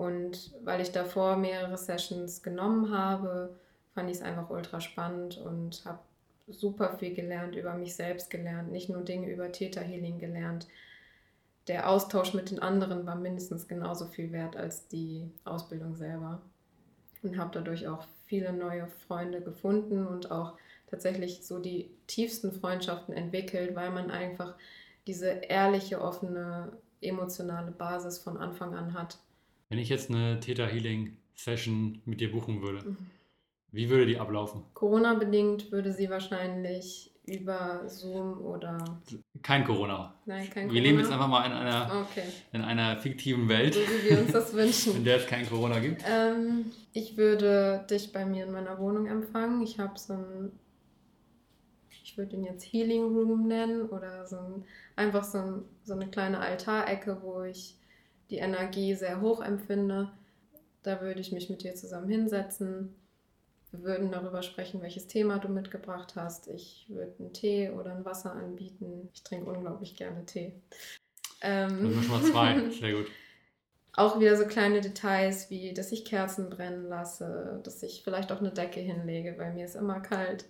und 0.02 0.52
weil 0.64 0.82
ich 0.82 0.92
davor 0.92 1.36
mehrere 1.36 1.78
Sessions 1.78 2.42
genommen 2.42 2.92
habe, 2.92 3.56
fand 3.94 4.10
ich 4.10 4.18
es 4.18 4.24
einfach 4.24 4.50
ultra 4.50 4.82
spannend 4.82 5.38
und 5.38 5.86
habe 5.86 6.00
super 6.48 6.98
viel 6.98 7.14
gelernt, 7.14 7.56
über 7.56 7.76
mich 7.76 7.96
selbst 7.96 8.32
gelernt, 8.32 8.72
nicht 8.72 8.90
nur 8.90 9.04
Dinge 9.04 9.32
über 9.32 9.52
Theta 9.52 9.80
Healing 9.80 10.18
gelernt. 10.18 10.66
Der 11.68 11.88
Austausch 11.88 12.34
mit 12.34 12.50
den 12.50 12.58
anderen 12.58 13.06
war 13.06 13.14
mindestens 13.14 13.68
genauso 13.68 14.08
viel 14.08 14.32
wert 14.32 14.58
als 14.58 14.88
die 14.88 15.30
Ausbildung 15.44 15.96
selber. 15.96 16.42
Und 17.22 17.38
habe 17.38 17.52
dadurch 17.54 17.88
auch 17.88 18.08
viele 18.26 18.54
neue 18.54 18.88
Freunde 19.06 19.40
gefunden 19.42 20.08
und 20.08 20.32
auch 20.32 20.54
tatsächlich 20.90 21.46
so 21.46 21.60
die 21.60 21.92
tiefsten 22.08 22.52
Freundschaften 22.52 23.14
entwickelt, 23.14 23.76
weil 23.76 23.92
man 23.92 24.10
einfach 24.10 24.56
diese 25.06 25.28
ehrliche, 25.28 26.02
offene, 26.02 26.72
emotionale 27.02 27.70
Basis 27.70 28.18
von 28.18 28.38
Anfang 28.38 28.74
an 28.74 28.96
hat. 28.96 29.20
Wenn 29.72 29.80
ich 29.80 29.88
jetzt 29.88 30.10
eine 30.10 30.38
Theta 30.42 30.66
Healing 30.66 31.16
Session 31.34 32.02
mit 32.04 32.20
dir 32.20 32.30
buchen 32.30 32.62
würde, 32.62 32.90
mhm. 32.90 32.98
wie 33.72 33.90
würde 33.90 34.06
die 34.06 34.20
ablaufen? 34.20 34.64
Corona-bedingt 34.74 35.72
würde 35.72 35.94
sie 35.94 36.10
wahrscheinlich 36.10 37.14
über 37.26 37.88
Zoom 37.88 38.42
oder. 38.42 38.84
Kein 39.42 39.64
Corona. 39.64 40.14
Nein, 40.26 40.50
kein 40.50 40.68
Corona. 40.68 40.74
Wir 40.74 40.82
leben 40.82 41.00
jetzt 41.00 41.10
einfach 41.10 41.30
mal 41.30 41.46
in 41.46 41.54
einer, 41.54 42.06
okay. 42.06 42.24
in 42.52 42.62
einer 42.64 42.98
fiktiven 42.98 43.48
Welt. 43.48 43.76
So 43.76 43.80
wie 43.80 44.10
wir 44.10 44.20
uns 44.20 44.34
das 44.34 44.54
wünschen. 44.54 44.98
in 44.98 45.06
der 45.06 45.16
es 45.16 45.26
kein 45.26 45.48
Corona 45.48 45.80
gibt. 45.80 46.04
Ähm, 46.06 46.66
ich 46.92 47.16
würde 47.16 47.86
dich 47.90 48.12
bei 48.12 48.26
mir 48.26 48.44
in 48.48 48.52
meiner 48.52 48.78
Wohnung 48.78 49.08
empfangen. 49.08 49.62
Ich 49.62 49.80
habe 49.80 49.98
so 49.98 50.16
ein. 50.16 50.52
Ich 52.04 52.18
würde 52.18 52.36
ihn 52.36 52.44
jetzt 52.44 52.66
Healing 52.66 53.04
Room 53.04 53.48
nennen 53.48 53.84
oder 53.88 54.28
so 54.28 54.36
ein, 54.36 54.66
einfach 54.98 55.24
so, 55.24 55.38
ein, 55.38 55.62
so 55.86 55.94
eine 55.94 56.10
kleine 56.10 56.40
Altarecke, 56.40 57.22
wo 57.22 57.44
ich 57.44 57.78
die 58.32 58.38
Energie 58.38 58.96
sehr 58.96 59.22
hoch 59.22 59.42
empfinde. 59.42 60.12
Da 60.84 61.02
würde 61.02 61.20
ich 61.20 61.32
mich 61.32 61.50
mit 61.50 61.62
dir 61.62 61.76
zusammen 61.76 62.10
hinsetzen. 62.10 62.96
Wir 63.72 63.84
würden 63.84 64.12
darüber 64.12 64.42
sprechen, 64.42 64.82
welches 64.82 65.08
Thema 65.08 65.38
du 65.38 65.48
mitgebracht 65.48 66.16
hast. 66.16 66.48
Ich 66.48 66.86
würde 66.90 67.14
einen 67.20 67.34
Tee 67.34 67.70
oder 67.70 67.94
ein 67.94 68.06
Wasser 68.06 68.34
anbieten. 68.34 69.10
Ich 69.14 69.24
trinke 69.24 69.50
unglaublich 69.50 69.96
gerne 69.96 70.26
Tee. 70.26 70.54
Ähm, 71.42 72.02
schon 72.02 72.08
mal 72.08 72.24
zwei, 72.24 72.70
sehr 72.80 72.94
gut. 72.94 73.08
Auch 73.94 74.20
wieder 74.20 74.38
so 74.38 74.46
kleine 74.46 74.80
Details 74.80 75.50
wie, 75.50 75.74
dass 75.74 75.92
ich 75.92 76.06
Kerzen 76.06 76.50
brennen 76.50 76.88
lasse, 76.88 77.60
dass 77.64 77.84
ich 77.84 78.02
vielleicht 78.04 78.32
auch 78.32 78.40
eine 78.40 78.52
Decke 78.52 78.80
hinlege, 78.80 79.38
weil 79.38 79.54
mir 79.54 79.66
ist 79.66 79.76
immer 79.76 80.00
kalt. 80.00 80.46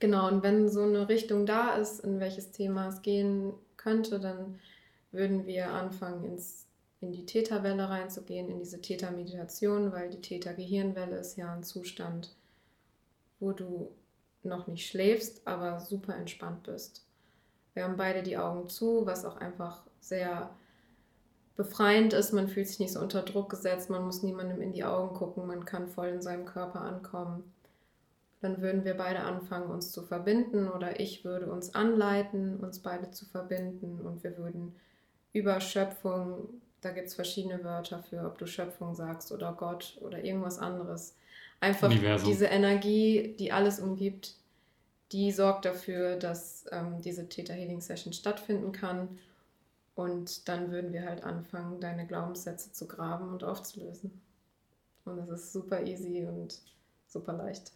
Genau, 0.00 0.26
und 0.26 0.42
wenn 0.42 0.68
so 0.68 0.82
eine 0.82 1.08
Richtung 1.08 1.46
da 1.46 1.76
ist, 1.76 2.00
in 2.00 2.18
welches 2.18 2.50
Thema 2.50 2.88
es 2.88 3.02
gehen 3.02 3.52
könnte, 3.76 4.18
dann 4.18 4.58
würden 5.12 5.46
wir 5.46 5.70
anfangen, 5.70 6.24
ins 6.24 6.61
in 7.02 7.12
die 7.12 7.26
Täterwelle 7.26 7.88
reinzugehen, 7.88 8.48
in 8.48 8.58
diese 8.58 8.80
Tätermeditation, 8.80 9.92
weil 9.92 10.10
die 10.10 10.20
Tätergehirnwelle 10.20 11.16
ist 11.16 11.36
ja 11.36 11.52
ein 11.52 11.64
Zustand, 11.64 12.34
wo 13.40 13.52
du 13.52 13.90
noch 14.44 14.66
nicht 14.66 14.86
schläfst, 14.88 15.46
aber 15.46 15.80
super 15.80 16.14
entspannt 16.16 16.62
bist. 16.62 17.04
Wir 17.74 17.84
haben 17.84 17.96
beide 17.96 18.22
die 18.22 18.38
Augen 18.38 18.68
zu, 18.68 19.06
was 19.06 19.24
auch 19.24 19.36
einfach 19.36 19.82
sehr 20.00 20.50
befreiend 21.56 22.12
ist, 22.12 22.32
man 22.32 22.48
fühlt 22.48 22.68
sich 22.68 22.78
nicht 22.78 22.92
so 22.92 23.00
unter 23.00 23.22
Druck 23.22 23.50
gesetzt, 23.50 23.90
man 23.90 24.04
muss 24.04 24.22
niemandem 24.22 24.60
in 24.60 24.72
die 24.72 24.84
Augen 24.84 25.14
gucken, 25.14 25.46
man 25.46 25.64
kann 25.64 25.88
voll 25.88 26.08
in 26.08 26.22
seinem 26.22 26.46
Körper 26.46 26.80
ankommen. 26.80 27.52
Dann 28.40 28.60
würden 28.60 28.84
wir 28.84 28.96
beide 28.96 29.20
anfangen, 29.20 29.70
uns 29.70 29.92
zu 29.92 30.02
verbinden 30.02 30.68
oder 30.68 30.98
ich 30.98 31.24
würde 31.24 31.52
uns 31.52 31.74
anleiten, 31.74 32.58
uns 32.58 32.80
beide 32.80 33.10
zu 33.10 33.26
verbinden 33.26 34.00
und 34.00 34.24
wir 34.24 34.36
würden 34.38 34.74
über 35.32 35.60
Schöpfung, 35.60 36.48
da 36.82 36.90
gibt 36.90 37.08
es 37.08 37.14
verschiedene 37.14 37.64
Wörter 37.64 38.02
für, 38.02 38.26
ob 38.26 38.36
du 38.38 38.46
Schöpfung 38.46 38.94
sagst 38.94 39.32
oder 39.32 39.52
Gott 39.52 39.96
oder 40.00 40.22
irgendwas 40.22 40.58
anderes. 40.58 41.16
Einfach 41.60 41.88
Universum. 41.88 42.28
diese 42.28 42.46
Energie, 42.46 43.34
die 43.38 43.52
alles 43.52 43.78
umgibt, 43.78 44.34
die 45.12 45.30
sorgt 45.30 45.64
dafür, 45.64 46.16
dass 46.16 46.64
ähm, 46.72 47.00
diese 47.00 47.28
Theta 47.28 47.52
Healing 47.52 47.80
Session 47.80 48.12
stattfinden 48.12 48.72
kann 48.72 49.18
und 49.94 50.48
dann 50.48 50.72
würden 50.72 50.92
wir 50.92 51.04
halt 51.04 51.22
anfangen, 51.22 51.80
deine 51.80 52.06
Glaubenssätze 52.06 52.72
zu 52.72 52.88
graben 52.88 53.28
und 53.28 53.44
aufzulösen. 53.44 54.20
Und 55.04 55.16
das 55.16 55.28
ist 55.28 55.52
super 55.52 55.82
easy 55.82 56.24
und 56.26 56.58
super 57.06 57.34
leicht. 57.34 57.72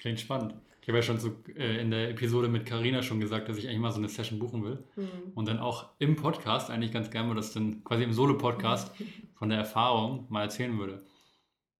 Klingt 0.00 0.20
spannend. 0.20 0.54
Ich 0.82 0.88
habe 0.88 0.98
ja 0.98 1.02
schon 1.02 1.18
so 1.18 1.30
äh, 1.56 1.80
in 1.80 1.92
der 1.92 2.10
Episode 2.10 2.48
mit 2.48 2.66
Karina 2.66 3.02
schon 3.02 3.20
gesagt, 3.20 3.48
dass 3.48 3.56
ich 3.56 3.68
eigentlich 3.68 3.78
mal 3.78 3.92
so 3.92 3.98
eine 3.98 4.08
Session 4.08 4.40
buchen 4.40 4.64
will. 4.64 4.84
Mhm. 4.96 5.32
Und 5.36 5.46
dann 5.46 5.60
auch 5.60 5.90
im 6.00 6.16
Podcast 6.16 6.70
eigentlich 6.70 6.90
ganz 6.90 7.08
gerne 7.08 7.28
mal 7.28 7.34
das 7.36 7.52
dann 7.52 7.84
quasi 7.84 8.02
im 8.02 8.12
Solo-Podcast 8.12 8.92
von 9.36 9.48
der 9.48 9.58
Erfahrung 9.58 10.26
mal 10.28 10.42
erzählen 10.42 10.76
würde. 10.76 11.04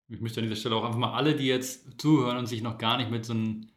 Ich 0.09 0.21
möchte 0.21 0.39
an 0.39 0.45
dieser 0.45 0.57
Stelle 0.57 0.77
auch 0.77 0.85
einfach 0.85 1.01
mal 1.01 1.15
alle, 1.15 1.35
die 1.35 1.47
jetzt 1.47 2.01
zuhören 2.01 2.37
und 2.37 2.47
sich 2.47 2.63
noch 2.63 2.79
gar 2.79 2.97
nicht 2.97 3.11
mit 3.11 3.25
so 3.25 3.33
einem 3.33 3.71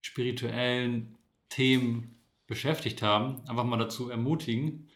spirituellen 0.00 1.16
Themen 1.48 2.20
beschäftigt 2.46 3.02
haben, 3.02 3.40
einfach 3.48 3.64
mal 3.64 3.78
dazu 3.78 4.10
ermutigen, 4.10 4.88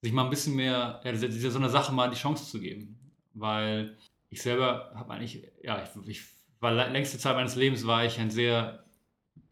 sich 0.00 0.12
mal 0.12 0.24
ein 0.24 0.30
bisschen 0.30 0.54
mehr, 0.54 1.00
ja, 1.02 1.10
dieser, 1.10 1.50
so 1.50 1.58
einer 1.58 1.70
Sache 1.70 1.92
mal 1.92 2.08
die 2.08 2.16
Chance 2.16 2.48
zu 2.48 2.60
geben. 2.60 2.96
Weil 3.34 3.96
ich 4.30 4.42
selber 4.42 4.92
habe 4.94 5.12
eigentlich, 5.14 5.42
ja, 5.62 5.82
ich, 5.82 6.08
ich 6.08 6.22
war 6.60 6.72
längste 6.72 7.18
Zeit 7.18 7.34
meines 7.34 7.56
Lebens 7.56 7.84
war 7.84 8.04
ich 8.04 8.20
ein 8.20 8.30
sehr 8.30 8.84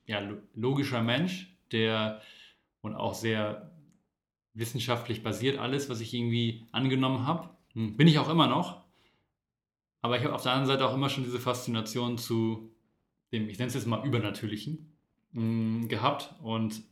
ja, 0.06 0.22
logischer 0.54 1.02
Mensch, 1.02 1.56
der 1.72 2.22
und 2.80 2.94
auch 2.94 3.14
sehr 3.14 3.72
wissenschaftlich 4.54 5.22
basiert 5.22 5.58
alles, 5.58 5.88
was 5.90 6.00
ich 6.00 6.14
irgendwie 6.14 6.66
angenommen 6.72 7.26
habe. 7.26 7.50
Hm, 7.74 7.96
bin 7.96 8.08
ich 8.08 8.18
auch 8.18 8.28
immer 8.28 8.46
noch. 8.46 8.84
Aber 10.00 10.16
ich 10.16 10.24
habe 10.24 10.34
auf 10.34 10.42
der 10.42 10.52
anderen 10.52 10.68
Seite 10.68 10.88
auch 10.88 10.94
immer 10.94 11.08
schon 11.08 11.24
diese 11.24 11.40
Faszination 11.40 12.16
zu 12.16 12.70
dem, 13.32 13.48
ich 13.48 13.58
nenne 13.58 13.68
es 13.68 13.74
jetzt 13.74 13.86
mal 13.86 14.06
Übernatürlichen, 14.06 14.96
hm, 15.32 15.88
gehabt 15.88 16.34
und 16.42 16.82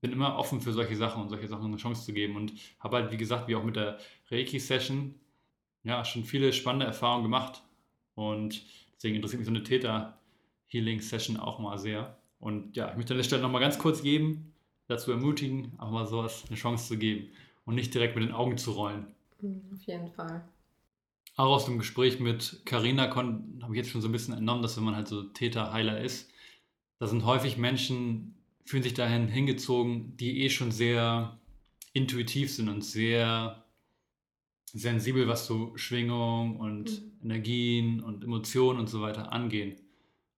bin 0.00 0.12
immer 0.12 0.36
offen 0.36 0.60
für 0.60 0.72
solche 0.72 0.96
Sachen 0.96 1.22
und 1.22 1.30
solche 1.30 1.48
Sachen 1.48 1.66
eine 1.66 1.76
Chance 1.76 2.04
zu 2.04 2.12
geben 2.12 2.36
und 2.36 2.52
habe 2.80 2.96
halt, 2.96 3.12
wie 3.12 3.16
gesagt, 3.16 3.48
wie 3.48 3.56
auch 3.56 3.64
mit 3.64 3.76
der 3.76 3.98
Reiki-Session, 4.30 5.14
ja, 5.84 6.04
schon 6.04 6.24
viele 6.24 6.52
spannende 6.52 6.86
Erfahrungen 6.86 7.22
gemacht. 7.22 7.62
Und 8.14 8.62
deswegen 8.96 9.16
interessiert 9.16 9.40
mich 9.40 9.46
so 9.46 9.52
eine 9.52 9.62
Täter-Healing-Session 10.70 11.36
auch 11.36 11.58
mal 11.58 11.78
sehr. 11.78 12.16
Und 12.38 12.76
ja, 12.76 12.90
ich 12.90 12.96
möchte 12.96 13.14
an 13.14 13.18
der 13.18 13.24
Stelle 13.24 13.42
nochmal 13.42 13.60
ganz 13.60 13.78
kurz 13.78 14.02
geben, 14.02 14.54
dazu 14.88 15.10
ermutigen, 15.10 15.72
auch 15.78 15.90
mal 15.90 16.06
sowas 16.06 16.44
eine 16.48 16.56
Chance 16.56 16.88
zu 16.88 16.98
geben 16.98 17.28
und 17.64 17.74
nicht 17.74 17.94
direkt 17.94 18.14
mit 18.14 18.24
den 18.24 18.34
Augen 18.34 18.58
zu 18.58 18.72
rollen. 18.72 19.14
Mhm, 19.40 19.62
auf 19.74 19.82
jeden 19.82 20.10
Fall. 20.12 20.46
Auch 21.36 21.56
aus 21.56 21.66
dem 21.66 21.78
Gespräch 21.78 22.20
mit 22.20 22.62
Carina 22.64 23.14
habe 23.14 23.72
ich 23.72 23.76
jetzt 23.76 23.90
schon 23.90 24.00
so 24.00 24.08
ein 24.08 24.12
bisschen 24.12 24.34
entnommen, 24.34 24.62
dass 24.62 24.76
wenn 24.76 24.84
man 24.84 24.96
halt 24.96 25.08
so 25.08 25.22
Täter-Heiler 25.22 26.00
ist, 26.00 26.30
da 26.98 27.06
sind 27.06 27.26
häufig 27.26 27.58
Menschen, 27.58 28.36
fühlen 28.64 28.82
sich 28.82 28.94
dahin 28.94 29.28
hingezogen, 29.28 30.16
die 30.16 30.42
eh 30.42 30.50
schon 30.50 30.72
sehr 30.72 31.38
intuitiv 31.92 32.52
sind 32.54 32.68
und 32.68 32.82
sehr 32.82 33.64
sensibel, 34.72 35.28
was 35.28 35.46
so 35.46 35.76
Schwingung 35.76 36.58
und 36.58 37.02
mhm. 37.02 37.20
Energien 37.22 38.02
und 38.02 38.24
Emotionen 38.24 38.78
und 38.78 38.88
so 38.88 39.02
weiter 39.02 39.32
angehen. 39.32 39.76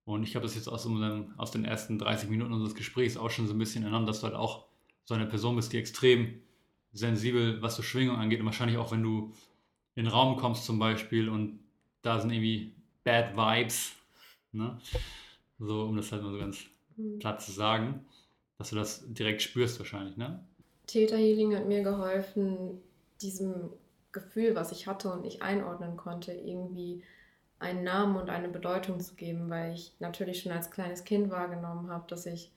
Und 0.09 0.23
ich 0.23 0.35
habe 0.35 0.45
das 0.45 0.55
jetzt 0.55 0.69
aus, 0.69 0.87
unserem, 0.87 1.35
aus 1.37 1.51
den 1.51 1.65
ersten 1.65 1.99
30 1.99 2.29
Minuten 2.31 2.53
unseres 2.53 2.75
Gesprächs 2.75 3.17
auch 3.17 3.31
schon 3.31 3.47
so 3.47 3.55
ein 3.55 3.59
bisschen 3.59 3.85
entnommen, 3.85 4.07
dass 4.07 4.21
du 4.21 4.27
halt 4.27 4.37
auch 4.37 4.67
so 5.05 5.15
eine 5.15 5.27
Person 5.27 5.57
bist, 5.57 5.73
die 5.73 5.79
extrem 5.79 6.41
sensibel, 6.93 7.61
was 7.63 7.77
so 7.77 7.83
Schwingung 7.83 8.17
angeht. 8.17 8.41
Und 8.41 8.47
wahrscheinlich 8.47 8.79
auch, 8.79 8.93
wenn 8.93 9.03
du 9.03 9.33
in 9.95 10.05
den 10.05 10.13
Raum 10.13 10.37
kommst 10.37 10.65
zum 10.65 10.79
Beispiel 10.79 11.29
und 11.29 11.59
da 12.03 12.21
sind 12.21 12.31
irgendwie 12.31 12.73
Bad 13.05 13.37
Vibes, 13.37 13.93
ne? 14.53 14.79
so 15.59 15.83
um 15.83 15.97
das 15.97 16.11
halt 16.13 16.23
mal 16.23 16.33
so 16.33 16.39
ganz 16.39 16.65
mhm. 16.97 17.19
platt 17.19 17.43
zu 17.43 17.53
sagen 17.53 18.05
dass 18.59 18.71
du 18.71 18.77
das 18.77 19.05
direkt 19.07 19.41
spürst 19.41 19.79
wahrscheinlich, 19.79 20.17
ne? 20.17 20.45
Theta 20.87 21.17
Healing 21.17 21.55
hat 21.55 21.67
mir 21.67 21.83
geholfen, 21.83 22.83
diesem 23.23 23.71
Gefühl, 24.11 24.55
was 24.55 24.73
ich 24.73 24.87
hatte 24.87 25.13
und 25.13 25.25
ich 25.25 25.43
einordnen 25.43 25.97
konnte, 25.97 26.33
irgendwie 26.33 27.03
einen 27.59 27.85
Namen 27.85 28.17
und 28.17 28.31
eine 28.31 28.49
Bedeutung 28.49 29.01
zu 29.01 29.15
geben, 29.15 29.51
weil 29.51 29.75
ich 29.75 29.93
natürlich 29.99 30.43
schon 30.43 30.53
als 30.53 30.71
kleines 30.71 31.05
Kind 31.05 31.31
wahrgenommen 31.31 31.91
habe, 31.91 32.05
dass 32.09 32.27
ich 32.27 32.53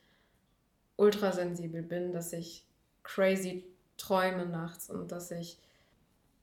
ultrasensibel 0.96 1.82
bin, 1.82 2.12
dass 2.12 2.32
ich 2.32 2.64
crazy 3.02 3.64
träume 3.96 4.46
nachts 4.46 4.90
und 4.90 5.10
dass 5.12 5.30
ich 5.30 5.58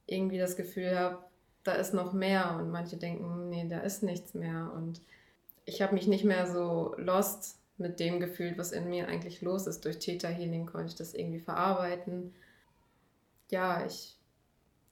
irgendwie 0.06 0.38
das 0.38 0.56
Gefühl 0.56 0.98
habe, 0.98 1.18
da 1.62 1.72
ist 1.72 1.94
noch 1.94 2.12
mehr 2.12 2.56
und 2.58 2.70
manche 2.70 2.96
denken, 2.96 3.48
nee, 3.48 3.66
da 3.68 3.80
ist 3.80 4.02
nichts 4.02 4.34
mehr 4.34 4.72
und 4.74 5.00
ich 5.64 5.82
habe 5.82 5.94
mich 5.94 6.06
nicht 6.06 6.24
mehr 6.24 6.46
so 6.46 6.94
lost 6.96 7.58
mit 7.78 8.00
dem 8.00 8.20
gefühlt, 8.20 8.58
was 8.58 8.72
in 8.72 8.88
mir 8.88 9.08
eigentlich 9.08 9.40
los 9.40 9.66
ist. 9.66 9.84
Durch 9.84 9.98
Theta 9.98 10.28
Healing 10.28 10.66
konnte 10.66 10.88
ich 10.88 10.96
das 10.96 11.14
irgendwie 11.14 11.40
verarbeiten. 11.40 12.34
Ja, 13.50 13.84
ich 13.86 14.16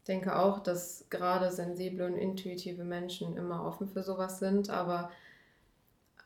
denke 0.09 0.37
auch, 0.37 0.61
dass 0.61 1.07
gerade 1.11 1.53
sensible 1.53 2.07
und 2.07 2.16
intuitive 2.16 2.83
Menschen 2.83 3.37
immer 3.37 3.64
offen 3.64 3.88
für 3.88 4.03
sowas 4.03 4.38
sind, 4.38 4.71
aber 4.71 5.11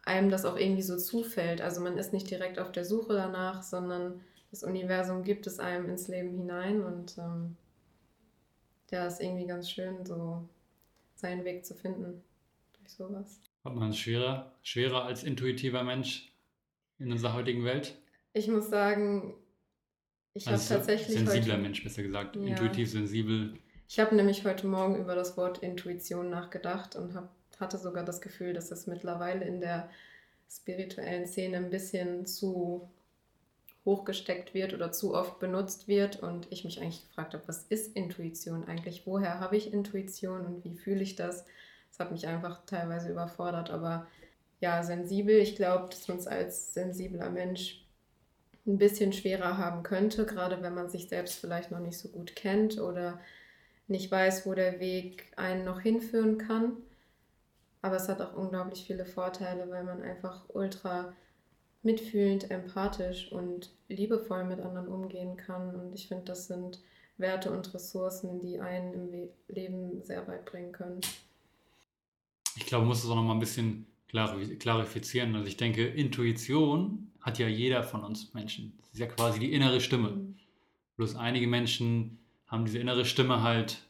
einem 0.05 0.31
das 0.31 0.45
auch 0.45 0.57
irgendwie 0.57 0.83
so 0.83 0.97
zufällt. 0.97 1.61
Also 1.61 1.81
man 1.81 1.99
ist 1.99 2.13
nicht 2.13 2.31
direkt 2.31 2.59
auf 2.59 2.73
der 2.73 2.85
Suche 2.85 3.15
danach, 3.15 3.63
sondern 3.63 4.21
das 4.51 4.63
Universum 4.63 5.25
gibt 5.25 5.47
es 5.47 5.59
einem 5.59 5.89
ins 5.89 6.09
Leben 6.09 6.31
hinein 6.37 6.83
und 6.83 7.19
ähm, 7.19 7.57
ja, 8.91 9.07
ist 9.07 9.21
irgendwie 9.21 9.47
ganz 9.47 9.71
schön, 9.71 10.05
so 10.05 10.49
seinen 11.15 11.45
Weg 11.45 11.65
zu 11.65 11.75
finden 11.75 12.23
durch 12.79 12.91
sowas. 12.91 13.41
Hat 13.65 13.75
man 13.75 13.91
es 13.91 13.99
schwerer, 13.99 14.53
schwerer 14.63 15.05
als 15.05 15.23
intuitiver 15.23 15.83
Mensch, 15.83 16.33
in 16.99 17.11
unserer 17.11 17.35
heutigen 17.35 17.65
Welt? 17.65 17.97
Ich 18.33 18.49
muss 18.49 18.69
sagen, 18.69 19.35
ich 20.35 20.47
also 20.49 20.75
habe 20.75 20.79
tatsächlich. 20.79 21.17
Sensibler 21.17 21.55
heute, 21.55 21.63
Mensch, 21.63 21.83
besser 21.83 22.03
gesagt. 22.03 22.37
Ja. 22.37 22.43
Intuitiv, 22.43 22.91
sensibel. 22.91 23.59
Ich 23.93 24.01
habe 24.01 24.17
nämlich 24.17 24.47
heute 24.47 24.67
Morgen 24.67 24.97
über 24.97 25.15
das 25.15 25.37
Wort 25.37 25.59
Intuition 25.59 26.31
nachgedacht 26.31 26.97
und 26.97 27.15
hab, 27.15 27.29
hatte 27.61 27.77
sogar 27.77 28.03
das 28.07 28.23
Gefühl, 28.23 28.55
dass 28.55 28.71
es 28.71 28.87
mittlerweile 28.87 29.45
in 29.45 29.61
der 29.61 29.91
spirituellen 30.51 31.27
Szene 31.27 31.59
ein 31.59 31.69
bisschen 31.69 32.25
zu 32.25 32.89
hochgesteckt 33.85 34.55
wird 34.55 34.73
oder 34.73 34.93
zu 34.93 35.15
oft 35.15 35.41
benutzt 35.41 35.89
wird 35.89 36.23
und 36.23 36.51
ich 36.51 36.65
mich 36.65 36.81
eigentlich 36.81 37.07
gefragt 37.07 37.35
habe, 37.35 37.47
was 37.47 37.65
ist 37.65 37.95
Intuition 37.95 38.65
eigentlich? 38.67 39.07
Woher 39.07 39.41
habe 39.41 39.59
ich 39.59 39.75
Intuition 39.75 40.47
und 40.47 40.65
wie 40.65 40.75
fühle 40.75 41.03
ich 41.03 41.15
das? 41.15 41.45
Das 41.91 41.99
hat 41.99 42.13
mich 42.13 42.27
einfach 42.27 42.65
teilweise 42.65 43.11
überfordert, 43.11 43.69
aber 43.69 44.07
ja, 44.61 44.83
sensibel. 44.83 45.37
Ich 45.37 45.55
glaube, 45.55 45.91
dass 45.91 46.09
man 46.09 46.17
es 46.17 46.27
als 46.27 46.73
sensibler 46.73 47.29
Mensch 47.29 47.85
ein 48.67 48.79
bisschen 48.79 49.13
schwerer 49.13 49.59
haben 49.59 49.83
könnte, 49.83 50.25
gerade 50.25 50.63
wenn 50.63 50.73
man 50.73 50.89
sich 50.89 51.11
selbst 51.11 51.39
vielleicht 51.39 51.71
noch 51.71 51.81
nicht 51.81 51.99
so 51.99 52.09
gut 52.09 52.35
kennt 52.35 52.79
oder 52.79 53.21
nicht 53.89 54.11
weiß, 54.11 54.47
wo 54.47 54.55
der 54.55 54.81
Weg 54.81 55.33
einen 55.37 55.65
noch 55.65 55.81
hinführen 55.81 56.39
kann. 56.39 56.77
Aber 57.83 57.97
es 57.97 58.09
hat 58.09 58.21
auch 58.21 58.35
unglaublich 58.35 58.85
viele 58.87 59.05
Vorteile, 59.05 59.69
weil 59.71 59.85
man 59.85 60.03
einfach 60.03 60.45
ultra 60.49 61.13
mitfühlend, 61.83 62.51
empathisch 62.51 63.33
und 63.33 63.71
liebevoll 63.89 64.45
mit 64.45 64.61
anderen 64.61 64.89
umgehen 64.89 65.37
kann. 65.37 65.75
Und 65.75 65.93
ich 65.93 66.07
finde, 66.07 66.25
das 66.27 66.47
sind 66.47 66.81
Werte 67.19 67.51
und 67.51 67.75
Ressourcen, 67.75 68.41
die 68.41 68.61
einen 68.61 68.95
im 68.95 69.29
Leben 69.49 70.03
sehr 70.03 70.27
weit 70.29 70.45
bringen 70.45 70.73
können. 70.73 71.01
Ich 72.57 72.67
glaube, 72.67 72.83
man 72.83 72.89
muss 72.91 73.03
es 73.03 73.11
auch 73.11 73.17
noch 73.17 73.25
mal 73.25 73.35
ein 73.35 73.41
bisschen 73.41 73.87
klarifizieren. 74.09 75.35
Also 75.35 75.49
ich 75.49 75.57
denke, 75.57 75.87
Intuition 75.87 77.11
hat 77.21 77.39
ja 77.39 77.49
jeder 77.49 77.83
von 77.83 78.05
uns 78.05 78.33
Menschen. 78.35 78.79
Das 78.79 78.93
ist 78.93 79.01
ja 79.01 79.07
quasi 79.07 79.41
die 79.41 79.53
innere 79.53 79.81
Stimme. 79.81 80.11
Mhm. 80.11 80.37
Bloß 80.97 81.17
einige 81.17 81.49
Menschen 81.49 82.19
haben 82.53 82.67
diese 82.67 82.79
innere 82.79 83.07
Stimme 83.07 83.43
halt 83.43 83.83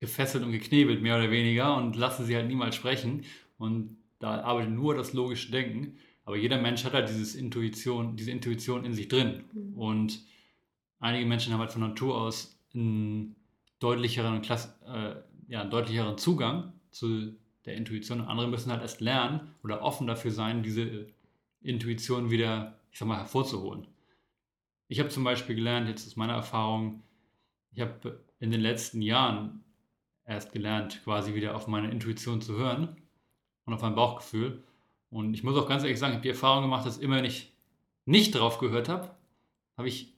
gefesselt 0.00 0.42
und 0.42 0.50
geknebelt, 0.50 1.02
mehr 1.02 1.18
oder 1.18 1.30
weniger, 1.30 1.76
und 1.76 1.94
lassen 1.94 2.24
sie 2.24 2.34
halt 2.34 2.48
niemals 2.48 2.74
sprechen. 2.74 3.24
Und 3.58 3.98
da 4.18 4.40
arbeitet 4.40 4.72
nur 4.72 4.94
das 4.94 5.12
logische 5.12 5.52
Denken. 5.52 5.98
Aber 6.24 6.36
jeder 6.36 6.60
Mensch 6.60 6.84
hat 6.84 6.94
halt 6.94 7.08
dieses 7.10 7.34
Intuition, 7.34 8.16
diese 8.16 8.30
Intuition 8.30 8.84
in 8.84 8.94
sich 8.94 9.08
drin. 9.08 9.44
Mhm. 9.52 9.78
Und 9.78 10.24
einige 11.00 11.26
Menschen 11.26 11.52
haben 11.52 11.60
halt 11.60 11.70
von 11.70 11.82
Natur 11.82 12.18
aus 12.18 12.58
einen 12.74 13.36
deutlicheren, 13.78 14.42
äh, 14.42 15.14
ja, 15.48 15.60
einen 15.60 15.70
deutlicheren 15.70 16.16
Zugang 16.16 16.72
zu 16.90 17.36
der 17.66 17.74
Intuition. 17.74 18.22
Und 18.22 18.28
andere 18.28 18.48
müssen 18.48 18.72
halt 18.72 18.80
erst 18.80 19.02
lernen 19.02 19.54
oder 19.62 19.82
offen 19.82 20.06
dafür 20.06 20.30
sein, 20.30 20.62
diese 20.62 21.08
Intuition 21.60 22.30
wieder, 22.30 22.80
ich 22.90 22.98
sag 22.98 23.06
mal, 23.06 23.18
hervorzuholen. 23.18 23.86
Ich 24.88 24.98
habe 24.98 25.10
zum 25.10 25.24
Beispiel 25.24 25.56
gelernt, 25.56 25.88
jetzt 25.88 26.06
aus 26.06 26.16
meiner 26.16 26.34
Erfahrung, 26.34 27.02
ich 27.76 27.82
habe 27.82 28.24
in 28.40 28.50
den 28.50 28.62
letzten 28.62 29.02
Jahren 29.02 29.62
erst 30.24 30.52
gelernt, 30.52 31.02
quasi 31.04 31.34
wieder 31.34 31.54
auf 31.54 31.66
meine 31.66 31.90
Intuition 31.90 32.40
zu 32.40 32.56
hören 32.56 32.96
und 33.66 33.74
auf 33.74 33.82
mein 33.82 33.94
Bauchgefühl. 33.94 34.64
Und 35.10 35.34
ich 35.34 35.44
muss 35.44 35.56
auch 35.56 35.68
ganz 35.68 35.82
ehrlich 35.82 35.98
sagen, 35.98 36.12
ich 36.12 36.16
habe 36.16 36.22
die 36.22 36.30
Erfahrung 36.30 36.62
gemacht, 36.62 36.86
dass 36.86 36.96
immer, 36.96 37.16
wenn 37.16 37.26
ich 37.26 37.52
nicht 38.06 38.34
drauf 38.34 38.58
gehört 38.58 38.88
habe, 38.88 39.14
habe 39.76 39.88
ich 39.88 40.14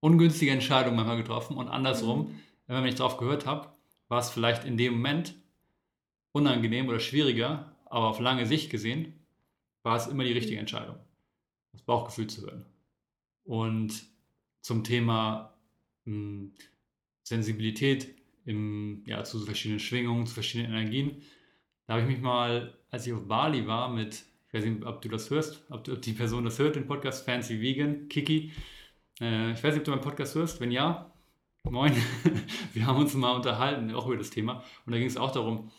ungünstige 0.00 0.52
Entscheidungen 0.52 0.96
manchmal 0.96 1.18
getroffen 1.18 1.56
und 1.56 1.68
andersrum, 1.68 2.28
mhm. 2.28 2.38
wenn 2.66 2.86
ich 2.86 2.94
drauf 2.94 3.18
gehört 3.18 3.44
habe, 3.44 3.68
war 4.08 4.20
es 4.20 4.30
vielleicht 4.30 4.64
in 4.64 4.78
dem 4.78 4.94
Moment 4.94 5.34
unangenehm 6.32 6.88
oder 6.88 6.98
schwieriger, 6.98 7.76
aber 7.84 8.08
auf 8.08 8.20
lange 8.20 8.46
Sicht 8.46 8.70
gesehen 8.70 9.12
war 9.82 9.96
es 9.96 10.06
immer 10.06 10.24
die 10.24 10.32
richtige 10.32 10.58
Entscheidung, 10.58 10.96
das 11.72 11.82
Bauchgefühl 11.82 12.26
zu 12.26 12.42
hören. 12.42 12.64
Und 13.44 14.06
zum 14.62 14.82
Thema 14.82 15.53
mh, 16.04 16.14
hm, 16.14 16.52
Sensibilität 17.22 18.14
im, 18.44 19.02
ja, 19.06 19.24
zu 19.24 19.40
verschiedenen 19.40 19.80
Schwingungen, 19.80 20.26
zu 20.26 20.34
verschiedenen 20.34 20.72
Energien. 20.72 21.22
Da 21.86 21.94
habe 21.94 22.02
ich 22.02 22.08
mich 22.08 22.20
mal, 22.20 22.76
als 22.90 23.06
ich 23.06 23.12
auf 23.12 23.26
Bali 23.26 23.66
war, 23.66 23.88
mit, 23.88 24.24
ich 24.48 24.54
weiß 24.54 24.64
nicht, 24.64 24.84
ob 24.84 25.02
du 25.02 25.08
das 25.08 25.30
hörst, 25.30 25.64
ob, 25.70 25.88
ob 25.88 26.02
die 26.02 26.12
Person 26.12 26.44
das 26.44 26.58
hört, 26.58 26.76
den 26.76 26.86
Podcast 26.86 27.24
Fancy 27.24 27.60
Vegan, 27.60 28.08
Kiki. 28.08 28.52
Äh, 29.20 29.52
ich 29.52 29.62
weiß 29.62 29.74
nicht, 29.74 29.80
ob 29.80 29.84
du 29.84 29.90
meinen 29.92 30.00
Podcast 30.00 30.34
hörst. 30.34 30.60
Wenn 30.60 30.70
ja, 30.70 31.12
moin. 31.64 31.94
Wir 32.72 32.86
haben 32.86 32.98
uns 32.98 33.14
mal 33.14 33.34
unterhalten, 33.34 33.94
auch 33.94 34.06
über 34.06 34.16
das 34.16 34.30
Thema. 34.30 34.62
Und 34.86 34.92
da 34.92 34.98
ging 34.98 35.06
es 35.06 35.16
auch 35.16 35.32
darum, 35.32 35.70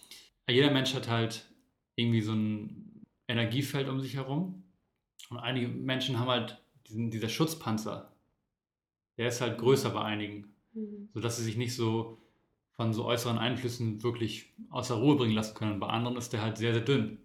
jeder 0.50 0.72
Mensch 0.72 0.94
hat 0.94 1.10
halt 1.10 1.50
irgendwie 1.96 2.22
so 2.22 2.34
ein 2.34 3.06
Energiefeld 3.28 3.90
um 3.90 4.00
sich 4.00 4.16
herum. 4.16 4.64
Und 5.30 5.38
einige 5.38 5.68
Menschen 5.68 6.20
haben 6.20 6.30
halt 6.30 6.62
diesen, 6.88 7.10
dieser 7.10 7.30
Schutzpanzer. 7.30 8.15
Der 9.18 9.28
ist 9.28 9.42
halt 9.42 9.58
größer 9.58 9.90
bei 9.90 10.02
einigen. 10.02 10.54
Mhm. 10.74 11.10
Sodass 11.14 11.38
sie 11.38 11.44
sich 11.44 11.58
nicht 11.58 11.76
so 11.76 12.18
von 12.76 12.94
so 12.94 13.06
äußeren 13.06 13.38
Einflüssen 13.38 14.04
wirklich 14.04 14.54
außer 14.70 14.96
Ruhe 14.96 15.16
bringen 15.16 15.34
lassen 15.34 15.56
können. 15.56 15.80
Bei 15.80 15.88
anderen 15.88 16.18
ist 16.18 16.34
der 16.34 16.42
halt 16.42 16.58
sehr, 16.58 16.74
sehr 16.74 16.84
dünn. 16.84 17.20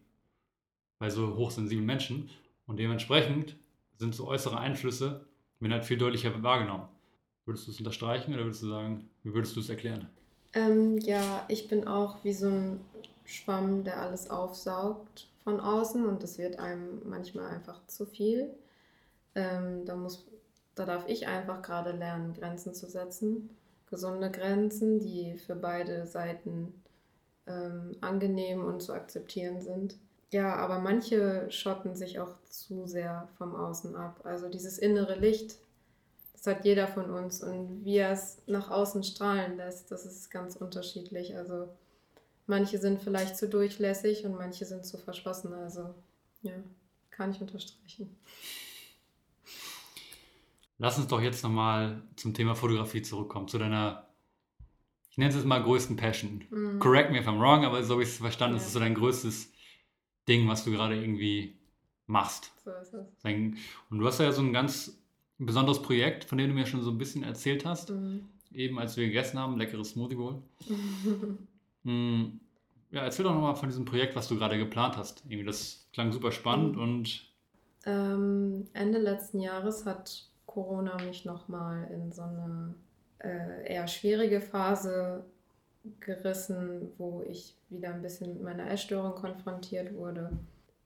Bei 0.98 1.10
so 1.10 1.36
hochsensiblen 1.36 1.86
Menschen. 1.86 2.30
Und 2.66 2.78
dementsprechend 2.78 3.56
sind 3.96 4.14
so 4.14 4.28
äußere 4.28 4.58
Einflüsse, 4.58 5.26
werden 5.58 5.72
halt 5.72 5.84
viel 5.84 5.98
deutlicher 5.98 6.42
wahrgenommen. 6.42 6.88
Würdest 7.44 7.66
du 7.66 7.72
es 7.72 7.78
unterstreichen 7.78 8.32
oder 8.32 8.44
würdest 8.44 8.62
du 8.62 8.68
sagen, 8.68 9.10
wie 9.24 9.34
würdest 9.34 9.56
du 9.56 9.60
es 9.60 9.68
erklären? 9.68 10.08
Ähm, 10.52 10.98
ja, 10.98 11.44
ich 11.48 11.68
bin 11.68 11.86
auch 11.86 12.22
wie 12.24 12.32
so 12.32 12.48
ein 12.48 12.80
Schwamm, 13.24 13.84
der 13.84 14.00
alles 14.00 14.30
aufsaugt 14.30 15.28
von 15.44 15.60
außen 15.60 16.04
und 16.06 16.22
es 16.22 16.38
wird 16.38 16.58
einem 16.58 17.02
manchmal 17.08 17.46
einfach 17.54 17.84
zu 17.86 18.06
viel. 18.06 18.50
Ähm, 19.34 19.84
da, 19.84 19.96
muss, 19.96 20.26
da 20.80 20.86
darf 20.86 21.08
ich 21.08 21.28
einfach 21.28 21.62
gerade 21.62 21.92
lernen, 21.92 22.34
Grenzen 22.34 22.74
zu 22.74 22.88
setzen 22.88 23.50
gesunde 23.90 24.30
Grenzen, 24.30 25.00
die 25.00 25.36
für 25.36 25.56
beide 25.56 26.06
Seiten 26.06 26.72
ähm, 27.46 27.96
angenehm 28.00 28.64
und 28.64 28.80
zu 28.82 28.92
akzeptieren 28.92 29.60
sind. 29.60 29.96
Ja, 30.30 30.54
aber 30.54 30.78
manche 30.78 31.50
schotten 31.50 31.96
sich 31.96 32.20
auch 32.20 32.40
zu 32.48 32.86
sehr 32.86 33.28
vom 33.36 33.56
Außen 33.56 33.96
ab. 33.96 34.20
Also 34.22 34.48
dieses 34.48 34.78
innere 34.78 35.16
Licht, 35.16 35.56
das 36.34 36.46
hat 36.46 36.64
jeder 36.64 36.86
von 36.86 37.10
uns 37.10 37.42
und 37.42 37.84
wie 37.84 37.96
er 37.96 38.12
es 38.12 38.40
nach 38.46 38.70
außen 38.70 39.02
strahlen 39.02 39.56
lässt, 39.56 39.90
das 39.90 40.06
ist 40.06 40.30
ganz 40.30 40.54
unterschiedlich. 40.54 41.36
Also 41.36 41.68
manche 42.46 42.78
sind 42.78 43.00
vielleicht 43.00 43.36
zu 43.36 43.48
durchlässig 43.48 44.24
und 44.24 44.36
manche 44.36 44.66
sind 44.66 44.86
zu 44.86 44.98
verschlossen. 44.98 45.52
Also 45.52 45.92
ja, 46.42 46.54
kann 47.10 47.32
ich 47.32 47.40
unterstreichen. 47.40 48.16
Lass 50.80 50.96
uns 50.96 51.08
doch 51.08 51.20
jetzt 51.20 51.44
nochmal 51.44 52.02
zum 52.16 52.32
Thema 52.32 52.54
Fotografie 52.54 53.02
zurückkommen, 53.02 53.48
zu 53.48 53.58
deiner, 53.58 54.06
ich 55.10 55.18
nenne 55.18 55.28
es 55.28 55.36
jetzt 55.36 55.44
mal 55.44 55.62
größten 55.62 55.96
Passion. 55.96 56.42
Mhm. 56.48 56.78
Correct 56.78 57.12
me 57.12 57.18
if 57.18 57.28
I'm 57.28 57.38
wrong, 57.38 57.66
aber 57.66 57.82
so 57.84 57.92
habe 57.92 58.02
ich 58.02 58.08
es 58.08 58.16
verstanden, 58.16 58.56
ja. 58.56 58.62
ist 58.62 58.72
so 58.72 58.80
dein 58.80 58.94
größtes 58.94 59.52
Ding, 60.26 60.48
was 60.48 60.64
du 60.64 60.70
gerade 60.70 60.98
irgendwie 60.98 61.58
machst. 62.06 62.50
So 62.64 62.70
ist 62.70 62.94
es. 62.94 63.06
Und 63.90 63.98
du 63.98 64.06
hast 64.06 64.20
ja 64.20 64.32
so 64.32 64.40
ein 64.40 64.54
ganz 64.54 64.98
besonderes 65.36 65.82
Projekt, 65.82 66.24
von 66.24 66.38
dem 66.38 66.48
du 66.48 66.54
mir 66.54 66.64
schon 66.64 66.82
so 66.82 66.90
ein 66.90 66.96
bisschen 66.96 67.24
erzählt 67.24 67.66
hast. 67.66 67.90
Mhm. 67.90 68.24
Eben 68.50 68.78
als 68.78 68.96
wir 68.96 69.04
gegessen 69.04 69.38
haben, 69.38 69.58
leckeres 69.58 69.90
Smoothie 69.90 70.16
Bowl. 70.16 70.42
mhm. 71.84 72.40
Ja, 72.92 73.02
erzähl 73.02 73.24
doch 73.24 73.34
nochmal 73.34 73.54
von 73.54 73.68
diesem 73.68 73.84
Projekt, 73.84 74.16
was 74.16 74.26
du 74.26 74.36
gerade 74.36 74.58
geplant 74.58 74.96
hast. 74.96 75.22
Irgendwie, 75.28 75.44
das 75.44 75.88
klang 75.92 76.10
super 76.10 76.32
spannend 76.32 76.74
mhm. 76.74 76.82
und. 76.82 77.30
Ähm, 77.84 78.66
Ende 78.72 78.98
letzten 78.98 79.38
Jahres 79.38 79.86
hat 79.86 80.29
Corona 80.50 81.00
mich 81.04 81.24
nochmal 81.24 81.88
in 81.92 82.10
so 82.10 82.22
eine 82.22 82.74
äh, 83.20 83.72
eher 83.72 83.86
schwierige 83.86 84.40
Phase 84.40 85.24
gerissen, 86.00 86.90
wo 86.98 87.22
ich 87.22 87.56
wieder 87.68 87.90
ein 87.94 88.02
bisschen 88.02 88.34
mit 88.34 88.42
meiner 88.42 88.68
Essstörung 88.68 89.14
konfrontiert 89.14 89.94
wurde. 89.94 90.32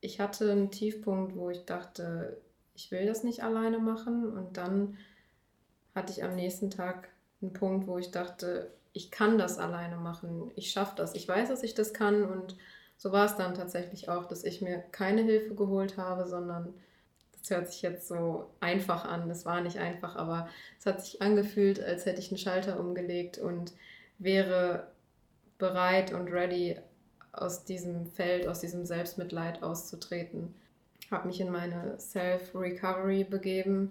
Ich 0.03 0.21
hatte 0.21 0.53
einen 0.53 0.71
Tiefpunkt, 0.71 1.35
wo 1.35 1.49
ich 1.49 1.65
dachte, 1.65 2.37
ich 2.75 2.91
will 2.91 3.07
das 3.07 3.25
nicht 3.25 3.43
alleine 3.43 3.79
machen. 3.79 4.37
Und 4.37 4.59
dann 4.59 4.99
hatte 5.95 6.13
ich 6.13 6.23
am 6.23 6.37
nächsten 6.37 6.69
Tag 6.69 7.09
einen 7.41 7.55
Punkt, 7.55 7.87
wo 7.87 7.97
ich 7.97 8.11
dachte, 8.11 8.71
ich 8.93 9.11
kann 9.11 9.39
das 9.39 9.59
alleine 9.59 9.97
machen. 9.97 10.51
Ich 10.57 10.73
schaffe 10.73 10.95
das. 10.97 11.15
Ich 11.15 11.27
weiß, 11.27 11.49
dass 11.49 11.63
ich 11.63 11.75
das 11.75 11.95
kann. 11.95 12.23
Und 12.23 12.57
so 12.99 13.13
war 13.13 13.25
es 13.25 13.37
dann 13.37 13.55
tatsächlich 13.55 14.11
auch, 14.11 14.27
dass 14.27 14.45
ich 14.45 14.61
mir 14.61 14.79
keine 14.93 15.23
Hilfe 15.23 15.55
geholt 15.55 15.97
habe, 15.97 16.27
sondern 16.27 16.75
das 17.45 17.51
hört 17.51 17.69
sich 17.71 17.83
jetzt 17.83 18.09
so 18.09 18.47
einfach 18.61 19.05
an. 19.05 19.29
Das 19.29 19.45
war 19.45 19.61
nicht 19.61 19.79
einfach, 19.79 20.17
aber 20.17 20.49
es 20.79 20.87
hat 20.87 21.05
sich 21.05 21.21
angefühlt, 21.21 21.79
als 21.79 22.07
hätte 22.07 22.21
ich 22.21 22.31
einen 22.31 22.39
Schalter 22.39 22.81
umgelegt 22.81 23.37
und 23.37 23.75
wäre 24.19 24.89
bereit 25.59 26.15
und 26.15 26.29
ready, 26.29 26.79
aus 27.33 27.65
diesem 27.65 28.07
Feld, 28.07 28.47
aus 28.47 28.61
diesem 28.61 28.87
Selbstmitleid 28.87 29.63
auszutreten. 29.63 30.55
Habe 31.11 31.27
mich 31.27 31.41
in 31.41 31.51
meine 31.51 31.99
Self-Recovery 31.99 33.25
begeben 33.25 33.91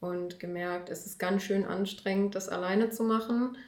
und 0.00 0.40
gemerkt, 0.40 0.88
es 0.88 1.04
ist 1.04 1.18
ganz 1.18 1.42
schön 1.42 1.64
anstrengend, 1.64 2.34
das 2.34 2.48
alleine 2.48 2.90
zu 2.90 3.02
machen 3.02 3.58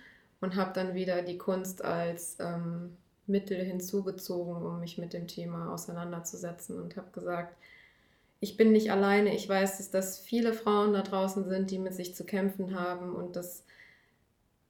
und 0.41 0.57
habe 0.57 0.73
dann 0.73 0.95
wieder 0.95 1.23
die 1.23 1.37
Kunst 1.37 1.85
als 1.85 2.37
ähm, 2.39 2.97
Mittel 3.27 3.59
hinzugezogen, 3.59 4.55
um 4.55 4.81
mich 4.81 4.99
mit 4.99 5.13
dem 5.13 5.27
Thema 5.27 5.73
auseinanderzusetzen 5.75 6.81
und 6.81 6.97
habe 6.97 7.11
gesagt, 7.13 7.57
ich 8.41 8.57
bin 8.57 8.73
nicht 8.73 8.91
alleine. 8.93 9.35
Ich 9.35 9.49
weiß, 9.49 9.79
dass, 9.79 9.91
dass 9.91 10.19
viele 10.19 10.53
Frauen 10.53 10.93
da 10.93 11.03
draußen 11.03 11.49
sind, 11.49 11.71
die 11.71 11.79
mit 11.79 11.95
sich 11.95 12.15
zu 12.15 12.25
kämpfen 12.25 12.79
haben 12.79 13.15
und 13.15 13.37
dass 13.37 13.65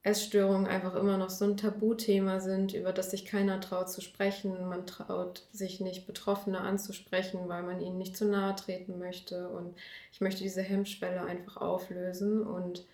Essstörungen 0.03 0.67
einfach 0.67 0.95
immer 0.95 1.19
noch 1.19 1.29
so 1.29 1.45
ein 1.45 1.57
Tabuthema 1.57 2.41
sind, 2.41 2.73
über 2.73 2.93
das 2.93 3.11
sich 3.11 3.27
keiner 3.27 3.61
traut 3.61 3.91
zu 3.91 4.01
sprechen. 4.01 4.69
Man 4.69 4.87
traut 4.87 5.47
sich 5.53 5.81
nicht, 5.81 6.07
Betroffene 6.07 6.61
anzusprechen, 6.61 7.49
weil 7.49 7.63
man 7.63 7.81
ihnen 7.81 7.99
nicht 7.99 8.17
zu 8.17 8.25
nahe 8.25 8.55
treten 8.55 8.99
möchte. 8.99 9.49
Und 9.49 9.77
ich 10.13 10.21
möchte 10.21 10.43
diese 10.43 10.63
Hemmschwelle 10.63 11.23
einfach 11.23 11.59
auflösen 11.59 12.43
und 12.43 12.87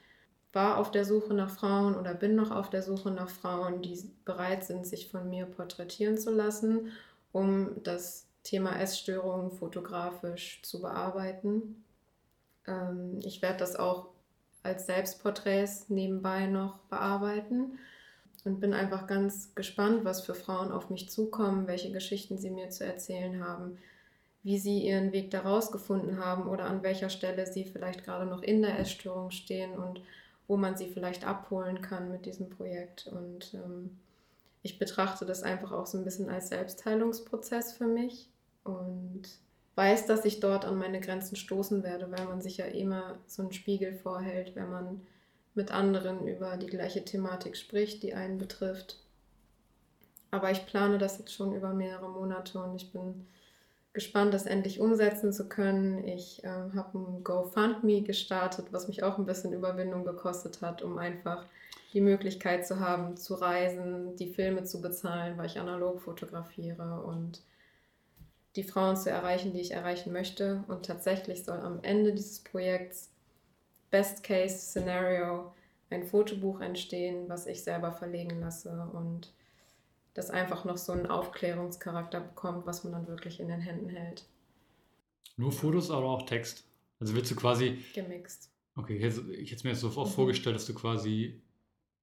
war 0.52 0.78
auf 0.78 0.90
der 0.90 1.04
Suche 1.04 1.34
nach 1.34 1.50
Frauen 1.50 1.96
oder 1.96 2.14
bin 2.14 2.34
noch 2.34 2.50
auf 2.50 2.70
der 2.70 2.82
Suche 2.82 3.10
nach 3.10 3.28
Frauen, 3.28 3.82
die 3.82 4.10
bereit 4.24 4.64
sind, 4.64 4.86
sich 4.86 5.08
von 5.08 5.28
mir 5.28 5.46
porträtieren 5.46 6.16
zu 6.16 6.30
lassen, 6.30 6.92
um 7.32 7.82
das 7.82 8.26
Thema 8.44 8.78
Essstörungen 8.78 9.50
fotografisch 9.50 10.60
zu 10.62 10.80
bearbeiten. 10.80 11.82
Ähm, 12.66 13.18
ich 13.24 13.42
werde 13.42 13.58
das 13.58 13.74
auch 13.74 14.10
als 14.62 14.86
Selbstporträts 14.86 15.88
nebenbei 15.88 16.46
noch 16.46 16.78
bearbeiten 16.90 17.78
und 18.44 18.60
bin 18.60 18.74
einfach 18.74 19.06
ganz 19.06 19.54
gespannt, 19.54 20.04
was 20.04 20.24
für 20.24 20.34
Frauen 20.34 20.72
auf 20.72 20.90
mich 20.90 21.08
zukommen, 21.10 21.66
welche 21.66 21.90
Geschichten 21.90 22.38
sie 22.38 22.50
mir 22.50 22.68
zu 22.68 22.84
erzählen 22.84 23.42
haben, 23.42 23.78
wie 24.42 24.58
sie 24.58 24.80
ihren 24.86 25.12
Weg 25.12 25.30
daraus 25.30 25.72
gefunden 25.72 26.18
haben 26.18 26.46
oder 26.46 26.64
an 26.64 26.82
welcher 26.82 27.08
Stelle 27.08 27.46
sie 27.46 27.64
vielleicht 27.64 28.04
gerade 28.04 28.26
noch 28.26 28.42
in 28.42 28.60
der 28.60 28.78
Essstörung 28.78 29.30
stehen 29.30 29.72
und 29.72 30.02
wo 30.46 30.58
man 30.58 30.76
sie 30.76 30.88
vielleicht 30.88 31.26
abholen 31.26 31.80
kann 31.80 32.10
mit 32.10 32.26
diesem 32.26 32.50
Projekt. 32.50 33.06
Und 33.06 33.54
ähm, 33.54 33.98
ich 34.62 34.78
betrachte 34.78 35.24
das 35.24 35.42
einfach 35.42 35.72
auch 35.72 35.86
so 35.86 35.96
ein 35.96 36.04
bisschen 36.04 36.28
als 36.28 36.48
Selbstheilungsprozess 36.48 37.72
für 37.72 37.86
mich 37.86 38.28
und 38.64 39.22
weiß, 39.76 40.06
dass 40.06 40.24
ich 40.24 40.40
dort 40.40 40.64
an 40.64 40.78
meine 40.78 41.00
Grenzen 41.00 41.36
stoßen 41.36 41.82
werde, 41.82 42.10
weil 42.10 42.26
man 42.26 42.40
sich 42.40 42.58
ja 42.58 42.66
immer 42.66 43.18
so 43.26 43.42
einen 43.42 43.52
Spiegel 43.52 43.94
vorhält, 43.94 44.54
wenn 44.54 44.70
man 44.70 45.00
mit 45.54 45.70
anderen 45.70 46.26
über 46.26 46.56
die 46.56 46.66
gleiche 46.66 47.04
Thematik 47.04 47.56
spricht, 47.56 48.02
die 48.02 48.14
einen 48.14 48.38
betrifft. 48.38 48.98
Aber 50.30 50.50
ich 50.50 50.66
plane 50.66 50.98
das 50.98 51.18
jetzt 51.18 51.32
schon 51.32 51.54
über 51.54 51.72
mehrere 51.72 52.08
Monate 52.08 52.60
und 52.62 52.74
ich 52.74 52.90
bin 52.92 53.26
gespannt, 53.92 54.34
das 54.34 54.46
endlich 54.46 54.80
umsetzen 54.80 55.32
zu 55.32 55.48
können. 55.48 56.06
Ich 56.08 56.42
äh, 56.42 56.48
habe 56.48 56.98
ein 56.98 57.22
GoFundMe 57.22 58.02
gestartet, 58.02 58.66
was 58.72 58.88
mich 58.88 59.04
auch 59.04 59.18
ein 59.18 59.26
bisschen 59.26 59.52
Überwindung 59.52 60.04
gekostet 60.04 60.60
hat, 60.60 60.82
um 60.82 60.98
einfach 60.98 61.46
die 61.92 62.00
Möglichkeit 62.00 62.66
zu 62.66 62.80
haben, 62.80 63.16
zu 63.16 63.34
reisen, 63.34 64.16
die 64.16 64.34
Filme 64.34 64.64
zu 64.64 64.80
bezahlen, 64.80 65.38
weil 65.38 65.46
ich 65.46 65.60
analog 65.60 66.00
fotografiere 66.00 67.00
und 67.06 67.40
die 68.56 68.62
Frauen 68.62 68.96
zu 68.96 69.10
erreichen, 69.10 69.52
die 69.52 69.60
ich 69.60 69.72
erreichen 69.72 70.12
möchte. 70.12 70.64
Und 70.68 70.86
tatsächlich 70.86 71.44
soll 71.44 71.58
am 71.58 71.82
Ende 71.82 72.12
dieses 72.12 72.40
Projekts 72.40 73.10
Best 73.90 74.22
Case 74.22 74.56
Scenario 74.58 75.52
ein 75.90 76.04
Fotobuch 76.04 76.60
entstehen, 76.60 77.28
was 77.28 77.46
ich 77.46 77.62
selber 77.62 77.92
verlegen 77.92 78.40
lasse 78.40 78.88
und 78.92 79.32
das 80.14 80.30
einfach 80.30 80.64
noch 80.64 80.78
so 80.78 80.92
einen 80.92 81.06
Aufklärungscharakter 81.06 82.20
bekommt, 82.20 82.66
was 82.66 82.84
man 82.84 82.92
dann 82.92 83.08
wirklich 83.08 83.40
in 83.40 83.48
den 83.48 83.60
Händen 83.60 83.88
hält. 83.88 84.24
Nur 85.36 85.52
Fotos, 85.52 85.90
aber 85.90 86.06
auch 86.06 86.26
Text. 86.26 86.64
Also 87.00 87.14
willst 87.14 87.30
du 87.30 87.36
quasi. 87.36 87.78
Gemixt. 87.94 88.50
Okay, 88.76 88.98
jetzt, 88.98 89.22
ich 89.28 89.50
hätte 89.50 89.64
mir 89.64 89.72
jetzt 89.72 89.80
so 89.80 89.88
mhm. 89.88 90.06
vorgestellt, 90.06 90.54
dass 90.54 90.66
du 90.66 90.74
quasi 90.74 91.42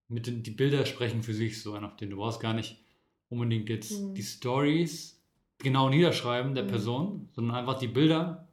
mit 0.09 0.27
den 0.27 0.43
die 0.43 0.51
Bilder 0.51 0.85
sprechen 0.85 1.23
für 1.23 1.33
sich 1.33 1.61
so 1.61 1.75
auf 1.75 1.95
den. 1.95 2.09
Du 2.09 2.17
brauchst 2.17 2.41
gar 2.41 2.53
nicht 2.53 2.83
unbedingt 3.29 3.69
jetzt 3.69 3.91
mhm. 3.91 4.13
die 4.13 4.23
Stories 4.23 5.20
genau 5.63 5.89
niederschreiben 5.89 6.55
der 6.55 6.63
mhm. 6.65 6.69
Person, 6.69 7.29
sondern 7.33 7.55
einfach 7.55 7.79
die 7.79 7.87
Bilder, 7.87 8.47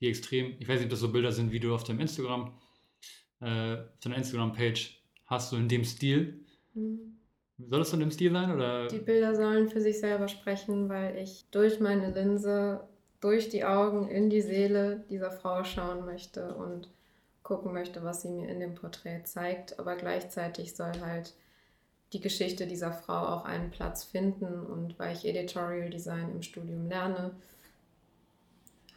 die 0.00 0.08
extrem, 0.08 0.54
ich 0.58 0.68
weiß 0.68 0.78
nicht, 0.78 0.86
ob 0.86 0.90
das 0.90 1.00
so 1.00 1.12
Bilder 1.12 1.32
sind, 1.32 1.52
wie 1.52 1.60
du 1.60 1.74
auf 1.74 1.84
deinem 1.84 2.00
Instagram, 2.00 2.54
äh, 3.40 3.74
auf 3.74 4.00
deiner 4.02 4.16
Instagram-Page 4.16 5.02
hast, 5.26 5.50
so 5.50 5.56
in 5.56 5.68
dem 5.68 5.84
Stil. 5.84 6.44
Mhm. 6.74 7.16
Soll 7.68 7.78
das 7.78 7.90
so 7.90 7.94
in 7.94 8.00
dem 8.00 8.10
Stil 8.10 8.32
sein? 8.32 8.50
Oder? 8.52 8.88
Die 8.88 8.98
Bilder 8.98 9.34
sollen 9.34 9.68
für 9.68 9.80
sich 9.80 10.00
selber 10.00 10.28
sprechen, 10.28 10.88
weil 10.88 11.16
ich 11.18 11.46
durch 11.50 11.78
meine 11.80 12.10
Linse, 12.12 12.88
durch 13.20 13.50
die 13.50 13.64
Augen 13.64 14.08
in 14.08 14.30
die 14.30 14.40
Seele 14.40 15.04
dieser 15.10 15.30
Frau 15.30 15.62
schauen 15.64 16.06
möchte 16.06 16.54
und 16.54 16.88
gucken 17.42 17.72
möchte, 17.72 18.02
was 18.02 18.22
sie 18.22 18.30
mir 18.30 18.48
in 18.48 18.60
dem 18.60 18.74
Porträt 18.74 19.24
zeigt. 19.24 19.78
Aber 19.78 19.96
gleichzeitig 19.96 20.74
soll 20.74 20.92
halt 21.00 21.34
die 22.12 22.20
Geschichte 22.20 22.66
dieser 22.66 22.92
Frau 22.92 23.26
auch 23.26 23.44
einen 23.44 23.70
Platz 23.70 24.04
finden. 24.04 24.66
Und 24.66 24.98
weil 24.98 25.16
ich 25.16 25.24
Editorial 25.24 25.90
Design 25.90 26.30
im 26.32 26.42
Studium 26.42 26.88
lerne, 26.88 27.32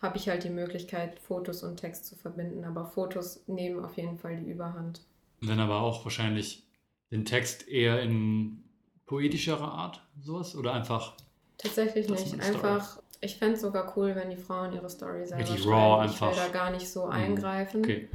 habe 0.01 0.17
ich 0.17 0.27
halt 0.27 0.43
die 0.43 0.49
Möglichkeit, 0.49 1.19
Fotos 1.19 1.63
und 1.63 1.77
Text 1.77 2.05
zu 2.05 2.15
verbinden. 2.15 2.65
Aber 2.65 2.85
Fotos 2.85 3.43
nehmen 3.47 3.83
auf 3.83 3.95
jeden 3.97 4.17
Fall 4.17 4.37
die 4.37 4.51
Überhand. 4.51 5.01
Und 5.41 5.49
dann 5.49 5.59
aber 5.59 5.81
auch 5.81 6.03
wahrscheinlich 6.05 6.63
den 7.11 7.25
Text 7.25 7.67
eher 7.67 8.01
in 8.01 8.63
poetischerer 9.05 9.71
Art, 9.71 10.01
sowas? 10.21 10.55
Oder 10.55 10.73
einfach. 10.73 11.15
Tatsächlich 11.57 12.09
nicht. 12.09 12.39
Einfach, 12.41 12.99
ich 13.21 13.37
fände 13.37 13.55
es 13.55 13.61
sogar 13.61 13.95
cool, 13.95 14.15
wenn 14.15 14.29
die 14.29 14.37
Frauen 14.37 14.73
ihre 14.73 14.89
Story 14.89 15.25
selber 15.25 15.43
die 15.43 15.61
Raw 15.61 16.01
einfach. 16.01 16.31
Ich 16.31 16.37
will 16.37 16.43
da 16.47 16.51
gar 16.51 16.71
nicht 16.71 16.89
so 16.89 17.05
mhm. 17.05 17.11
eingreifen. 17.11 17.81
Okay. 17.81 18.09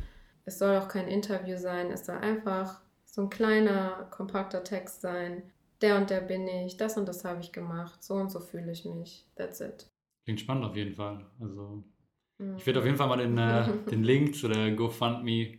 Es 0.44 0.58
soll 0.58 0.76
auch 0.76 0.88
kein 0.88 1.08
Interview 1.08 1.58
sein, 1.58 1.90
es 1.90 2.06
soll 2.06 2.16
einfach 2.16 2.80
so 3.18 3.24
ein 3.24 3.30
kleiner, 3.30 4.06
kompakter 4.12 4.62
Text 4.62 5.00
sein. 5.00 5.42
Der 5.82 5.96
und 5.96 6.08
der 6.08 6.20
bin 6.20 6.46
ich, 6.46 6.76
das 6.76 6.96
und 6.96 7.08
das 7.08 7.24
habe 7.24 7.40
ich 7.40 7.50
gemacht, 7.50 8.00
so 8.00 8.14
und 8.14 8.30
so 8.30 8.38
fühle 8.38 8.70
ich 8.70 8.84
mich. 8.84 9.26
That's 9.34 9.60
it. 9.60 9.90
Klingt 10.24 10.38
spannend 10.38 10.64
auf 10.66 10.76
jeden 10.76 10.94
Fall. 10.94 11.26
Also, 11.40 11.82
mhm. 12.38 12.56
ich 12.56 12.64
werde 12.64 12.78
auf 12.78 12.84
jeden 12.84 12.96
Fall 12.96 13.08
mal 13.08 13.16
den, 13.16 13.36
äh, 13.36 13.66
den 13.90 14.04
Link 14.04 14.36
zu 14.36 14.46
der 14.46 14.70
GoFundMe 14.70 15.58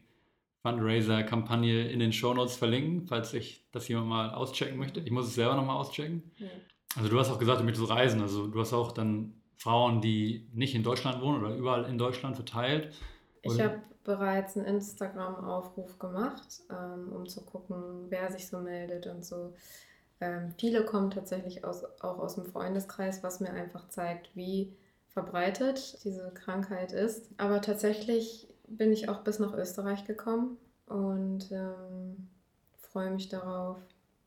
Fundraiser-Kampagne 0.61 1.89
in 1.89 1.99
den 1.99 2.13
Shownotes 2.13 2.55
verlinken, 2.55 3.07
falls 3.07 3.33
ich 3.33 3.67
das 3.73 3.89
jemand 3.89 4.07
mal 4.07 4.33
auschecken 4.33 4.77
möchte. 4.77 5.01
Ich 5.01 5.11
muss 5.11 5.27
es 5.27 5.35
selber 5.35 5.55
nochmal 5.55 5.75
auschecken. 5.75 6.31
Ja. 6.37 6.47
Also 6.95 7.09
du 7.09 7.19
hast 7.19 7.29
auch 7.29 7.39
gesagt, 7.39 7.59
du 7.59 7.65
möchtest 7.65 7.89
reisen. 7.89 8.21
Also 8.21 8.47
du 8.47 8.57
hast 8.57 8.71
auch 8.71 8.93
dann 8.93 9.33
Frauen, 9.57 9.99
die 9.99 10.47
nicht 10.53 10.75
in 10.75 10.83
Deutschland 10.83 11.21
wohnen 11.21 11.43
oder 11.43 11.53
überall 11.55 11.83
in 11.89 11.97
Deutschland 11.97 12.37
verteilt. 12.37 12.93
Ich 13.41 13.59
habe 13.59 13.81
bereits 14.09 14.57
einen 14.57 14.65
Instagram-Aufruf 14.65 15.99
gemacht, 15.99 16.61
ähm, 16.71 17.13
um 17.13 17.27
zu 17.27 17.45
gucken, 17.45 18.07
wer 18.09 18.31
sich 18.31 18.47
so 18.47 18.59
meldet 18.59 19.05
und 19.05 19.23
so. 19.23 19.53
Ähm, 20.19 20.51
viele 20.57 20.83
kommen 20.83 21.11
tatsächlich 21.11 21.63
aus, 21.63 21.85
auch 22.01 22.17
aus 22.17 22.35
dem 22.35 22.45
Freundeskreis, 22.45 23.21
was 23.21 23.39
mir 23.39 23.51
einfach 23.51 23.87
zeigt, 23.89 24.35
wie 24.35 24.75
verbreitet 25.09 26.03
diese 26.03 26.31
Krankheit 26.33 26.91
ist. 26.91 27.29
Aber 27.37 27.61
tatsächlich 27.61 28.47
bin 28.67 28.91
ich 28.91 29.09
auch 29.09 29.19
bis 29.19 29.37
nach 29.37 29.53
Österreich 29.53 30.05
gekommen 30.05 30.57
und 30.87 31.51
ähm, 31.51 32.29
freue 32.77 33.11
mich 33.11 33.29
darauf, 33.29 33.77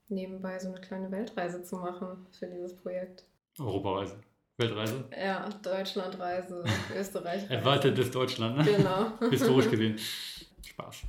nebenbei 0.09 0.61
so 0.61 0.69
eine 0.69 0.81
kleine 0.81 1.11
Weltreise 1.11 1.65
zu 1.65 1.77
machen 1.77 2.27
für 2.39 2.47
dieses 2.47 2.77
Projekt. 2.77 3.25
Europareise. 3.59 4.17
Weltreise? 4.63 5.05
Ja, 5.17 5.49
Deutschlandreise, 5.63 6.65
Österreich. 6.97 7.51
Erweitertes 7.51 8.11
Deutschland, 8.11 8.59
ne? 8.59 8.65
Genau. 8.65 9.13
Historisch 9.31 9.71
gesehen. 9.71 9.99
Spaß. 10.65 11.03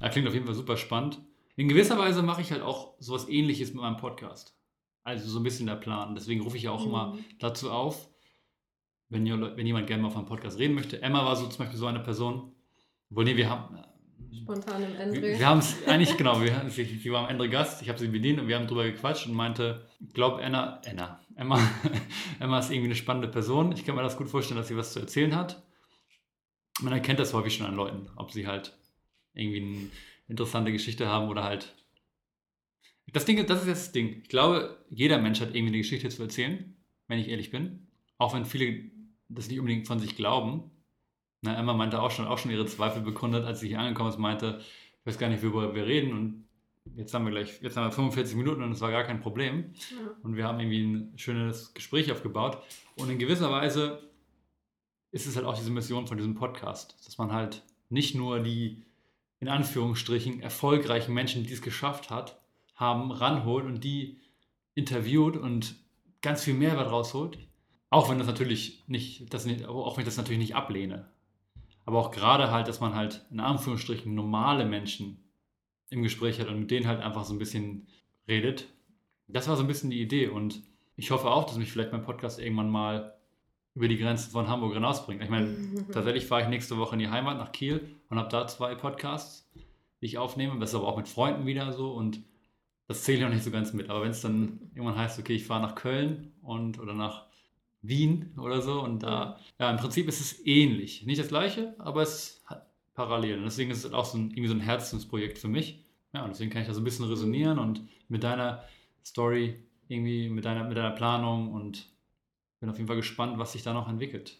ja, 0.00 0.08
klingt 0.08 0.26
auf 0.26 0.34
jeden 0.34 0.46
Fall 0.46 0.54
super 0.54 0.76
spannend. 0.76 1.20
In 1.56 1.68
gewisser 1.68 1.98
Weise 1.98 2.22
mache 2.22 2.40
ich 2.40 2.50
halt 2.50 2.62
auch 2.62 2.94
sowas 2.98 3.28
ähnliches 3.28 3.72
mit 3.72 3.82
meinem 3.82 3.96
Podcast. 3.96 4.56
Also 5.04 5.28
so 5.28 5.38
ein 5.38 5.44
bisschen 5.44 5.66
der 5.66 5.76
Plan. 5.76 6.14
Deswegen 6.14 6.40
rufe 6.40 6.56
ich 6.56 6.64
ja 6.64 6.72
auch 6.72 6.80
mhm. 6.80 6.88
immer 6.88 7.18
dazu 7.38 7.70
auf, 7.70 8.08
wenn, 9.10 9.24
wenn 9.24 9.66
jemand 9.66 9.86
gerne 9.86 10.02
mal 10.02 10.08
auf 10.08 10.16
einem 10.16 10.26
Podcast 10.26 10.58
reden 10.58 10.74
möchte. 10.74 11.00
Emma 11.02 11.24
war 11.24 11.36
so 11.36 11.46
zum 11.46 11.58
Beispiel 11.58 11.78
so 11.78 11.86
eine 11.86 12.00
Person. 12.00 12.52
Obwohl, 13.10 13.24
nee, 13.24 13.36
wir 13.36 13.48
haben. 13.48 13.78
Spontan 14.42 14.82
im 14.82 14.96
Ende. 14.96 15.22
Wir, 15.22 15.38
wir 15.38 15.46
haben 15.46 15.60
es 15.60 15.86
eigentlich, 15.86 16.16
genau, 16.16 16.40
wir, 16.40 16.68
sie, 16.68 17.12
war 17.12 17.24
am 17.24 17.30
Ende 17.30 17.48
Gast, 17.48 17.82
ich 17.82 17.88
habe 17.88 17.98
sie 17.98 18.08
bedient 18.08 18.40
und 18.40 18.48
wir 18.48 18.56
haben 18.56 18.66
drüber 18.66 18.84
gequatscht 18.84 19.26
und 19.26 19.34
meinte, 19.34 19.86
ich 20.00 20.12
glaube, 20.12 20.42
Anna, 20.42 20.80
Anna, 20.84 21.20
Emma, 21.36 21.58
Emma 22.40 22.58
ist 22.58 22.70
irgendwie 22.70 22.88
eine 22.88 22.94
spannende 22.94 23.28
Person. 23.28 23.72
Ich 23.72 23.84
kann 23.84 23.94
mir 23.94 24.02
das 24.02 24.16
gut 24.16 24.28
vorstellen, 24.28 24.58
dass 24.58 24.68
sie 24.68 24.76
was 24.76 24.92
zu 24.92 25.00
erzählen 25.00 25.34
hat. 25.34 25.62
Man 26.80 26.92
erkennt 26.92 27.18
das 27.18 27.34
häufig 27.34 27.54
schon 27.54 27.66
an 27.66 27.74
Leuten, 27.74 28.08
ob 28.16 28.32
sie 28.32 28.46
halt 28.46 28.76
irgendwie 29.32 29.60
eine 29.60 29.90
interessante 30.28 30.72
Geschichte 30.72 31.08
haben 31.08 31.28
oder 31.28 31.44
halt. 31.44 31.74
Das 33.12 33.24
Ding, 33.24 33.44
das 33.46 33.62
ist 33.62 33.68
jetzt 33.68 33.86
das 33.86 33.92
Ding. 33.92 34.20
Ich 34.22 34.28
glaube, 34.28 34.84
jeder 34.90 35.18
Mensch 35.18 35.40
hat 35.40 35.50
irgendwie 35.50 35.68
eine 35.68 35.78
Geschichte 35.78 36.08
zu 36.08 36.22
erzählen, 36.22 36.76
wenn 37.06 37.18
ich 37.18 37.28
ehrlich 37.28 37.50
bin. 37.50 37.88
Auch 38.18 38.34
wenn 38.34 38.44
viele 38.44 38.90
das 39.28 39.48
nicht 39.48 39.58
unbedingt 39.58 39.86
von 39.86 39.98
sich 39.98 40.16
glauben. 40.16 40.70
Na, 41.42 41.58
Emma 41.58 41.74
meinte 41.74 42.00
auch 42.00 42.10
schon, 42.10 42.26
auch 42.26 42.38
schon 42.38 42.50
ihre 42.50 42.66
Zweifel 42.66 43.02
bekundet, 43.02 43.44
als 43.44 43.60
sie 43.60 43.68
hier 43.68 43.78
angekommen 43.78 44.08
ist, 44.08 44.18
meinte, 44.18 44.60
ich 45.00 45.06
weiß 45.06 45.18
gar 45.18 45.28
nicht, 45.28 45.42
worüber 45.42 45.74
wir 45.74 45.86
reden. 45.86 46.12
Und 46.12 46.48
jetzt 46.96 47.14
haben 47.14 47.24
wir 47.24 47.32
gleich, 47.32 47.60
jetzt 47.62 47.76
haben 47.76 47.86
wir 47.86 47.92
45 47.92 48.36
Minuten 48.36 48.62
und 48.62 48.72
es 48.72 48.80
war 48.80 48.90
gar 48.90 49.04
kein 49.04 49.20
Problem. 49.20 49.74
Ja. 49.90 50.10
Und 50.22 50.36
wir 50.36 50.46
haben 50.46 50.60
irgendwie 50.60 50.82
ein 50.82 51.18
schönes 51.18 51.74
Gespräch 51.74 52.10
aufgebaut. 52.12 52.58
Und 52.96 53.10
in 53.10 53.18
gewisser 53.18 53.50
Weise 53.50 54.08
ist 55.10 55.26
es 55.26 55.36
halt 55.36 55.46
auch 55.46 55.56
diese 55.56 55.70
Mission 55.70 56.06
von 56.06 56.16
diesem 56.16 56.34
Podcast, 56.34 56.96
dass 57.06 57.18
man 57.18 57.32
halt 57.32 57.62
nicht 57.88 58.14
nur 58.14 58.40
die 58.40 58.82
in 59.40 59.48
Anführungsstrichen 59.48 60.40
erfolgreichen 60.40 61.12
Menschen, 61.12 61.44
die 61.44 61.52
es 61.52 61.62
geschafft 61.62 62.10
hat, 62.10 62.40
haben, 62.74 63.12
ranholt 63.12 63.66
und 63.66 63.84
die 63.84 64.18
interviewt 64.74 65.36
und 65.36 65.76
ganz 66.22 66.42
viel 66.42 66.54
Mehrwert 66.54 66.90
rausholt. 66.90 67.38
Auch 67.90 68.10
wenn 68.10 68.18
das 68.18 68.26
natürlich 68.26 68.82
nicht, 68.88 69.32
das 69.32 69.44
nicht, 69.44 69.66
auch 69.66 69.96
wenn 69.96 70.02
ich 70.02 70.06
das 70.06 70.16
natürlich 70.16 70.40
nicht 70.40 70.56
ablehne. 70.56 71.08
Aber 71.84 71.98
auch 71.98 72.10
gerade 72.10 72.50
halt, 72.50 72.66
dass 72.66 72.80
man 72.80 72.94
halt 72.94 73.24
in 73.30 73.40
Anführungsstrichen 73.40 74.14
normale 74.14 74.64
Menschen 74.64 75.23
im 75.94 76.02
Gespräch 76.02 76.40
hat 76.40 76.48
und 76.48 76.60
mit 76.60 76.70
denen 76.70 76.86
halt 76.86 77.00
einfach 77.00 77.24
so 77.24 77.32
ein 77.32 77.38
bisschen 77.38 77.86
redet. 78.28 78.68
Das 79.28 79.48
war 79.48 79.56
so 79.56 79.62
ein 79.62 79.68
bisschen 79.68 79.90
die 79.90 80.02
Idee 80.02 80.28
und 80.28 80.62
ich 80.96 81.10
hoffe 81.10 81.30
auch, 81.30 81.44
dass 81.44 81.56
mich 81.56 81.72
vielleicht 81.72 81.92
mein 81.92 82.02
Podcast 82.02 82.38
irgendwann 82.38 82.70
mal 82.70 83.14
über 83.74 83.88
die 83.88 83.96
Grenzen 83.96 84.30
von 84.30 84.48
Hamburg 84.48 84.74
hinausbringt. 84.74 85.22
Ich 85.22 85.30
meine, 85.30 85.56
tatsächlich 85.92 86.26
fahre 86.26 86.42
ich 86.42 86.48
nächste 86.48 86.76
Woche 86.76 86.94
in 86.94 87.00
die 87.00 87.08
Heimat 87.08 87.38
nach 87.38 87.52
Kiel 87.52 87.96
und 88.08 88.18
habe 88.18 88.28
da 88.28 88.46
zwei 88.46 88.74
Podcasts, 88.74 89.50
die 90.00 90.06
ich 90.06 90.18
aufnehme. 90.18 90.58
Das 90.60 90.70
ist 90.70 90.76
aber 90.76 90.86
auch 90.86 90.96
mit 90.96 91.08
Freunden 91.08 91.46
wieder 91.46 91.72
so 91.72 91.92
und 91.92 92.20
das 92.86 93.02
zähle 93.02 93.18
ich 93.18 93.24
noch 93.24 93.32
nicht 93.32 93.44
so 93.44 93.50
ganz 93.50 93.72
mit. 93.72 93.88
Aber 93.88 94.02
wenn 94.02 94.10
es 94.10 94.20
dann 94.20 94.70
irgendwann 94.74 94.98
heißt, 94.98 95.18
okay, 95.18 95.34
ich 95.34 95.46
fahre 95.46 95.62
nach 95.62 95.74
Köln 95.74 96.32
und 96.42 96.78
oder 96.78 96.94
nach 96.94 97.26
Wien 97.82 98.32
oder 98.38 98.62
so 98.62 98.80
und 98.82 99.02
da, 99.02 99.38
ja, 99.58 99.70
im 99.70 99.76
Prinzip 99.76 100.08
ist 100.08 100.20
es 100.20 100.46
ähnlich. 100.46 101.04
Nicht 101.04 101.20
das 101.20 101.28
gleiche, 101.28 101.74
aber 101.78 102.02
es 102.02 102.42
hat 102.46 102.66
parallel. 102.94 103.38
Und 103.38 103.44
deswegen 103.44 103.70
ist 103.70 103.84
es 103.84 103.92
auch 103.92 104.04
so 104.04 104.18
ein, 104.18 104.30
irgendwie 104.30 104.48
so 104.48 104.54
ein 104.54 104.60
Herzensprojekt 104.60 105.38
für 105.38 105.48
mich. 105.48 105.83
Ja, 106.14 106.22
und 106.22 106.30
deswegen 106.30 106.50
kann 106.50 106.62
ich 106.62 106.68
da 106.68 106.74
so 106.74 106.80
ein 106.80 106.84
bisschen 106.84 107.06
resonieren 107.06 107.58
und 107.58 107.88
mit 108.08 108.22
deiner 108.22 108.64
Story 109.04 109.62
irgendwie, 109.88 110.30
mit 110.30 110.44
deiner, 110.44 110.64
mit 110.64 110.76
deiner 110.76 110.92
Planung 110.92 111.52
und 111.52 111.92
bin 112.60 112.70
auf 112.70 112.76
jeden 112.76 112.86
Fall 112.86 112.96
gespannt, 112.96 113.38
was 113.38 113.52
sich 113.52 113.64
da 113.64 113.74
noch 113.74 113.88
entwickelt. 113.88 114.38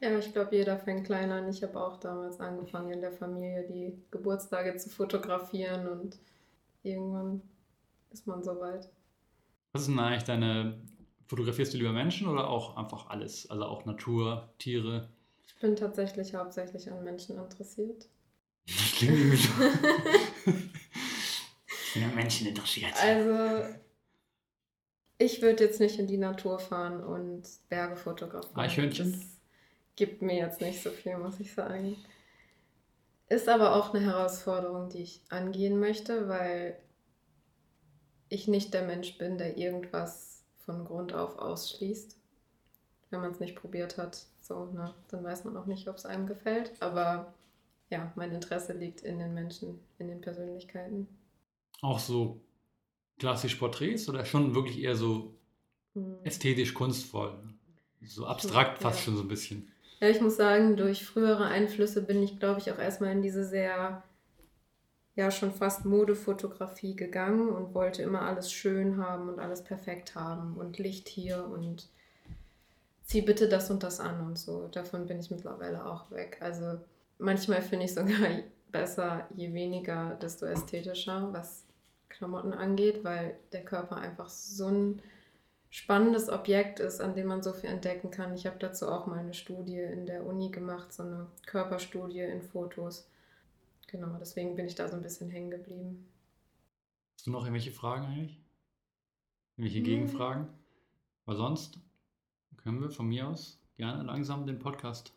Ja, 0.00 0.18
ich 0.18 0.32
glaube, 0.32 0.56
jeder 0.56 0.76
fängt 0.76 1.06
klein 1.06 1.30
an. 1.30 1.48
Ich 1.48 1.62
habe 1.62 1.80
auch 1.80 1.98
damals 1.98 2.40
angefangen, 2.40 2.90
in 2.90 3.00
der 3.00 3.12
Familie 3.12 3.64
die 3.68 4.02
Geburtstage 4.10 4.76
zu 4.76 4.90
fotografieren 4.90 5.86
und 5.86 6.18
irgendwann 6.82 7.40
ist 8.10 8.26
man 8.26 8.42
soweit. 8.42 8.90
Was 9.72 9.82
ist 9.82 9.88
denn 9.88 10.00
eigentlich 10.00 10.24
deine, 10.24 10.82
fotografierst 11.28 11.72
du 11.72 11.78
lieber 11.78 11.92
Menschen 11.92 12.26
oder 12.26 12.48
auch 12.48 12.76
einfach 12.76 13.08
alles? 13.08 13.48
Also 13.48 13.64
auch 13.64 13.84
Natur, 13.84 14.52
Tiere? 14.58 15.08
Ich 15.46 15.54
bin 15.60 15.76
tatsächlich 15.76 16.34
hauptsächlich 16.34 16.90
an 16.90 17.04
Menschen 17.04 17.38
interessiert. 17.38 18.08
Das 18.66 18.92
klingt 18.96 19.14
irgendwie 19.14 19.36
so. 19.36 19.50
ich 21.84 21.94
bin 21.94 22.04
an 22.04 22.14
Menschen 22.14 22.46
interessiert. 22.46 22.92
Also, 23.00 23.74
ich 25.18 25.42
würde 25.42 25.64
jetzt 25.64 25.80
nicht 25.80 25.98
in 25.98 26.06
die 26.06 26.18
Natur 26.18 26.58
fahren 26.58 27.02
und 27.02 27.48
Berge 27.68 27.96
fotografieren. 27.96 28.58
Eichhörnchen? 28.58 29.12
Das 29.12 29.20
gibt 29.96 30.22
mir 30.22 30.36
jetzt 30.36 30.60
nicht 30.60 30.82
so 30.82 30.90
viel, 30.90 31.16
muss 31.16 31.40
ich 31.40 31.52
sagen. 31.52 31.96
Ist 33.28 33.48
aber 33.48 33.76
auch 33.76 33.94
eine 33.94 34.04
Herausforderung, 34.04 34.90
die 34.90 35.02
ich 35.02 35.20
angehen 35.28 35.78
möchte, 35.78 36.28
weil 36.28 36.76
ich 38.28 38.48
nicht 38.48 38.74
der 38.74 38.82
Mensch 38.82 39.18
bin, 39.18 39.38
der 39.38 39.56
irgendwas 39.56 40.42
von 40.64 40.84
Grund 40.84 41.12
auf 41.12 41.38
ausschließt. 41.38 42.16
Wenn 43.10 43.20
man 43.20 43.30
es 43.30 43.40
nicht 43.40 43.56
probiert 43.56 43.98
hat, 43.98 44.26
so, 44.40 44.66
ne, 44.66 44.94
dann 45.08 45.22
weiß 45.22 45.44
man 45.44 45.56
auch 45.56 45.66
nicht, 45.66 45.86
ob 45.88 45.96
es 45.96 46.06
einem 46.06 46.26
gefällt. 46.26 46.72
Aber 46.80 47.34
ja, 47.92 48.10
mein 48.16 48.32
Interesse 48.32 48.72
liegt 48.72 49.02
in 49.02 49.18
den 49.18 49.34
Menschen, 49.34 49.78
in 49.98 50.08
den 50.08 50.22
Persönlichkeiten. 50.22 51.06
Auch 51.82 51.98
so 51.98 52.40
klassisch 53.18 53.56
Porträts 53.56 54.08
oder 54.08 54.24
schon 54.24 54.54
wirklich 54.54 54.80
eher 54.80 54.96
so 54.96 55.34
hm. 55.92 56.16
ästhetisch 56.24 56.72
kunstvoll? 56.72 57.38
So 58.04 58.26
abstrakt 58.26 58.78
fast 58.78 59.00
ja. 59.00 59.04
schon 59.04 59.16
so 59.16 59.22
ein 59.22 59.28
bisschen. 59.28 59.70
Ja, 60.00 60.08
ich 60.08 60.22
muss 60.22 60.36
sagen, 60.36 60.76
durch 60.76 61.04
frühere 61.04 61.44
Einflüsse 61.44 62.02
bin 62.02 62.22
ich, 62.22 62.40
glaube 62.40 62.60
ich, 62.60 62.72
auch 62.72 62.78
erstmal 62.78 63.12
in 63.12 63.22
diese 63.22 63.44
sehr, 63.44 64.02
ja, 65.14 65.30
schon 65.30 65.52
fast 65.52 65.84
Modefotografie 65.84 66.96
gegangen 66.96 67.50
und 67.50 67.74
wollte 67.74 68.02
immer 68.02 68.22
alles 68.22 68.50
schön 68.50 68.96
haben 68.96 69.28
und 69.28 69.38
alles 69.38 69.62
perfekt 69.62 70.14
haben 70.14 70.56
und 70.56 70.78
Licht 70.78 71.08
hier 71.08 71.46
und 71.46 71.88
zieh 73.04 73.20
bitte 73.20 73.48
das 73.48 73.70
und 73.70 73.82
das 73.82 74.00
an 74.00 74.26
und 74.26 74.38
so. 74.38 74.68
Davon 74.68 75.06
bin 75.06 75.20
ich 75.20 75.30
mittlerweile 75.30 75.84
auch 75.84 76.10
weg. 76.10 76.38
Also 76.40 76.78
manchmal 77.22 77.62
finde 77.62 77.86
ich 77.86 77.94
sogar 77.94 78.28
besser, 78.72 79.26
je 79.34 79.52
weniger, 79.52 80.14
desto 80.16 80.46
ästhetischer, 80.46 81.32
was 81.32 81.64
Klamotten 82.08 82.52
angeht, 82.52 83.04
weil 83.04 83.36
der 83.52 83.64
Körper 83.64 83.96
einfach 83.96 84.28
so 84.28 84.68
ein 84.68 85.02
spannendes 85.70 86.28
Objekt 86.28 86.80
ist, 86.80 87.00
an 87.00 87.14
dem 87.14 87.26
man 87.26 87.42
so 87.42 87.52
viel 87.52 87.70
entdecken 87.70 88.10
kann. 88.10 88.34
Ich 88.34 88.46
habe 88.46 88.58
dazu 88.58 88.88
auch 88.88 89.06
mal 89.06 89.18
eine 89.18 89.34
Studie 89.34 89.78
in 89.78 90.04
der 90.04 90.26
Uni 90.26 90.50
gemacht, 90.50 90.92
so 90.92 91.02
eine 91.02 91.26
Körperstudie 91.46 92.20
in 92.20 92.42
Fotos. 92.42 93.08
Genau, 93.88 94.16
deswegen 94.18 94.54
bin 94.54 94.66
ich 94.66 94.74
da 94.74 94.88
so 94.88 94.96
ein 94.96 95.02
bisschen 95.02 95.30
hängen 95.30 95.50
geblieben. 95.50 96.06
Hast 97.14 97.26
du 97.26 97.30
noch 97.30 97.44
irgendwelche 97.44 97.72
Fragen 97.72 98.06
eigentlich? 98.06 98.40
Irgendwelche 99.56 99.78
hm. 99.78 99.84
Gegenfragen? 99.84 100.48
Weil 101.24 101.36
sonst 101.36 101.78
können 102.58 102.80
wir 102.80 102.90
von 102.90 103.06
mir 103.06 103.28
aus 103.28 103.58
gerne 103.76 104.02
langsam 104.02 104.46
den 104.46 104.58
Podcast 104.58 105.12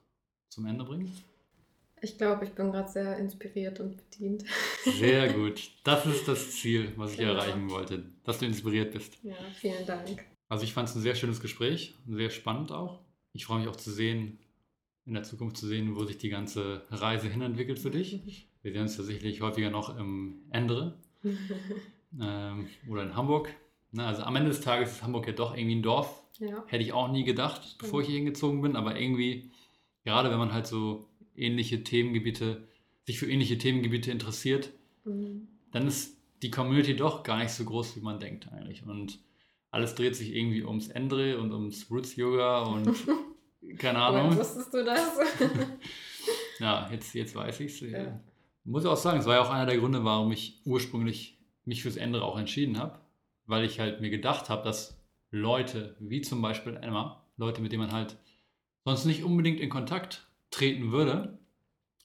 zum 0.50 0.66
Ende 0.66 0.86
bringen. 0.86 1.12
Ich 2.02 2.18
glaube, 2.18 2.46
ich 2.46 2.52
bin 2.52 2.72
gerade 2.72 2.90
sehr 2.90 3.18
inspiriert 3.18 3.80
und 3.80 3.98
bedient. 3.98 4.44
Sehr 4.84 5.32
gut. 5.34 5.72
Das 5.84 6.06
ist 6.06 6.28
das 6.28 6.52
Ziel, 6.52 6.92
was 6.98 7.12
ich 7.12 7.18
genau. 7.18 7.34
erreichen 7.34 7.70
wollte, 7.70 8.04
dass 8.24 8.40
du 8.40 8.46
inspiriert 8.46 8.94
bist. 8.94 9.18
Ja, 9.24 9.36
vielen 9.54 9.86
Dank. 9.86 10.26
Also 10.50 10.64
ich 10.64 10.74
fand 10.74 10.90
es 10.90 10.96
ein 10.96 11.02
sehr 11.02 11.16
schönes 11.16 11.42
Gespräch, 11.42 11.96
sehr 12.08 12.30
spannend 12.30 12.72
auch. 12.72 13.00
Ich 13.34 13.46
freue 13.46 13.60
mich 13.60 13.68
auch 13.68 13.76
zu 13.76 13.92
sehen, 13.92 14.40
in 15.06 15.14
der 15.14 15.24
Zukunft 15.24 15.58
zu 15.58 15.68
sehen, 15.68 15.96
wo 15.96 16.04
sich 16.06 16.18
die 16.18 16.30
ganze 16.30 16.84
Reise 16.90 17.28
hinentwickelt 17.28 17.80
für 17.80 17.92
dich. 17.92 18.22
Wir 18.62 18.72
sehen 18.72 18.82
uns 18.82 18.98
ja 18.98 19.04
sicherlich 19.04 19.42
häufiger 19.42 19.70
noch 19.70 19.96
im 19.96 20.42
Endre 20.50 20.98
ähm, 22.20 22.68
oder 22.90 23.04
in 23.04 23.16
Hamburg. 23.16 23.54
Na, 23.92 24.08
also 24.08 24.24
am 24.24 24.36
Ende 24.36 24.50
des 24.50 24.62
Tages 24.62 24.92
ist 24.92 25.04
Hamburg 25.04 25.28
ja 25.28 25.34
doch 25.34 25.56
irgendwie 25.56 25.76
ein 25.76 25.84
Dorf. 25.84 26.24
Ja. 26.40 26.64
Hätte 26.68 26.84
ich 26.84 26.92
auch 26.92 27.12
nie 27.12 27.24
gedacht, 27.24 27.78
bevor 27.80 28.02
ich 28.02 28.08
hier 28.08 28.18
hingezogen 28.18 28.62
bin. 28.62 28.76
Aber 28.76 29.00
irgendwie, 29.00 29.52
gerade 30.04 30.32
wenn 30.32 30.40
man 30.40 30.52
halt 30.52 30.66
so 30.66 31.08
ähnliche 31.38 31.84
Themengebiete, 31.84 32.68
sich 33.06 33.20
für 33.20 33.30
ähnliche 33.30 33.58
Themengebiete 33.58 34.12
interessiert, 34.12 34.72
mhm. 35.04 35.48
dann 35.72 35.88
ist 35.88 36.18
die 36.42 36.52
Community 36.52 36.96
doch 36.96 37.24
gar 37.24 37.38
nicht 37.38 37.52
so 37.52 37.66
groß, 37.66 37.96
wie 37.96 38.02
man 38.02 38.20
denkt 38.20 38.52
eigentlich. 38.52 38.86
Und 38.86 39.20
alles 39.72 39.96
dreht 39.96 40.16
sich 40.16 40.34
irgendwie 40.34 40.64
ums 40.64 40.88
Endre 40.88 41.40
und 41.40 41.52
ums 41.52 41.90
Roots 41.92 42.16
Yoga 42.16 42.64
und 42.64 42.96
keine 43.78 44.00
Ahnung. 44.00 44.32
Woher 44.32 44.40
wusstest 44.40 44.74
du 44.74 44.84
das? 44.84 45.20
ja, 46.60 46.90
jetzt, 46.92 47.14
jetzt 47.14 47.36
weiß 47.36 47.60
ich 47.60 47.82
es. 47.82 47.92
Ja. 47.92 48.20
Muss 48.64 48.86
auch 48.86 48.98
sagen, 48.98 49.20
es 49.20 49.26
war 49.26 49.36
ja 49.36 49.42
auch 49.42 49.50
einer 49.50 49.66
der 49.66 49.78
Gründe, 49.78 50.04
warum 50.04 50.32
ich 50.32 50.62
ursprünglich 50.66 51.38
mich 51.66 51.84
fürs 51.84 51.98
Endre 51.98 52.24
auch 52.24 52.38
entschieden 52.38 52.80
habe, 52.80 53.00
weil 53.46 53.66
ich 53.66 53.80
halt 53.80 54.02
mir 54.02 54.10
gedacht 54.10 54.50
habe, 54.50 54.64
dass 54.64 55.00
Leute, 55.32 55.96
wie 56.00 56.22
zum 56.22 56.42
Beispiel 56.42 56.78
Emma, 56.82 57.26
Leute, 57.38 57.62
mit 57.62 57.72
denen 57.72 57.84
man 57.84 57.92
halt 57.92 58.18
sonst 58.86 59.06
nicht 59.06 59.24
unbedingt 59.24 59.60
in 59.60 59.70
Kontakt 59.70 60.25
treten 60.52 60.92
würde, 60.92 61.40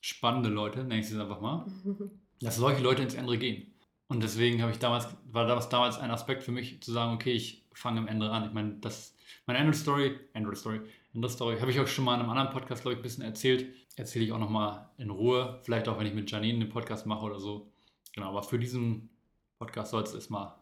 spannende 0.01 0.49
Leute, 0.49 0.81
nenne 0.85 1.01
ich 1.01 1.11
es 1.11 1.19
einfach 1.19 1.41
mal, 1.41 1.67
dass 2.41 2.57
solche 2.57 2.83
Leute 2.83 3.03
ins 3.03 3.15
Ende 3.15 3.39
gehen. 3.39 3.73
Und 4.09 4.23
deswegen 4.23 4.61
habe 4.61 4.73
ich 4.73 4.79
damals, 4.79 5.07
war 5.31 5.47
das 5.47 5.69
damals 5.69 5.99
ein 5.99 6.11
Aspekt 6.11 6.43
für 6.43 6.51
mich, 6.51 6.83
zu 6.83 6.91
sagen, 6.91 7.15
okay, 7.15 7.33
ich 7.33 7.65
fange 7.73 8.01
am 8.01 8.09
Ende 8.09 8.29
an. 8.31 8.45
Ich 8.45 8.53
meine, 8.53 8.75
das, 8.81 9.15
meine 9.47 9.61
Android 9.61 9.77
Story, 9.77 10.19
Android 10.35 10.57
Story, 10.57 10.81
Android 11.15 11.31
Story, 11.31 11.59
habe 11.61 11.71
ich 11.71 11.79
auch 11.79 11.87
schon 11.87 12.05
mal 12.05 12.15
in 12.15 12.21
einem 12.21 12.31
anderen 12.31 12.51
Podcast, 12.51 12.83
glaube 12.83 12.95
ich, 12.95 12.99
ein 12.99 13.03
bisschen 13.03 13.25
erzählt. 13.25 13.73
Erzähle 13.95 14.25
ich 14.25 14.33
auch 14.33 14.39
nochmal 14.39 14.89
in 14.99 15.11
Ruhe, 15.11 15.61
vielleicht 15.63 15.89
auch, 15.89 15.99
wenn 15.99 16.07
ich 16.07 16.15
mit 16.15 16.31
Janine 16.31 16.59
den 16.59 16.69
Podcast 16.69 17.07
mache 17.07 17.25
oder 17.25 17.39
so. 17.39 17.71
Genau, 18.13 18.31
aber 18.31 18.43
für 18.43 18.59
diesen 18.59 19.11
Podcast 19.59 19.93
soll 19.93 20.03
es 20.03 20.15
erstmal 20.15 20.55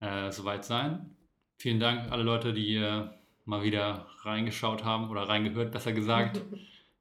äh, 0.00 0.32
soweit 0.32 0.64
sein. 0.64 1.14
Vielen 1.58 1.78
Dank 1.78 2.10
alle 2.10 2.22
Leute, 2.22 2.52
die 2.52 2.74
äh, 2.74 3.08
mal 3.44 3.62
wieder 3.62 4.06
reingeschaut 4.22 4.84
haben 4.84 5.08
oder 5.10 5.22
reingehört, 5.22 5.70
besser 5.72 5.92
gesagt. 5.92 6.40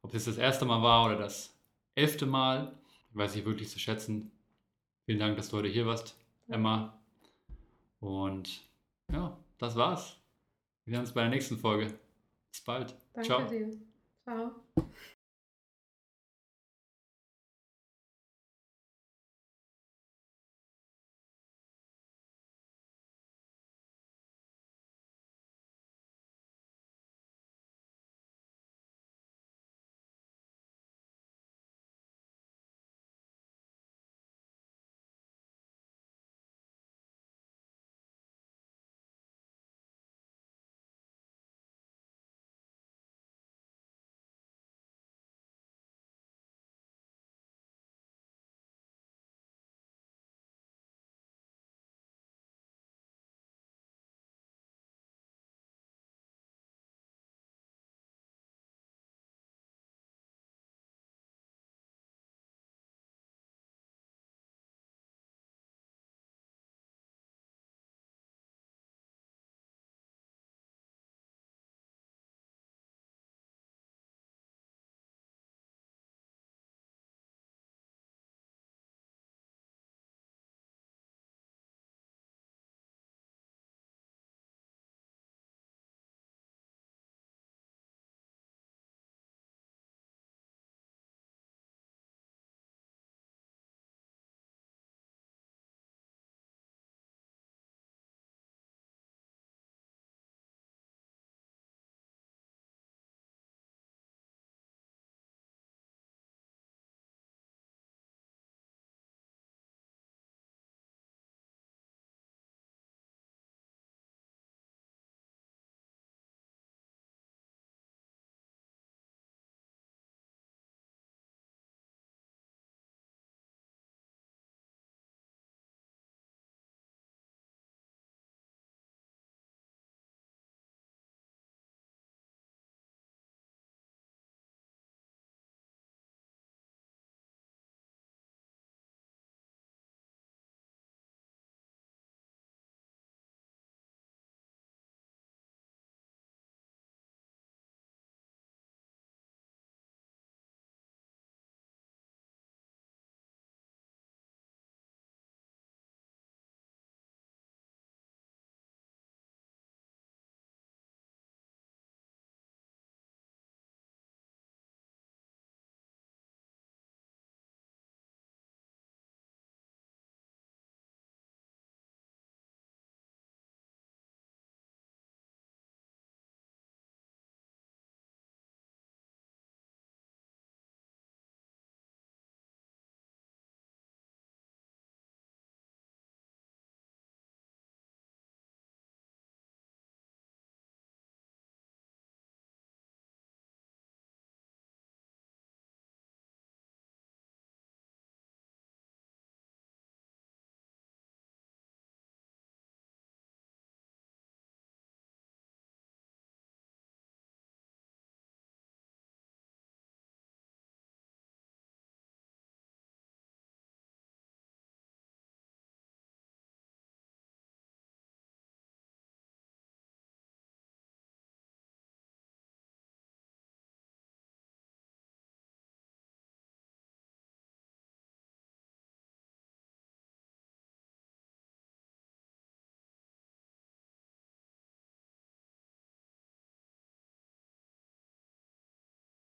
Ob 0.05 0.13
es 0.13 0.25
das 0.25 0.37
erste 0.37 0.65
Mal 0.65 0.83
war 0.83 1.07
oder 1.07 1.17
das 1.17 1.57
elfte 1.95 2.27
Mal, 2.27 2.77
weiß 3.13 3.37
ich 3.37 3.43
wirklich 3.43 3.71
zu 3.71 3.79
schätzen. 3.79 4.31
Vielen 5.07 5.17
Dank, 5.17 5.35
dass 5.35 5.49
du 5.49 5.57
heute 5.57 5.67
hier 5.67 5.87
warst, 5.87 6.15
Emma. 6.47 6.95
Und 7.99 8.69
ja, 9.11 9.35
das 9.57 9.75
war's. 9.75 10.15
Wir 10.83 10.91
sehen 10.91 10.99
uns 10.99 11.11
bei 11.11 11.21
der 11.21 11.31
nächsten 11.31 11.57
Folge. 11.57 11.91
Bis 12.51 12.61
bald. 12.61 12.95
Danke 13.13 13.27
Ciao. 13.27 13.47
dir. 13.47 13.71
Ciao. 14.21 14.51